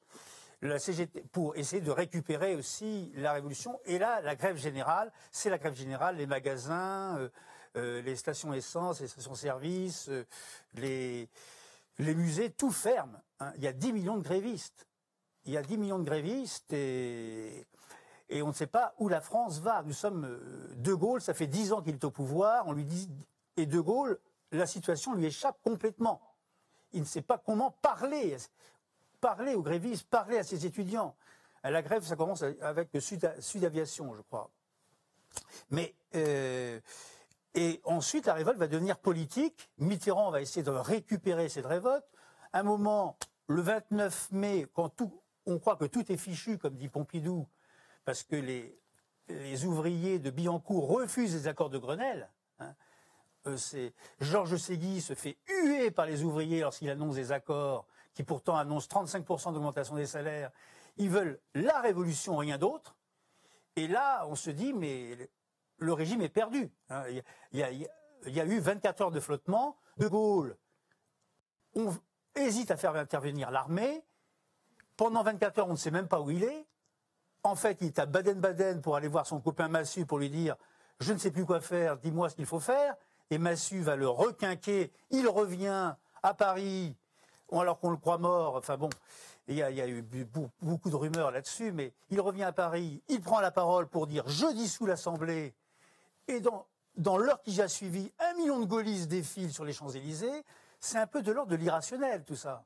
la 0.61 0.79
CGT 0.79 1.23
pour 1.31 1.55
essayer 1.55 1.81
de 1.81 1.91
récupérer 1.91 2.55
aussi 2.55 3.11
la 3.15 3.33
révolution. 3.33 3.79
Et 3.85 3.99
là, 3.99 4.21
la 4.21 4.35
grève 4.35 4.57
générale, 4.57 5.11
c'est 5.31 5.49
la 5.49 5.57
grève 5.57 5.75
générale, 5.75 6.17
les 6.17 6.25
magasins, 6.25 7.17
euh, 7.17 7.29
euh, 7.75 8.01
les 8.01 8.15
stations 8.15 8.53
essence, 8.53 9.01
les 9.01 9.07
stations-service, 9.07 10.09
euh, 10.09 10.25
les, 10.75 11.29
musées, 11.99 12.49
tout 12.49 12.71
ferme. 12.71 13.19
Hein. 13.39 13.53
Il 13.57 13.63
y 13.63 13.67
a 13.67 13.73
10 13.73 13.93
millions 13.93 14.17
de 14.17 14.23
grévistes. 14.23 14.87
Il 15.45 15.53
y 15.53 15.57
a 15.57 15.61
10 15.61 15.77
millions 15.77 15.99
de 15.99 16.03
grévistes 16.03 16.73
et, 16.73 17.65
et 18.29 18.41
on 18.41 18.47
ne 18.47 18.53
sait 18.53 18.67
pas 18.67 18.95
où 18.97 19.07
la 19.07 19.21
France 19.21 19.59
va. 19.59 19.83
Nous 19.83 19.93
sommes 19.93 20.39
De 20.75 20.93
Gaulle, 20.93 21.21
ça 21.21 21.33
fait 21.33 21.47
10 21.47 21.73
ans 21.73 21.81
qu'il 21.81 21.93
est 21.93 22.03
au 22.03 22.11
pouvoir. 22.11 22.67
On 22.67 22.73
lui 22.73 22.83
dit 22.83 23.09
et 23.55 23.65
De 23.65 23.79
Gaulle, 23.79 24.19
la 24.51 24.65
situation 24.65 25.13
lui 25.13 25.25
échappe 25.25 25.57
complètement. 25.63 26.21
Il 26.93 27.01
ne 27.01 27.05
sait 27.05 27.21
pas 27.21 27.37
comment 27.37 27.71
parler 27.81 28.37
parler 29.19 29.55
aux 29.55 29.61
grévistes, 29.61 30.07
parler 30.09 30.37
à 30.37 30.43
ses 30.43 30.65
étudiants. 30.65 31.15
La 31.63 31.81
grève, 31.81 32.03
ça 32.03 32.15
commence 32.15 32.43
avec 32.61 32.89
Sud, 32.99 33.33
Sud 33.39 33.65
Aviation, 33.65 34.15
je 34.15 34.21
crois. 34.21 34.49
Mais 35.69 35.95
euh, 36.15 36.79
et 37.57 37.81
ensuite, 37.85 38.27
la 38.27 38.35
révolte 38.35 38.59
va 38.59 38.67
devenir 38.67 38.99
politique. 38.99 39.71
Mitterrand 39.79 40.29
va 40.29 40.41
essayer 40.41 40.61
de 40.61 40.69
récupérer 40.69 41.49
cette 41.49 41.65
révolte. 41.65 42.05
Un 42.53 42.61
moment, 42.61 43.17
le 43.47 43.61
29 43.61 44.31
mai, 44.31 44.67
quand 44.75 44.89
tout, 44.89 45.11
on 45.47 45.57
croit 45.57 45.75
que 45.75 45.85
tout 45.85 46.11
est 46.11 46.17
fichu, 46.17 46.59
comme 46.59 46.75
dit 46.75 46.87
Pompidou, 46.87 47.47
parce 48.05 48.21
que 48.21 48.35
les, 48.35 49.65
ouvriers 49.65 50.19
de 50.19 50.29
Billancourt 50.29 50.87
refusent 50.87 51.33
les 51.33 51.47
accords 51.47 51.71
de 51.71 51.79
Grenelle. 51.79 52.29
Hein. 52.59 52.75
Euh, 53.47 53.89
Georges 54.21 54.57
Ségui 54.57 55.01
se 55.01 55.15
fait 55.15 55.37
huer 55.47 55.89
par 55.89 56.05
les 56.05 56.23
ouvriers 56.23 56.61
lorsqu'il 56.61 56.91
annonce 56.91 57.15
des 57.15 57.31
accords 57.31 57.87
qui 58.17 58.23
pourtant 58.23 58.55
annonce 58.57 58.87
35% 58.89 59.53
d'augmentation 59.53 59.95
des 59.95 60.07
salaires, 60.07 60.49
ils 60.97 61.07
veulent 61.07 61.39
la 61.53 61.79
révolution, 61.81 62.35
rien 62.37 62.57
d'autre. 62.57 62.97
Et 63.75 63.87
là, 63.87 64.25
on 64.27 64.33
se 64.33 64.49
dit, 64.49 64.73
mais 64.73 65.29
le 65.77 65.93
régime 65.93 66.23
est 66.23 66.29
perdu. 66.29 66.71
Hein. 66.89 67.03
Il 67.51 67.59
y, 67.59 67.61
a, 68.39 68.45
eu 68.45 68.59
24 68.59 69.01
heures 69.01 69.11
de 69.11 69.19
flottement. 69.19 69.77
De 69.97 70.07
Gaulle, 70.07 70.57
on 71.75 71.95
hésite 72.35 72.71
à 72.71 72.77
faire 72.77 72.95
intervenir 72.95 73.51
l'armée. 73.51 74.03
Pendant 74.95 75.21
24 75.21 75.59
heures, 75.59 75.67
on 75.67 75.73
ne 75.73 75.77
sait 75.77 75.91
même 75.91 76.07
pas 76.07 76.19
où 76.19 76.31
il 76.31 76.43
est. 76.43 76.65
En 77.43 77.55
fait, 77.55 77.77
il 77.81 77.87
est 77.87 77.99
à 77.99 78.07
Baden-Baden 78.07 78.81
pour 78.81 78.95
aller 78.95 79.09
voir 79.09 79.27
son 79.27 79.39
copain 79.39 79.67
Massu 79.67 80.07
pour 80.07 80.17
lui 80.17 80.31
dire 80.31 80.55
Je 81.01 81.13
ne 81.13 81.19
sais 81.19 81.29
plus 81.29 81.45
quoi 81.45 81.61
faire, 81.61 81.97
dis-moi 81.97 82.31
ce 82.31 82.35
qu'il 82.35 82.47
faut 82.47 82.59
faire. 82.59 82.95
Et 83.29 83.37
Massu 83.37 83.81
va 83.81 83.95
le 83.95 84.09
requinquer. 84.09 84.91
Il 85.11 85.27
revient 85.27 85.93
à 86.23 86.33
Paris 86.33 86.97
alors 87.51 87.79
qu'on 87.79 87.89
le 87.89 87.97
croit 87.97 88.17
mort. 88.17 88.55
Enfin 88.55 88.77
bon, 88.77 88.89
il 89.47 89.55
y, 89.55 89.61
a, 89.61 89.87
eu 89.87 90.03
beaucoup 90.61 90.89
de 90.89 90.95
rumeurs 90.95 91.31
là-dessus, 91.31 91.71
mais 91.71 91.93
il 92.09 92.19
revient 92.19 92.43
à 92.43 92.51
Paris, 92.51 93.01
il 93.07 93.21
prend 93.21 93.39
la 93.39 93.51
parole 93.51 93.87
pour 93.87 94.07
dire 94.07 94.27
je 94.27 94.53
dissous 94.53 94.85
l'Assemblée. 94.85 95.53
Et 96.27 96.41
dans, 96.41 97.17
l'heure 97.17 97.41
qui 97.43 97.61
a 97.61 97.67
suivi, 97.67 98.11
un 98.19 98.33
million 98.33 98.59
de 98.59 98.65
gaullistes 98.65 99.07
défilent 99.07 99.53
sur 99.53 99.63
les 99.63 99.71
Champs-Élysées. 99.71 100.43
C'est 100.79 100.97
un 100.97 101.07
peu 101.07 101.21
de 101.21 101.31
l'ordre 101.31 101.51
de 101.51 101.55
l'irrationnel, 101.55 102.23
tout 102.25 102.35
ça. 102.35 102.65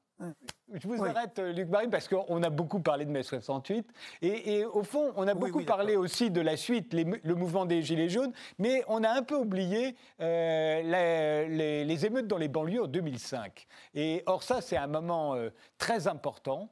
Je 0.74 0.88
vous 0.88 1.04
arrête, 1.04 1.38
euh, 1.40 1.52
Luc 1.52 1.70
Marie, 1.70 1.90
parce 1.90 2.08
qu'on 2.08 2.44
a 2.44 2.50
beaucoup 2.50 2.80
parlé 2.80 3.06
de 3.06 3.12
mai 3.12 3.24
68. 3.24 3.86
Et, 4.22 4.64
au 4.66 4.84
fond, 4.84 5.12
on 5.18 5.28
a 5.28 5.34
beaucoup 5.34 5.64
parlé 5.64 5.96
aussi 5.98 6.32
de 6.32 6.40
la 6.40 6.56
suite, 6.56 6.94
le 6.94 7.36
mouvement 7.36 7.66
des 7.66 7.82
Gilets 7.82 8.10
jaunes, 8.10 8.32
mais 8.58 8.84
on 8.88 9.04
a 9.04 9.10
un 9.10 9.22
peu 9.22 9.36
oublié 9.36 9.96
euh, 10.22 11.48
les, 11.84 12.06
émeutes 12.06 12.28
dans 12.28 12.38
les 12.38 12.48
banlieues 12.48 12.84
en 12.84 12.88
2005. 12.88 13.68
Et 13.96 14.24
or, 14.26 14.44
ça, 14.44 14.62
c'est 14.62 14.78
un 14.78 14.88
moment 14.88 15.36
euh, 15.36 15.50
très 15.78 16.08
important 16.08 16.70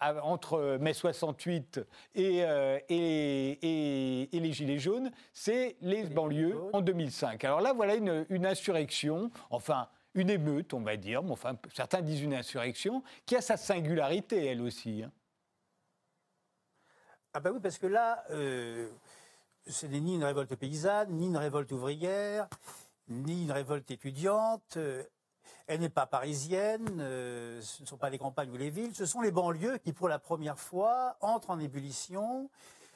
entre 0.00 0.78
mai 0.80 0.92
68 0.92 1.80
et, 2.14 2.38
et, 2.88 4.28
les 4.32 4.52
Gilets 4.52 4.78
jaunes. 4.78 5.10
C'est 5.32 5.76
les 5.80 6.04
banlieues 6.04 6.56
en 6.72 6.80
2005. 6.80 7.44
Alors 7.44 7.60
là, 7.60 7.72
voilà 7.72 7.94
une, 7.94 8.26
une 8.28 8.46
insurrection, 8.46 9.30
enfin 9.50 9.88
une 10.14 10.30
émeute, 10.30 10.74
on 10.74 10.80
va 10.80 10.96
dire, 10.96 11.22
certains 11.74 12.02
disent 12.02 12.22
une 12.22 12.34
insurrection, 12.34 13.02
qui 13.26 13.36
a 13.36 13.40
sa 13.40 13.56
singularité, 13.56 14.46
elle 14.46 14.62
aussi. 14.62 15.02
Hein. 15.02 15.12
Ah 17.34 17.40
ben 17.40 17.52
oui, 17.52 17.60
parce 17.62 17.78
que 17.78 17.86
là, 17.86 18.24
euh, 18.30 18.88
ce 19.66 19.86
n'est 19.86 20.00
ni 20.00 20.14
une 20.14 20.24
révolte 20.24 20.54
paysanne, 20.56 21.10
ni 21.10 21.26
une 21.26 21.36
révolte 21.36 21.70
ouvrière, 21.72 22.48
ni 23.08 23.44
une 23.44 23.52
révolte 23.52 23.90
étudiante. 23.90 24.76
Euh, 24.76 25.04
elle 25.66 25.80
n'est 25.80 25.90
pas 25.90 26.06
parisienne, 26.06 26.98
euh, 27.00 27.60
ce 27.60 27.82
ne 27.82 27.86
sont 27.86 27.98
pas 27.98 28.08
les 28.08 28.18
campagnes 28.18 28.50
ou 28.50 28.56
les 28.56 28.70
villes, 28.70 28.94
ce 28.94 29.04
sont 29.04 29.20
les 29.20 29.30
banlieues 29.30 29.76
qui, 29.78 29.92
pour 29.92 30.08
la 30.08 30.18
première 30.18 30.58
fois, 30.58 31.16
entrent 31.20 31.50
en 31.50 31.58
ébullition 31.58 32.48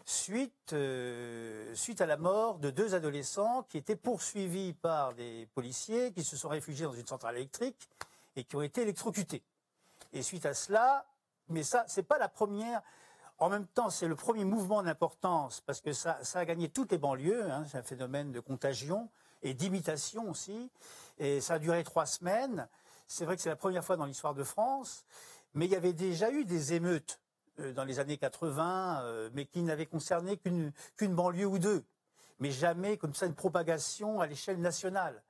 suite, 0.05 0.73
euh, 0.73 1.75
suite 1.75 2.01
à 2.01 2.07
la 2.07 2.17
mort 2.17 2.59
de 2.59 2.71
deux 2.71 2.95
adolescents 2.95 3.63
qui 3.65 3.79
étaient 3.79 3.97
poursuivis 3.97 4.73
par 4.73 5.15
des 5.15 5.49
policiers 5.55 6.13
qui 6.13 6.25
se 6.25 6.37
sont 6.37 6.49
réfugiés 6.49 6.87
dans 6.87 6.95
une 6.95 7.07
centrale 7.07 7.37
électrique 7.37 7.89
et 8.37 8.45
qui 8.45 8.57
ont 8.57 8.63
été 8.63 8.83
électrocutés. 8.83 9.43
Et 10.13 10.23
suite 10.23 10.47
à 10.47 10.55
cela, 10.55 11.07
mais 11.49 11.63
ça, 11.63 11.85
c'est 11.87 12.03
pas 12.03 12.19
la 12.19 12.29
première. 12.29 12.83
En 13.39 13.49
même 13.49 13.67
temps, 13.67 13.91
c'est 13.91 14.09
le 14.09 14.17
premier 14.17 14.45
mouvement 14.45 14.83
d'importance 14.83 15.61
parce 15.61 15.81
que 15.81 15.93
ça, 15.93 16.19
a 16.35 16.45
gagné 16.45 16.69
toutes 16.69 16.93
les 16.93 16.99
banlieues. 16.99 17.51
Hein, 17.51 17.65
c'est 17.69 17.79
un 17.79 17.83
phénomène 17.83 18.33
de 18.33 18.41
contagion 18.41 19.09
et 19.43 19.55
d'imitation 19.55 20.31
aussi. 20.31 20.71
Et 21.19 21.41
ça 21.41 21.55
a 21.55 21.59
duré 21.59 21.83
trois 21.85 22.07
semaines. 22.07 22.69
C'est 23.07 23.25
vrai 23.25 23.37
que 23.37 23.43
c'est 23.43 23.49
la 23.49 23.57
première 23.57 23.85
fois 23.85 23.97
dans 23.97 24.07
l'histoire 24.07 24.35
de 24.35 24.45
France, 24.45 25.05
mais 25.55 25.67
il 25.67 25.73
y 25.73 25.77
avait 25.77 25.93
déjà 25.93 26.31
eu 26.31 26.45
des 26.45 26.73
émeutes 26.73 27.21
dans 27.59 27.85
les 27.85 27.99
années 27.99 28.19
80, 28.19 29.03
euh, 29.03 29.31
mais 29.35 29.47
qui 29.47 29.63
n'avaient 29.63 29.87
concerné 29.87 30.37
qu'une 30.37 30.73
qu'une 30.97 31.15
banlieue 31.15 31.47
ou 31.47 31.59
deux, 31.59 31.85
mais 32.39 32.51
jamais 32.51 32.97
comme 32.97 33.15
ça 33.15 33.27
une 33.27 33.35
propagation 33.35 34.21
à 34.21 34.27
l'échelle 34.27 34.61
nationale. 34.61 35.23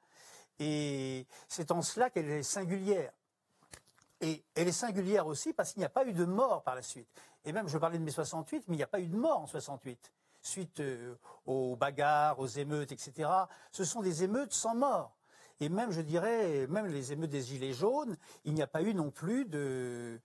Et 0.58 1.26
c'est 1.48 1.70
en 1.70 1.82
cela 1.82 2.10
qu'elle 2.10 2.30
est 2.30 2.42
singulière. 2.42 3.12
Et 4.20 4.44
elle 4.54 4.68
est 4.68 4.72
singulière 4.72 5.26
aussi 5.26 5.52
parce 5.52 5.72
qu'il 5.72 5.80
n'y 5.80 5.86
a 5.86 5.90
pas 5.90 6.06
eu 6.06 6.12
de 6.12 6.24
mort 6.24 6.62
par 6.62 6.76
la 6.76 6.82
suite. 6.82 7.08
Et 7.44 7.52
même, 7.52 7.66
je 7.66 7.76
parlais 7.76 7.98
de 7.98 8.04
mai 8.04 8.12
68, 8.12 8.64
mais 8.68 8.74
il 8.74 8.76
n'y 8.76 8.84
a 8.84 8.88
pas 8.88 9.00
eu 9.00 9.08
de 9.08 9.16
mort 9.16 9.40
en 9.40 9.46
68 9.46 10.12
suite 10.42 10.80
euh, 10.80 11.14
aux 11.46 11.76
bagarres, 11.76 12.38
aux 12.38 12.46
émeutes, 12.46 12.92
etc. 12.92 13.30
Ce 13.70 13.84
sont 13.84 14.02
des 14.02 14.24
émeutes 14.24 14.52
sans 14.52 14.74
mort. 14.74 15.16
Et 15.60 15.68
même, 15.68 15.92
je 15.92 16.00
dirais, 16.00 16.66
même 16.68 16.86
les 16.86 17.12
émeutes 17.12 17.30
des 17.30 17.42
Gilets 17.42 17.72
jaunes, 17.72 18.16
il 18.44 18.54
n'y 18.54 18.62
a 18.62 18.66
pas 18.66 18.82
eu 18.82 18.94
non 18.94 19.10
plus 19.10 19.44
de, 19.44 20.18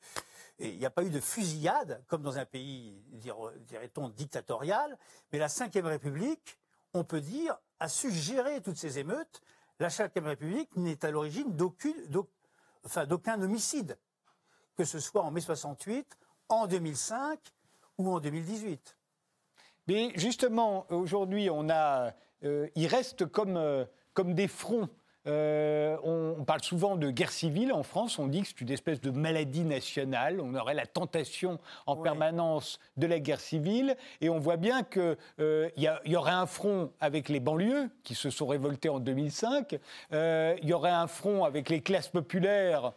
il 0.59 0.77
n'y 0.77 0.85
a 0.85 0.89
pas 0.89 1.03
eu 1.03 1.09
de 1.09 1.19
fusillade, 1.19 2.03
comme 2.07 2.23
dans 2.23 2.37
un 2.37 2.45
pays, 2.45 3.03
dirait-on, 3.11 4.09
dictatorial. 4.09 4.97
Mais 5.31 5.39
la 5.39 5.47
Ve 5.47 5.85
République, 5.85 6.57
on 6.93 7.03
peut 7.03 7.21
dire, 7.21 7.57
a 7.79 7.87
su 7.87 8.11
gérer 8.11 8.61
toutes 8.61 8.77
ces 8.77 8.97
émeutes. 8.97 9.41
La 9.79 9.89
Ve 9.89 10.25
République 10.25 10.75
n'est 10.75 11.05
à 11.05 11.11
l'origine 11.11 11.55
d'aucun, 11.55 13.41
homicide, 13.41 13.97
que 14.75 14.83
ce 14.83 14.99
soit 14.99 15.21
en 15.21 15.31
mai 15.31 15.41
68, 15.41 16.17
en 16.49 16.65
2005 16.65 17.39
ou 17.99 18.11
en 18.11 18.19
2018. 18.19 18.97
Mais 19.87 20.11
justement, 20.15 20.85
aujourd'hui, 20.91 21.49
on 21.49 21.69
a, 21.69 22.13
euh, 22.43 22.67
il 22.75 22.87
reste 22.87 23.27
comme, 23.27 23.57
euh, 23.57 23.85
comme 24.13 24.33
des 24.33 24.47
fronts 24.47 24.89
euh, 25.27 25.97
on, 26.03 26.43
parle 26.45 26.63
souvent 26.63 26.95
de 26.95 27.09
guerre 27.11 27.31
civile 27.31 27.73
en 27.73 27.83
France. 27.83 28.19
On 28.19 28.27
dit 28.27 28.41
que 28.41 28.47
c'est 28.47 28.61
une 28.61 28.71
espèce 28.71 29.01
de 29.01 29.11
maladie 29.11 29.65
nationale. 29.65 30.39
On 30.39 30.55
aurait 30.55 30.73
la 30.73 30.85
tentation 30.85 31.59
en 31.85 31.97
permanence 31.97 32.79
de 32.95 33.07
la 33.07 33.19
guerre 33.19 33.41
civile. 33.41 33.97
Et 34.21 34.29
on 34.29 34.39
voit 34.39 34.57
bien 34.57 34.83
qu'il 34.83 35.17
y, 35.77 36.15
aurait 36.15 36.31
un 36.31 36.45
front 36.45 36.91
avec 37.01 37.27
les 37.27 37.39
banlieues 37.39 37.89
qui 38.03 38.15
se 38.15 38.29
sont 38.29 38.47
révoltées 38.47 38.89
en 38.89 38.99
2005. 38.99 39.77
Il 40.11 40.57
y 40.63 40.73
aurait 40.73 40.91
un 40.91 41.07
front 41.07 41.43
avec 41.43 41.69
les 41.69 41.81
classes 41.81 42.07
populaires, 42.07 42.93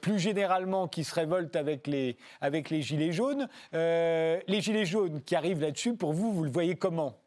plus 0.00 0.18
généralement, 0.18 0.88
qui 0.88 1.04
se 1.04 1.14
révoltent 1.14 1.56
avec 1.56 1.86
les, 1.86 2.16
avec 2.40 2.70
les 2.70 2.80
gilets 2.80 3.12
jaunes. 3.12 3.48
les 3.72 4.60
gilets 4.60 4.86
jaunes 4.86 5.22
qui 5.22 5.36
arrivent 5.36 5.60
là-dessus, 5.60 5.94
pour 5.94 6.12
vous, 6.12 6.32
vous 6.32 6.44
le 6.44 6.50
voyez 6.50 6.76
comment? 6.76 7.18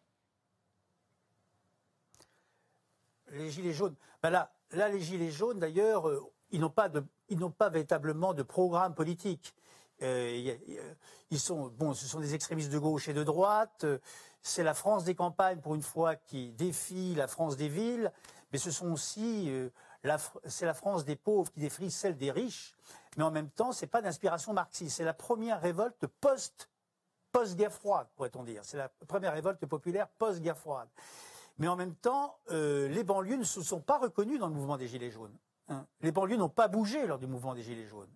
Les 3.33 3.49
gilets 3.49 3.73
jaunes. 3.73 3.95
Ben 4.23 4.29
là, 4.29 4.51
les 4.71 4.99
gilets 4.99 5.31
jaunes, 5.31 5.59
d'ailleurs, 5.59 6.07
euh, 6.07 6.31
ils 6.51 6.59
n'ont 6.59 6.69
pas 6.69 7.69
véritablement 7.69 8.33
de 8.33 8.43
programme 8.43 8.93
politique. 8.93 9.55
Euh, 10.03 10.57
ils 11.29 11.39
sont, 11.39 11.67
bon, 11.67 11.93
ce 11.93 12.07
sont 12.07 12.19
des 12.19 12.33
extrémistes 12.33 12.71
de 12.71 12.79
gauche 12.79 13.07
et 13.07 13.13
de 13.13 13.23
droite. 13.23 13.85
c'est 14.41 14.63
la 14.63 14.73
France 14.73 15.03
des 15.03 15.15
campagnes, 15.15 15.59
pour 15.59 15.75
une 15.75 15.83
fois, 15.83 16.15
qui 16.15 16.51
défie 16.51 17.15
la 17.15 17.27
France 17.27 17.57
des 17.57 17.69
villes. 17.69 18.11
Mais 18.51 18.57
ce 18.57 18.71
sont 18.71 18.91
aussi, 18.91 19.49
euh, 19.49 19.69
c'est 20.45 20.65
la 20.65 20.73
France 20.73 21.05
des 21.05 21.15
pauvres 21.15 21.51
qui 21.51 21.59
défie 21.59 21.91
celle 21.91 22.17
des 22.17 22.31
riches. 22.31 22.75
Mais 23.17 23.23
en 23.23 23.31
même 23.31 23.49
temps, 23.49 23.71
c'est 23.71 23.87
pas 23.87 24.01
d'inspiration 24.01 24.53
marxiste. 24.53 24.97
C'est 24.97 25.03
la 25.03 25.13
première 25.13 25.61
révolte 25.61 26.07
post, 26.07 26.69
post-guerre 27.31 27.71
froide, 27.71 28.07
pourrait-on 28.15 28.43
dire. 28.43 28.61
C'est 28.63 28.77
la 28.77 28.89
première 29.07 29.33
révolte 29.33 29.65
populaire 29.65 30.07
post-guerre 30.17 30.57
froide. 30.57 30.89
Mais 31.57 31.67
en 31.67 31.75
même 31.75 31.95
temps, 31.95 32.37
euh, 32.51 32.87
les 32.87 33.03
banlieues 33.03 33.37
ne 33.37 33.43
se 33.43 33.61
sont 33.61 33.81
pas 33.81 33.97
reconnues 33.97 34.37
dans 34.37 34.47
le 34.47 34.53
mouvement 34.53 34.77
des 34.77 34.87
Gilets 34.87 35.11
jaunes. 35.11 35.35
Hein. 35.67 35.85
Les 36.01 36.11
banlieues 36.11 36.37
n'ont 36.37 36.49
pas 36.49 36.67
bougé 36.67 37.05
lors 37.05 37.19
du 37.19 37.27
mouvement 37.27 37.53
des 37.53 37.63
Gilets 37.63 37.87
jaunes. 37.87 38.09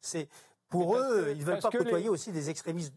C'est 0.00 0.28
pour 0.68 0.96
eux, 0.96 1.32
ils 1.32 1.38
ne 1.38 1.44
veulent 1.44 1.60
pas 1.60 1.70
côtoyer 1.70 2.08
aussi 2.08 2.32
des 2.32 2.50
extrémistes 2.50 2.94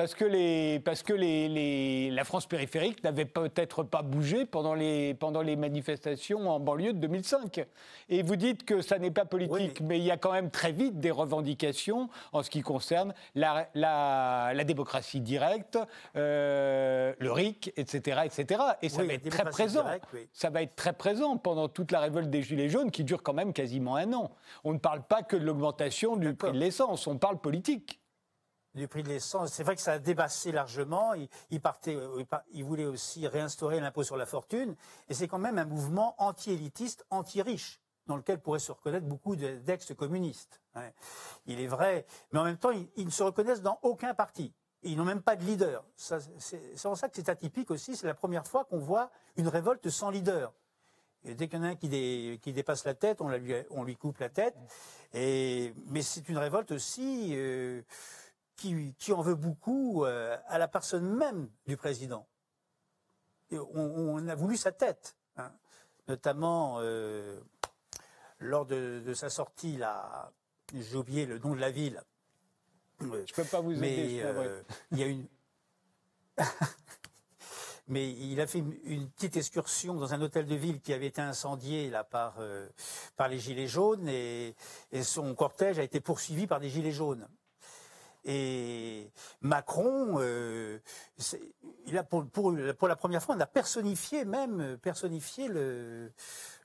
parce 0.00 0.14
que, 0.14 0.24
les, 0.24 0.80
parce 0.80 1.02
que 1.02 1.12
les, 1.12 2.10
la 2.10 2.24
France 2.24 2.46
périphérique 2.46 3.04
n'avait 3.04 3.26
peut-être 3.26 3.82
pas 3.82 4.00
bougé 4.00 4.46
pendant 4.46 4.72
les, 4.72 5.12
pendant 5.12 5.42
les 5.42 5.56
manifestations 5.56 6.48
en 6.48 6.58
banlieue 6.58 6.94
de 6.94 7.00
2005. 7.00 7.66
Et 8.08 8.22
vous 8.22 8.36
dites 8.36 8.64
que 8.64 8.80
ça 8.80 8.98
n'est 8.98 9.10
pas 9.10 9.26
politique, 9.26 9.82
mais 9.82 9.98
il 9.98 10.04
y 10.04 10.10
a 10.10 10.16
quand 10.16 10.32
même 10.32 10.50
très 10.50 10.72
vite 10.72 11.00
des 11.00 11.10
revendications 11.10 12.08
en 12.32 12.42
ce 12.42 12.48
qui 12.48 12.62
concerne 12.62 13.12
la, 13.34 13.68
la, 13.74 14.64
démocratie 14.64 15.20
directe, 15.20 15.78
euh, 16.16 17.12
le 17.18 17.30
RIC, 17.30 17.74
etc. 17.76 18.22
etc. 18.24 18.62
Et 18.80 18.88
ça 18.88 19.04
va 19.04 19.12
être 19.12 19.28
très 19.28 19.50
présent. 19.50 19.84
Ça 20.32 20.48
va 20.48 20.62
être 20.62 20.76
très 20.76 20.94
présent 20.94 21.36
pendant 21.36 21.68
toute 21.68 21.92
la 21.92 22.00
révolte 22.00 22.30
des 22.30 22.40
Gilets 22.40 22.70
jaunes 22.70 22.90
qui 22.90 23.04
dure 23.04 23.22
quand 23.22 23.34
même 23.34 23.52
quasiment 23.52 23.96
un 23.96 24.14
an. 24.14 24.30
On 24.64 24.72
ne 24.72 24.78
parle 24.78 25.02
pas 25.02 25.22
que 25.22 25.36
de 25.36 25.44
l'augmentation 25.44 26.16
du 26.16 26.32
prix 26.32 26.52
de 26.52 26.58
l'essence, 26.58 27.06
on 27.06 27.18
parle 27.18 27.38
politique 27.38 27.99
du 28.74 28.88
prix 28.88 29.02
de 29.02 29.08
l'essence. 29.08 29.52
C'est 29.52 29.62
vrai 29.62 29.76
que 29.76 29.82
ça 29.82 29.92
a 29.92 29.98
débassé 29.98 30.52
largement. 30.52 31.12
Il, 31.50 31.60
partait, 31.60 31.96
euh, 31.96 32.24
il 32.52 32.64
voulait 32.64 32.86
aussi 32.86 33.26
réinstaurer 33.26 33.80
l'impôt 33.80 34.02
sur 34.02 34.16
la 34.16 34.26
fortune. 34.26 34.76
Et 35.08 35.14
c'est 35.14 35.28
quand 35.28 35.38
même 35.38 35.58
un 35.58 35.64
mouvement 35.64 36.14
anti-élitiste, 36.18 37.04
anti-riche, 37.10 37.80
dans 38.06 38.16
lequel 38.16 38.40
pourraient 38.40 38.58
se 38.58 38.72
reconnaître 38.72 39.06
beaucoup 39.06 39.36
d'ex-communistes. 39.36 40.60
Il 41.46 41.60
est 41.60 41.66
vrai. 41.66 42.06
Mais 42.32 42.38
en 42.38 42.44
même 42.44 42.58
temps, 42.58 42.70
ils, 42.70 43.04
ne 43.04 43.10
se 43.10 43.22
reconnaissent 43.22 43.62
dans 43.62 43.78
aucun 43.82 44.14
parti. 44.14 44.52
Ils 44.82 44.96
n'ont 44.96 45.04
même 45.04 45.22
pas 45.22 45.36
de 45.36 45.44
leader. 45.44 45.84
C'est 45.96 46.86
en 46.86 46.94
ça 46.94 47.08
que 47.08 47.16
c'est 47.16 47.28
atypique 47.28 47.70
aussi. 47.70 47.96
C'est 47.96 48.06
la 48.06 48.14
première 48.14 48.46
fois 48.46 48.64
qu'on 48.64 48.78
voit 48.78 49.10
une 49.36 49.48
révolte 49.48 49.88
sans 49.90 50.10
leader. 50.10 50.52
Dès 51.22 51.48
qu'il 51.48 51.58
y 51.58 51.62
en 51.62 51.64
a 51.64 51.68
un 51.68 51.76
qui, 51.76 51.88
dépasse 52.52 52.84
la 52.86 52.94
tête, 52.94 53.20
on, 53.20 53.28
lui, 53.28 53.96
coupe 53.96 54.18
la 54.18 54.30
tête. 54.30 54.56
Mais 55.12 56.02
c'est 56.02 56.28
une 56.30 56.38
révolte 56.38 56.72
aussi 56.72 57.32
euh, 57.32 57.82
qui, 58.98 59.12
en 59.12 59.22
veut 59.22 59.34
beaucoup 59.34 60.04
euh, 60.04 60.36
à 60.48 60.58
la 60.58 60.68
personne 60.68 61.16
même 61.16 61.48
du 61.66 61.76
président. 61.76 62.26
on, 63.52 64.28
a 64.28 64.34
voulu 64.34 64.56
sa 64.56 64.72
tête, 64.72 65.16
hein. 65.36 65.50
notamment 66.08 66.76
euh, 66.80 67.40
lors 68.38 68.66
de, 68.66 69.14
sa 69.14 69.30
sortie, 69.30 69.76
là, 69.76 70.32
j'ai 70.74 70.96
oublié 70.96 71.26
le 71.26 71.38
nom 71.38 71.54
de 71.54 71.60
la 71.60 71.70
ville. 71.70 72.02
Je 73.00 73.06
ne 73.06 73.34
peux 73.34 73.44
pas 73.44 73.60
vous 73.60 73.72
aider. 73.72 74.20
Euh, 74.22 74.62
il 74.92 74.98
y 74.98 75.02
a 75.02 75.06
une. 75.06 75.26
mais 77.88 78.12
il 78.12 78.40
a 78.42 78.46
fait 78.46 78.58
une, 78.58 79.08
petite 79.10 79.36
excursion 79.36 79.94
dans 79.94 80.12
un 80.12 80.20
hôtel 80.20 80.44
de 80.44 80.54
ville 80.54 80.80
qui 80.82 80.92
avait 80.92 81.06
été 81.06 81.22
incendié 81.22 81.88
là 81.88 82.04
par 82.04 82.38
par 83.16 83.28
les 83.28 83.38
gilets 83.38 83.66
jaunes 83.66 84.06
et, 84.06 84.54
son 85.02 85.34
cortège 85.34 85.78
a 85.78 85.82
été 85.82 86.00
poursuivi 86.00 86.46
par 86.46 86.60
des 86.60 86.68
gilets 86.68 86.92
jaunes. 86.92 87.26
Et 88.24 89.10
Macron, 89.40 90.16
euh, 90.18 90.78
il 91.86 91.96
a 91.96 92.02
pour, 92.02 92.26
pour, 92.26 92.54
pour, 92.78 92.88
la 92.88 92.96
première 92.96 93.22
fois, 93.22 93.34
on 93.34 93.40
a 93.40 93.46
personnifié 93.46 94.24
même 94.24 94.76
personnifié 94.78 95.48
le, 95.48 96.12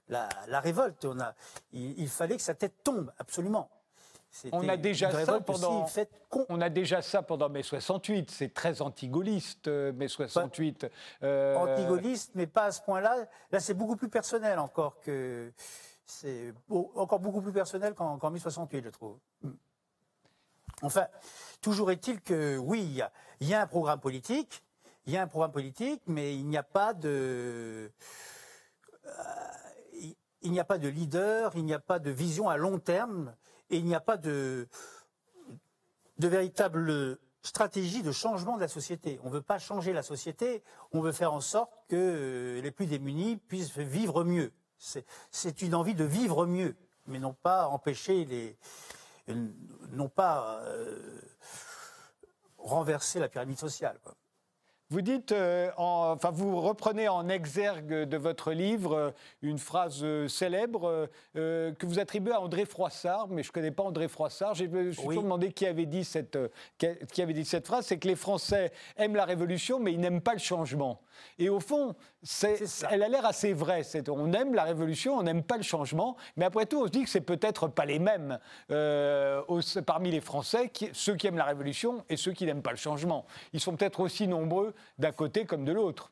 la, 0.10 0.30
la 0.48 0.60
révolte. 0.60 1.06
On 1.06 1.20
a, 1.20 1.34
il, 1.74 2.10
fallait 2.10 2.36
que 2.36 2.42
sa 2.42 2.56
tête 2.56 2.84
tombe 2.84 3.12
absolument. 3.18 3.70
On 4.52 4.68
a 4.68 4.76
déjà 4.76 5.12
ça 5.26 5.40
pendant. 5.40 5.88
On 6.50 6.60
a 6.60 6.70
déjà 6.70 7.02
ça 7.02 7.22
pendant 7.22 7.48
mai 7.48 7.64
68. 7.64 8.32
C'est 8.32 8.54
très 8.54 8.82
antigaulliste, 8.82 9.70
euh, 9.70 9.94
mai 9.94 10.10
68. 10.10 10.88
Euh... 11.24 11.56
Antigaulliste, 11.56 12.32
mais 12.36 12.46
pas 12.46 12.66
à 12.66 12.72
ce 12.72 12.82
point-là. 12.82 13.28
Là, 13.52 13.60
c'est 13.62 13.74
beaucoup 13.74 13.96
plus 13.96 14.10
personnel 14.10 14.60
encore 14.60 15.00
que. 15.00 15.54
C'est 16.08 16.54
encore 16.70 17.20
beaucoup 17.20 17.42
plus 17.42 17.54
personnel 17.54 17.96
qu'en 17.96 18.20
qu 18.20 18.30
mai 18.30 18.40
68, 18.40 18.84
je 18.84 18.90
trouve. 18.90 19.18
Enfin, 20.82 21.08
toujours 21.62 21.92
est-il 21.92 22.22
que 22.22 22.58
oui, 22.58 23.02
il 23.40 23.48
y, 23.48 23.54
a 23.54 23.62
un 23.62 23.68
programme 23.68 24.00
politique, 24.00 24.64
il 25.06 25.14
y 25.14 25.18
a 25.18 25.22
un 25.22 25.28
programme 25.28 25.52
politique, 25.52 26.02
mais 26.08 26.36
il 26.36 26.46
n'y 26.46 26.58
a 26.58 26.64
pas 26.64 26.94
de, 26.94 27.92
euh, 29.06 30.10
il 30.42 30.52
n'y 30.52 30.60
a 30.60 30.64
pas 30.64 30.78
de 30.78 30.88
leader, 30.88 31.52
il 31.56 31.66
n'y 31.66 31.74
a 31.74 31.80
pas 31.80 32.00
de 32.00 32.12
vision 32.12 32.50
à 32.50 32.58
long 32.58 32.80
terme, 32.80 33.36
et 33.70 33.78
il 33.78 33.86
n'y 33.86 33.96
a 33.96 34.00
pas 34.00 34.18
de, 34.18 34.68
de 36.18 36.28
véritable 36.28 37.18
stratégie 37.42 38.04
de 38.04 38.12
changement 38.12 38.56
de 38.56 38.62
la 38.62 38.68
société. 38.68 39.20
On 39.24 39.30
ne 39.30 39.34
veut 39.34 39.42
pas 39.42 39.60
changer 39.60 39.94
la 39.94 40.04
société, 40.04 40.64
on 40.92 41.02
veut 41.02 41.12
faire 41.12 41.34
en 41.34 41.42
sorte 41.42 41.72
que 41.88 41.96
euh, 41.96 42.62
les 42.62 42.72
plus 42.72 42.86
démunis 42.86 43.38
puissent 43.38 43.78
vivre 43.78 44.24
mieux. 44.24 44.52
C'est 45.32 45.62
une 45.62 45.74
envie 45.74 45.96
de 45.96 46.04
vivre 46.04 46.46
mieux, 46.46 46.76
mais 47.08 47.18
non 47.18 47.34
pas 47.34 47.68
empêcher 47.68 48.26
les, 48.26 48.58
non 49.28 50.10
pas 50.10 50.62
euh, 50.64 51.22
renverser 52.58 53.20
la 53.20 53.30
pyramide 53.30 53.58
sociale. 53.58 54.00
Vous 54.92 55.02
dites, 55.02 55.32
euh, 55.32 55.72
enfin, 55.78 56.30
vous 56.30 56.62
reprenez 56.62 57.08
en 57.08 57.28
exergue 57.28 58.04
de 58.04 58.18
votre 58.18 58.52
livre 58.52 58.96
euh, 58.96 59.12
une 59.42 59.58
phrase 59.58 60.02
euh, 60.04 60.28
célèbre 60.28 61.10
que 61.34 61.86
vous 61.86 61.98
attribuez 61.98 62.34
à 62.34 62.40
André 62.40 62.66
Froissart, 62.66 63.28
mais 63.30 63.42
je 63.42 63.50
ne 63.50 63.54
connais 63.54 63.72
pas 63.72 63.82
André 63.82 64.08
Froissart. 64.08 64.54
Je 64.54 64.66
me 64.66 64.92
suis 64.92 65.04
toujours 65.04 65.24
demandé 65.24 65.52
qui 65.52 65.66
avait 65.66 65.88
dit 65.88 66.04
cette, 66.04 66.38
qui 66.78 67.22
avait 67.22 67.34
dit 67.34 67.46
cette 67.46 67.66
phrase. 67.66 67.88
C'est 67.88 67.98
que 67.98 68.08
les 68.08 68.16
Français 68.16 68.72
aiment 68.96 69.16
la 69.16 69.26
révolution, 69.26 69.80
mais 69.80 69.92
ils 69.92 70.00
n'aiment 70.00 70.22
pas 70.22 70.34
le 70.34 70.40
changement. 70.40 71.02
Et 71.40 71.50
au 71.50 71.60
fond, 71.60 71.96
elle 72.92 73.04
a 73.04 73.10
l'air 73.10 73.26
assez 73.26 73.54
vraie. 73.54 73.82
On 74.10 74.34
aime 74.34 74.54
la 74.54 74.64
révolution, 74.64 75.18
on 75.18 75.24
n'aime 75.24 75.44
pas 75.44 75.58
le 75.58 75.64
changement, 75.64 76.16
mais 76.38 76.46
après 76.46 76.66
tout, 76.66 76.82
on 76.82 76.86
se 76.86 76.92
dit 76.92 77.04
que 77.04 77.10
c'est 77.10 77.22
peut-être 77.22 77.68
pas 77.68 77.86
les 77.86 78.00
mêmes 78.00 78.40
parmi 78.68 80.12
les 80.12 80.22
Français, 80.22 80.72
ceux 80.94 81.16
qui 81.16 81.28
aiment 81.28 81.38
la 81.38 81.46
révolution 81.46 82.04
et 82.10 82.18
ceux 82.18 82.34
qui 82.34 82.46
n'aiment 82.46 82.62
pas 82.62 82.72
le 82.72 82.78
changement. 82.78 83.26
Ils 83.54 83.60
sont 83.60 83.76
peut-être 83.76 84.00
aussi 84.00 84.28
nombreux 84.28 84.75
d'un 84.98 85.12
côté 85.12 85.46
comme 85.46 85.66
de 85.66 85.72
l'autre. 85.72 86.12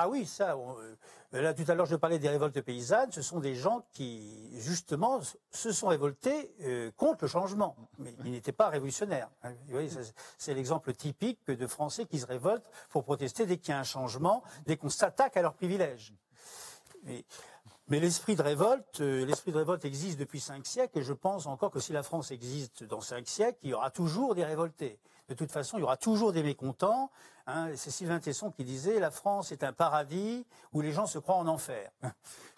Ah 0.00 0.08
oui, 0.08 0.26
ça. 0.26 0.54
Euh, 0.54 1.42
là, 1.42 1.52
tout 1.52 1.64
à 1.66 1.74
l'heure, 1.74 1.86
je 1.86 1.96
parlais 1.96 2.20
des 2.20 2.28
révoltes 2.28 2.60
paysannes. 2.60 3.10
Ce 3.10 3.20
sont 3.20 3.40
des 3.40 3.56
gens 3.56 3.84
qui, 3.90 4.48
justement, 4.60 5.20
se 5.50 5.72
sont 5.72 5.88
révoltés 5.88 6.54
euh, 6.62 6.92
contre 6.96 7.24
le 7.24 7.28
changement. 7.28 7.74
Mais 7.98 8.14
ils 8.24 8.30
n'étaient 8.30 8.52
pas 8.52 8.68
révolutionnaires. 8.68 9.28
Hein. 9.42 9.54
C'est 10.38 10.54
l'exemple 10.54 10.92
typique 10.92 11.50
de 11.50 11.66
Français 11.66 12.06
qui 12.06 12.20
se 12.20 12.26
révoltent 12.26 12.70
pour 12.90 13.02
protester 13.02 13.44
dès 13.44 13.56
qu'il 13.56 13.70
y 13.70 13.72
a 13.72 13.80
un 13.80 13.84
changement, 13.84 14.44
dès 14.66 14.76
qu'on 14.76 14.88
s'attaque 14.88 15.36
à 15.36 15.42
leurs 15.42 15.54
privilèges. 15.54 16.14
Mais, 17.02 17.24
l'esprit 17.98 18.36
de 18.36 18.42
révolte, 18.42 19.00
euh, 19.00 19.26
l'esprit 19.26 19.50
de 19.50 19.56
révolte 19.56 19.84
existe 19.84 20.18
depuis 20.20 20.38
cinq 20.38 20.64
siècles, 20.64 20.98
et 21.00 21.02
je 21.02 21.12
pense 21.12 21.46
encore 21.46 21.72
que 21.72 21.80
si 21.80 21.92
la 21.92 22.04
France 22.04 22.30
existe 22.30 22.84
dans 22.84 23.00
cinq 23.00 23.26
siècles, 23.26 23.58
il 23.62 23.70
y 23.70 23.74
aura 23.74 23.90
toujours 23.90 24.36
des 24.36 24.44
révoltés 24.44 25.00
de 25.28 25.34
toute 25.34 25.52
façon, 25.52 25.76
il 25.76 25.80
y 25.80 25.84
aura 25.84 25.96
toujours 25.96 26.32
des 26.32 26.42
mécontents. 26.42 27.10
Hein. 27.46 27.68
C'est 27.76 27.90
Sylvain 27.90 28.18
Tesson 28.18 28.50
qui 28.50 28.64
disait 28.64 28.98
la 28.98 29.10
France 29.10 29.52
est 29.52 29.62
un 29.62 29.72
paradis 29.72 30.46
où 30.72 30.80
les 30.80 30.92
gens 30.92 31.06
se 31.06 31.18
croient 31.18 31.36
en 31.36 31.46
enfer. 31.46 31.90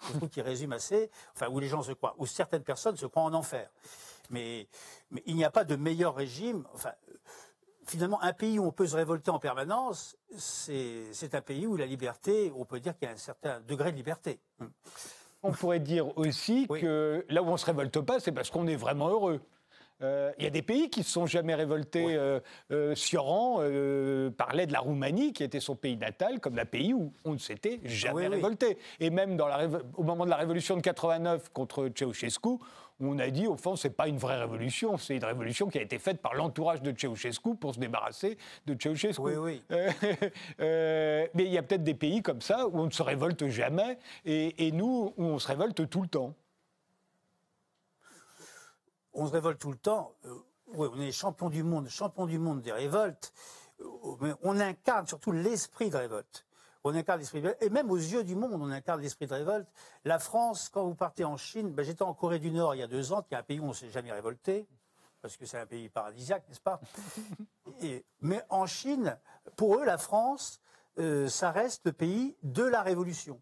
Je 0.07 0.13
trouve 0.17 0.29
qu'il 0.29 0.43
résume 0.43 0.71
assez, 0.71 1.11
enfin 1.35 1.49
où 1.49 1.59
les 1.59 1.67
gens 1.67 1.81
se 1.81 1.91
croient, 1.91 2.15
où 2.17 2.25
certaines 2.25 2.63
personnes 2.63 2.95
se 2.95 3.05
croient 3.05 3.23
en 3.23 3.33
enfer. 3.33 3.69
Mais, 4.29 4.67
il 5.25 5.35
n'y 5.35 5.43
a 5.43 5.51
pas 5.51 5.65
de 5.65 5.75
meilleur 5.75 6.15
régime. 6.15 6.65
Enfin, 6.73 6.91
finalement, 7.85 8.21
un 8.21 8.31
pays 8.31 8.57
où 8.59 8.65
on 8.65 8.71
peut 8.71 8.87
se 8.87 8.95
révolter 8.95 9.29
en 9.29 9.39
permanence, 9.39 10.15
c'est 10.37 11.35
un 11.35 11.41
pays 11.41 11.67
où 11.67 11.75
la 11.75 11.85
liberté, 11.85 12.53
on 12.55 12.63
peut 12.63 12.79
dire 12.79 12.97
qu'il 12.97 13.07
y 13.07 13.11
a 13.11 13.13
un 13.13 13.17
certain 13.17 13.59
degré 13.61 13.91
de 13.91 13.97
liberté. 13.97 14.39
On 15.43 15.51
pourrait 15.51 15.81
dire 15.81 16.17
aussi 16.17 16.67
que 16.67 17.25
là 17.27 17.43
où 17.43 17.47
on 17.47 17.53
ne 17.53 17.57
se 17.57 17.65
révolte 17.65 17.99
pas, 17.99 18.21
c'est 18.21 18.31
parce 18.31 18.49
qu'on 18.49 18.67
est 18.67 18.75
vraiment 18.75 19.09
heureux. 19.09 19.41
Euh, 20.03 20.31
il 20.37 20.43
y 20.43 20.47
a 20.47 20.49
des 20.49 20.61
pays 20.61 20.89
qui 20.89 21.01
ne 21.01 21.05
se 21.05 21.11
sont 21.11 21.25
jamais 21.25 21.55
révoltés. 21.55 22.15
Euh, 22.15 22.39
euh, 22.71 22.95
Sioran 22.95 23.61
parlait 24.37 24.65
de 24.65 24.73
la 24.73 24.79
Roumanie, 24.79 25.33
qui 25.33 25.43
était 25.43 25.59
son 25.59 25.75
pays 25.75 25.97
natal, 25.97 26.39
comme 26.39 26.57
un 26.57 26.65
pays 26.65 26.93
où 26.93 27.13
on 27.25 27.33
ne 27.33 27.37
s'était 27.37 27.79
jamais 27.83 28.27
révolté. 28.27 28.77
Et 28.99 29.09
même 29.09 29.37
dans 29.37 29.47
la, 29.47 29.67
au 29.95 30.03
moment 30.03 30.25
de 30.25 30.29
la 30.29 30.37
révolution 30.37 30.75
de 30.75 30.81
89 30.81 31.49
contre 31.53 31.89
Ceausescu, 31.95 32.57
on 33.03 33.17
a 33.17 33.29
dit, 33.31 33.47
au 33.47 33.57
fond, 33.57 33.75
ce 33.75 33.87
n'est 33.87 33.93
pas 33.93 34.07
une 34.07 34.17
vraie 34.17 34.39
révolution, 34.39 34.95
c'est 34.97 35.15
une 35.15 35.25
révolution 35.25 35.69
qui 35.69 35.79
a 35.79 35.81
été 35.81 35.97
faite 35.97 36.21
par 36.21 36.35
l'entourage 36.35 36.83
de 36.83 36.93
Ceausescu 36.95 37.55
pour 37.55 37.73
se 37.73 37.79
débarrasser 37.79 38.37
de 38.67 38.75
Ceausescu. 38.79 39.21
Oui, 39.21 39.33
oui. 39.35 39.63
mais 40.59 41.29
il 41.33 41.51
y 41.51 41.57
a 41.57 41.63
peut-être 41.63 41.83
des 41.83 41.95
pays 41.95 42.21
comme 42.21 42.41
ça 42.41 42.67
où 42.67 42.79
on 42.79 42.85
ne 42.85 42.91
se 42.91 43.01
révolte 43.01 43.47
jamais, 43.47 43.97
et, 44.23 44.67
et 44.67 44.71
nous, 44.71 45.13
où 45.17 45.23
on 45.23 45.39
se 45.39 45.47
révolte 45.47 45.89
tout 45.89 46.03
le 46.03 46.07
temps 46.07 46.35
on 49.13 49.27
se 49.27 49.31
révolte 49.31 49.59
tout 49.59 49.71
le 49.71 49.77
temps. 49.77 50.13
Euh, 50.25 50.35
oui, 50.73 50.87
on 50.91 51.01
est 51.01 51.11
champion 51.11 51.49
du 51.49 51.63
monde, 51.63 51.89
champion 51.89 52.25
du 52.25 52.39
monde 52.39 52.61
des 52.61 52.71
révoltes. 52.71 53.33
Euh, 53.81 53.85
mais 54.21 54.33
on 54.41 54.59
incarne 54.59 55.07
surtout 55.07 55.31
l'esprit 55.31 55.89
de 55.89 55.97
révolte. 55.97 56.45
On 56.83 56.95
incarne 56.95 57.19
l'esprit 57.19 57.41
de 57.41 57.47
révolte. 57.47 57.63
Et 57.63 57.69
même 57.69 57.91
aux 57.91 57.97
yeux 57.97 58.23
du 58.23 58.35
monde, 58.35 58.53
on 58.53 58.71
incarne 58.71 59.01
l'esprit 59.01 59.27
de 59.27 59.33
révolte. 59.33 59.67
La 60.05 60.19
France, 60.19 60.69
quand 60.69 60.85
vous 60.85 60.95
partez 60.95 61.25
en 61.25 61.37
Chine, 61.37 61.71
ben, 61.71 61.83
j'étais 61.83 62.03
en 62.03 62.13
Corée 62.13 62.39
du 62.39 62.51
Nord 62.51 62.75
il 62.75 62.79
y 62.79 62.83
a 62.83 62.87
deux 62.87 63.11
ans, 63.13 63.21
qui 63.21 63.33
est 63.33 63.37
un 63.37 63.43
pays 63.43 63.59
où 63.59 63.65
on 63.65 63.69
ne 63.69 63.73
s'est 63.73 63.89
jamais 63.89 64.11
révolté, 64.11 64.67
parce 65.21 65.37
que 65.37 65.45
c'est 65.45 65.59
un 65.59 65.65
pays 65.65 65.89
paradisiaque, 65.89 66.47
n'est-ce 66.47 66.61
pas? 66.61 66.79
Mais 68.21 68.43
en 68.49 68.65
Chine, 68.65 69.17
pour 69.55 69.75
eux, 69.77 69.85
la 69.85 69.97
France, 69.97 70.61
euh, 70.97 71.27
ça 71.27 71.51
reste 71.51 71.85
le 71.85 71.93
pays 71.93 72.35
de 72.43 72.63
la 72.63 72.81
Révolution. 72.81 73.39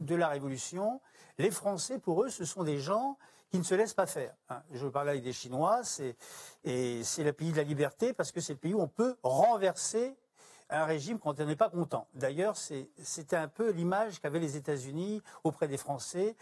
De 0.00 0.14
la 0.14 0.28
Révolution. 0.28 1.00
Les 1.38 1.50
Français, 1.50 1.98
pour 1.98 2.24
eux, 2.24 2.28
ce 2.28 2.44
sont 2.44 2.64
des 2.64 2.78
gens 2.78 3.18
qui 3.50 3.58
ne 3.58 3.64
se 3.64 3.74
laissent 3.74 3.94
pas 3.94 4.06
faire. 4.06 4.34
Hein. 4.48 4.62
Je 4.72 4.86
parle 4.86 5.08
avec 5.08 5.22
des 5.22 5.32
Chinois, 5.32 5.82
c'est 5.84 6.16
le 6.64 7.30
pays 7.30 7.52
de 7.52 7.56
la 7.56 7.62
liberté 7.62 8.12
parce 8.12 8.32
que 8.32 8.40
c'est 8.40 8.54
le 8.54 8.58
pays 8.58 8.74
où 8.74 8.80
on 8.80 8.88
peut 8.88 9.16
renverser 9.22 10.16
un 10.68 10.84
régime 10.84 11.18
quand 11.18 11.40
on 11.40 11.44
n'est 11.44 11.56
pas 11.56 11.70
content. 11.70 12.08
D'ailleurs, 12.14 12.56
c'était 12.56 13.36
un 13.36 13.48
peu 13.48 13.70
l'image 13.70 14.20
qu'avaient 14.20 14.40
les 14.40 14.56
États-Unis 14.56 15.22
auprès 15.44 15.68
des 15.68 15.76
Français. 15.76 16.36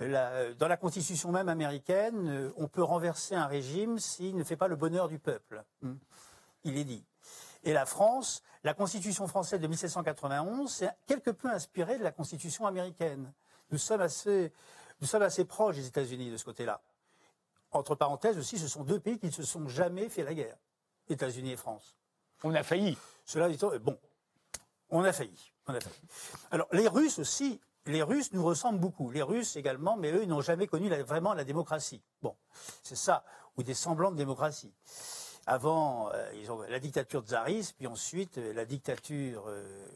dans 0.00 0.68
la 0.68 0.76
Constitution 0.76 1.30
même 1.30 1.48
américaine, 1.48 2.50
on 2.56 2.66
peut 2.66 2.82
renverser 2.82 3.36
un 3.36 3.46
régime 3.46 3.98
s'il 3.98 4.36
ne 4.36 4.42
fait 4.42 4.56
pas 4.56 4.68
le 4.68 4.76
bonheur 4.76 5.08
du 5.08 5.18
peuple. 5.18 5.62
Hmm. 5.82 5.94
Il 6.64 6.76
est 6.76 6.84
dit. 6.84 7.04
Et 7.64 7.72
la 7.72 7.86
France, 7.86 8.42
la 8.64 8.74
Constitution 8.74 9.28
française 9.28 9.60
de 9.60 9.66
1791, 9.66 10.70
c'est 10.70 10.90
quelque 11.06 11.30
peu 11.30 11.48
inspirée 11.48 11.98
de 11.98 12.02
la 12.02 12.10
Constitution 12.10 12.66
américaine. 12.66 13.32
Nous 13.70 13.78
sommes 13.78 14.00
assez, 14.00 14.52
nous 15.02 15.08
sommes 15.08 15.22
assez 15.22 15.44
proches 15.44 15.76
des 15.76 15.86
États-Unis 15.86 16.30
de 16.30 16.36
ce 16.36 16.44
côté-là. 16.44 16.80
Entre 17.72 17.94
parenthèses 17.96 18.38
aussi, 18.38 18.56
ce 18.56 18.68
sont 18.68 18.84
deux 18.84 19.00
pays 19.00 19.18
qui 19.18 19.26
ne 19.26 19.32
se 19.32 19.42
sont 19.42 19.66
jamais 19.68 20.08
fait 20.08 20.22
la 20.22 20.32
guerre, 20.32 20.56
États-Unis 21.08 21.52
et 21.52 21.56
France. 21.56 21.96
On 22.44 22.54
a 22.54 22.62
failli. 22.62 22.96
Cela 23.24 23.48
dit, 23.48 23.58
bon, 23.80 23.98
on 24.90 25.02
a 25.02 25.12
failli. 25.12 25.52
On 25.66 25.74
a 25.74 25.80
failli. 25.80 25.96
Alors 26.52 26.68
les 26.72 26.86
Russes 26.86 27.18
aussi, 27.18 27.60
les 27.86 28.02
Russes 28.02 28.32
nous 28.32 28.44
ressemblent 28.44 28.78
beaucoup. 28.78 29.10
Les 29.10 29.22
Russes 29.22 29.56
également, 29.56 29.96
mais 29.96 30.12
eux, 30.12 30.22
ils 30.22 30.28
n'ont 30.28 30.40
jamais 30.40 30.68
connu 30.68 30.88
vraiment 30.88 31.34
la 31.34 31.44
démocratie. 31.44 32.02
Bon, 32.22 32.36
c'est 32.84 32.96
ça, 32.96 33.24
ou 33.56 33.64
des 33.64 33.74
semblants 33.74 34.12
de 34.12 34.16
démocratie. 34.16 34.72
Avant, 35.46 36.12
euh, 36.12 36.30
ils 36.34 36.52
ont 36.52 36.62
la 36.62 36.78
dictature 36.78 37.22
tsariste, 37.22 37.74
puis 37.76 37.88
ensuite 37.88 38.38
euh, 38.38 38.52
la 38.52 38.64
dictature 38.64 39.44
euh, 39.48 39.88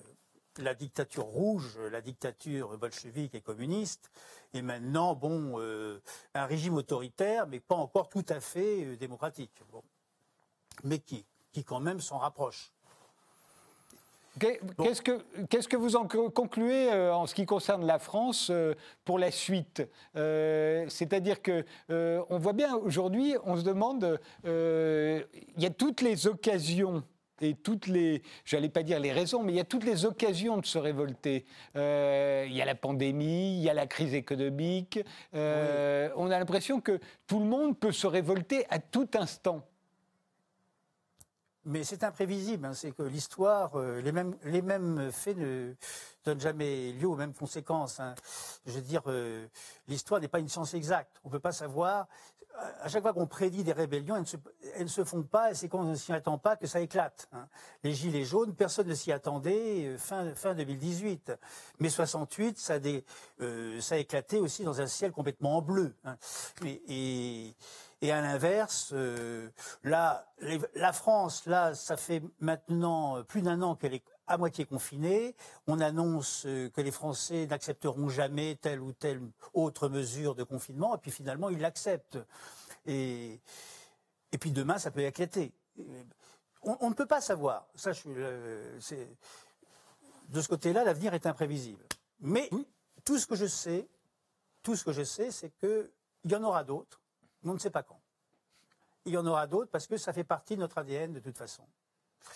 la 0.59 0.75
dictature 0.75 1.25
rouge, 1.25 1.79
la 1.91 2.01
dictature 2.01 2.77
bolchevique 2.79 3.35
et 3.35 3.41
communiste, 3.41 4.11
et 4.55 4.63
maintenant, 4.63 5.15
bon, 5.15 5.61
euh, 5.61 6.01
un 6.35 6.47
régime 6.47 6.75
autoritaire, 6.75 7.47
mais 7.47 7.61
pas 7.61 7.75
encore 7.75 8.09
tout 8.09 8.25
à 8.29 8.41
fait 8.41 8.85
euh, 8.85 8.97
démocratique. 8.97 9.53
Mais 10.85 10.99
qui, 10.99 11.25
qui 11.53 11.65
quand 11.65 11.81
même 11.81 12.01
s'en 12.01 12.19
rapproche. 12.19 12.73
Qu'est-ce 14.39 15.01
que, 15.01 15.25
qu'est-ce 15.49 15.67
que 15.67 15.79
vous 15.79 15.97
en 15.97 16.07
concluez 16.07 16.93
euh, 16.93 17.15
en 17.15 17.27
ce 17.27 17.35
qui 17.35 17.47
concerne 17.47 17.87
la 17.87 17.99
France 17.99 18.53
pour 19.07 19.19
la 19.19 19.31
suite? 19.31 19.83
C'est-à-dire 20.15 21.41
que 21.41 21.65
on 21.89 22.39
voit 22.39 22.53
bien 22.53 22.77
aujourd'hui, 22.77 23.35
on 23.45 23.57
se 23.57 23.63
demande, 23.63 24.21
il 24.45 25.63
y 25.63 25.65
a 25.65 25.71
toutes 25.71 26.03
les 26.03 26.27
occasions 26.27 27.03
et 27.41 27.55
toutes 27.55 27.87
les, 27.87 28.23
j'allais 28.45 28.69
pas 28.69 28.83
dire 28.83 29.01
les 29.01 29.13
raisons, 29.13 29.43
mais 29.43 29.53
il 29.53 29.57
y 29.57 29.61
a 29.61 29.65
toutes 29.65 29.85
les 29.85 30.05
occasions 30.05 30.59
de 30.59 30.67
se 30.67 30.79
révolter. 30.79 31.45
Euh, 31.77 32.47
il 32.49 32.55
y 32.55 32.63
a 32.63 32.65
la 32.65 32.75
pandémie, 32.75 33.57
il 33.57 33.63
y 33.63 33.71
a 33.71 33.75
la 33.75 33.87
crise 33.87 34.15
économique. 34.15 35.01
Euh, 35.35 36.11
on 36.17 36.31
a 36.31 36.39
l'impression 36.39 36.81
que 36.81 36.99
tout 37.27 37.39
le 37.39 37.47
monde 37.47 37.79
peut 37.79 37.93
se 37.93 38.07
révolter 38.07 38.67
à 38.71 38.79
tout 38.79 39.09
instant. 39.15 39.67
Mais 41.69 41.83
c'est 41.83 42.05
imprévisible, 42.05 42.65
hein. 42.65 42.75
c'est 42.75 42.93
que 42.93 43.03
l'histoire, 43.03 43.73
euh, 43.75 44.01
les, 44.01 44.13
mêmes, 44.13 45.11
faits 45.11 45.37
ne 45.37 45.75
donnent 46.25 46.41
jamais 46.41 46.93
lieu 46.93 47.09
aux 47.09 47.17
mêmes 47.17 47.35
conséquences. 47.35 47.99
Hein. 47.99 48.15
Je 48.67 48.73
veux 48.73 48.81
dire, 48.81 49.03
l'histoire 49.89 50.21
n'est 50.21 50.29
pas 50.29 50.39
une 50.39 50.49
science 50.49 50.75
exacte. 50.75 51.21
On 51.25 51.29
ne 51.29 51.33
peut 51.33 51.41
pas 51.41 51.51
savoir 51.51 52.07
à 52.81 52.89
chaque 52.89 53.03
fois 53.03 53.13
qu'on 53.13 53.27
prédit 53.27 53.65
des 53.65 53.73
rébellions, 53.73 54.17
elles 54.17 54.83
ne 54.83 54.89
se, 54.89 55.05
font 55.05 55.23
pas 55.23 55.51
et 55.51 55.55
c'est 55.55 55.69
qu'on 55.69 55.85
ne 55.85 55.95
s'y 55.95 56.13
attend 56.13 56.39
pas 56.39 56.57
que 56.57 56.67
ça 56.67 56.81
éclate. 56.81 57.29
Hein. 57.33 57.49
Les 57.83 57.93
gilets 57.93 58.25
jaunes, 58.25 58.55
personne 58.55 58.89
ne 58.89 58.95
s'y 58.95 59.13
attendait 59.13 59.87
euh, 59.87 59.99
fin, 59.99 60.35
fin 60.35 60.55
2018. 60.55 61.33
Mais 61.81 61.89
68, 61.89 62.59
ça, 62.59 62.75
euh, 63.41 63.81
ça 63.81 63.97
a 63.97 63.99
éclaté 63.99 64.39
aussi 64.39 64.65
dans 64.65 64.81
un 64.81 64.87
ciel 64.87 65.13
complètement 65.13 65.59
en 65.59 65.63
bleu. 65.63 65.95
Hein. 66.05 66.17
Et, 66.65 67.55
à 68.03 68.21
l'inverse, 68.21 68.91
euh, 68.93 69.49
là, 69.83 70.27
la 70.75 70.93
France, 70.93 71.47
là, 71.47 71.75
ça 71.75 71.97
fait 71.97 72.23
maintenant 72.39 73.23
plus 73.25 73.43
d'un 73.43 73.63
an 73.63 73.75
qu'elle 73.75 73.95
est 73.95 74.05
à 74.27 74.39
moitié 74.39 74.65
confinée. 74.65 75.35
On 75.67 75.81
annonce 75.81 76.43
que 76.43 76.81
les 76.81 76.91
Français 76.91 77.47
n'accepteront 77.47 78.09
jamais 78.09 78.57
telle 78.57 78.81
ou 78.81 78.93
telle 78.93 79.21
autre 79.55 79.89
mesure 79.89 80.35
de 80.35 80.43
confinement, 80.43 80.97
et 80.97 80.99
puis 80.99 81.11
finalement, 81.11 81.49
ils 81.49 81.59
l'acceptent. 81.59 82.19
Et, 82.87 83.41
et 84.33 84.39
puis 84.39 84.53
demain, 84.53 84.79
ça 84.79 84.91
peut 84.91 85.01
éclater. 85.01 85.53
on, 86.63 86.91
ne 86.91 86.95
peut 86.95 87.07
pas 87.07 87.21
savoir. 87.21 87.67
Ça, 87.75 87.93
de 90.29 90.41
ce 90.41 90.49
côté-là, 90.49 90.85
l'avenir 90.85 91.15
est 91.15 91.27
imprévisible. 91.27 91.85
Mais 92.21 92.51
tout 93.05 93.19
ce 93.19 93.27
que 93.27 93.37
je 93.37 93.47
sais, 93.47 93.89
tout 94.63 94.77
ce 94.77 94.85
que 94.85 94.93
je 94.93 95.05
sais, 95.05 95.31
c'est 95.31 95.51
qu'il 95.59 95.91
y 96.25 96.35
en 96.35 96.43
aura 96.43 96.65
d'autres, 96.65 97.01
mais 97.43 97.51
on 97.51 97.55
ne 97.55 97.59
sait 97.59 97.71
pas 97.71 97.83
quand. 97.83 98.01
Il 99.05 99.13
y 99.13 99.17
en 99.17 99.27
aura 99.27 99.47
d'autres 99.47 99.71
parce 99.71 99.87
que 99.87 99.97
ça 99.97 100.13
fait 100.13 100.25
partie 100.25 100.57
de 100.57 100.61
notre 100.61 100.79
ADN 100.79 101.13
de 101.13 101.21
toute 101.21 101.39
façon. 101.39 101.63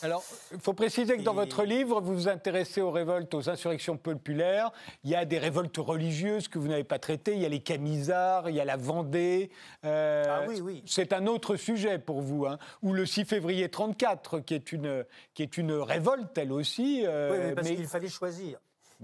Alors, 0.02 0.24
il 0.52 0.60
faut 0.60 0.72
préciser 0.72 1.16
que 1.16 1.22
dans 1.22 1.34
votre 1.34 1.64
livre, 1.64 2.00
vous 2.00 2.14
vous 2.14 2.28
intéressez 2.28 2.80
aux 2.80 2.90
révoltes, 2.90 3.34
aux 3.34 3.50
insurrections 3.50 3.96
populaires. 3.96 4.72
Il 5.04 5.10
y 5.10 5.14
a 5.14 5.24
des 5.24 5.38
révoltes 5.38 5.76
religieuses 5.76 6.48
que 6.48 6.58
vous 6.58 6.68
n'avez 6.68 6.84
pas 6.84 6.98
traitées. 6.98 7.34
Il 7.34 7.40
y 7.42 7.46
a 7.46 7.48
les 7.50 7.60
Camisards, 7.60 8.48
il 8.48 8.56
y 8.56 8.60
a 8.60 8.64
la 8.64 8.76
Vendée. 8.76 9.50
Euh, 9.84 10.24
ah 10.26 10.44
oui, 10.48 10.60
oui. 10.60 10.82
C'est 10.86 11.12
un 11.12 11.26
autre 11.26 11.56
sujet 11.56 11.98
pour 11.98 12.22
vous. 12.22 12.46
Hein. 12.46 12.58
Ou 12.82 12.92
le 12.92 13.04
6 13.04 13.26
février 13.26 13.68
34, 13.68 14.40
qui 14.40 14.54
est 14.54 14.72
une, 14.72 15.04
qui 15.34 15.42
est 15.42 15.58
une 15.58 15.72
révolte, 15.72 16.36
elle 16.38 16.52
aussi. 16.52 17.02
Euh, 17.06 17.30
oui, 17.32 17.38
mais 17.48 17.54
parce 17.54 17.68
qu'il 17.68 17.86
fallait 17.86 18.08
choisir. 18.08 18.58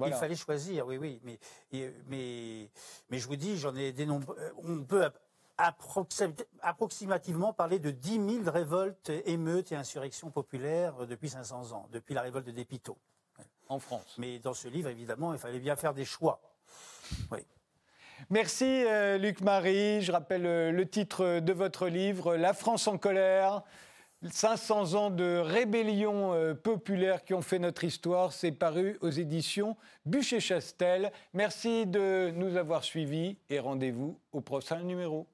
Il 0.05 0.13
fallait 0.13 0.37
choisir, 0.37 0.87
oui, 0.87 0.99
oui. 0.99 1.21
Mais, 1.25 1.39
mais, 2.09 2.69
mais 3.11 3.19
je 3.19 3.27
vous 3.27 3.37
dis, 3.37 3.57
j'en 3.57 3.75
ai 3.75 3.93
des 3.93 4.07
nombres. 4.07 4.37
On 4.63 4.83
peut 4.83 5.09
approximativement 5.59 7.53
parler 7.53 7.79
de 7.79 7.91
10 7.91 8.43
000 8.43 8.51
révoltes, 8.51 9.11
émeutes 9.25 9.73
et 9.73 9.77
insurrections 9.77 10.31
populaires 10.31 11.07
depuis 11.07 11.29
500 11.29 11.73
ans, 11.73 11.89
depuis 11.93 12.15
la 12.15 12.23
révolte 12.23 12.49
des 12.49 12.65
Pitots. 12.65 12.99
En 13.69 13.79
France. 13.79 14.15
Mais 14.19 14.39
dans 14.39 14.55
ce 14.55 14.69
livre, 14.69 14.89
évidemment, 14.89 15.33
il 15.33 15.39
fallait 15.39 15.59
bien 15.59 15.75
faire 15.75 15.93
des 15.93 16.05
choix. 16.05 16.41
Oui. 17.33 17.41
Merci 18.31 18.65
euh, 18.65 19.19
Luc 19.19 19.41
Marie. 19.41 20.03
Je 20.03 20.13
rappelle 20.13 20.47
euh, 20.47 20.71
le 20.71 20.89
titre 20.89 21.41
de 21.41 21.53
votre 21.53 21.89
livre, 21.89 22.37
La 22.37 22.55
France 22.55 22.87
en 22.87 22.97
colère. 22.97 23.63
500 24.31 24.95
ans 24.95 25.11
de 25.11 25.39
rébellion 25.39 26.33
euh, 26.33 26.55
populaire 26.55 27.25
qui 27.25 27.35
ont 27.35 27.43
fait 27.43 27.59
notre 27.59 27.85
histoire, 27.85 28.33
c'est 28.33 28.53
paru 28.53 28.97
aux 29.03 29.11
éditions 29.11 29.77
Bûcher-Chastel. 30.07 31.13
Merci 31.35 31.87
de 31.87 32.31
nous 32.35 32.57
avoir 32.57 32.83
suivis 32.83 33.37
et 33.51 33.61
rendez-vous 33.61 34.19
au 34.33 34.41
prochain 34.41 34.81
numéro. 34.81 35.27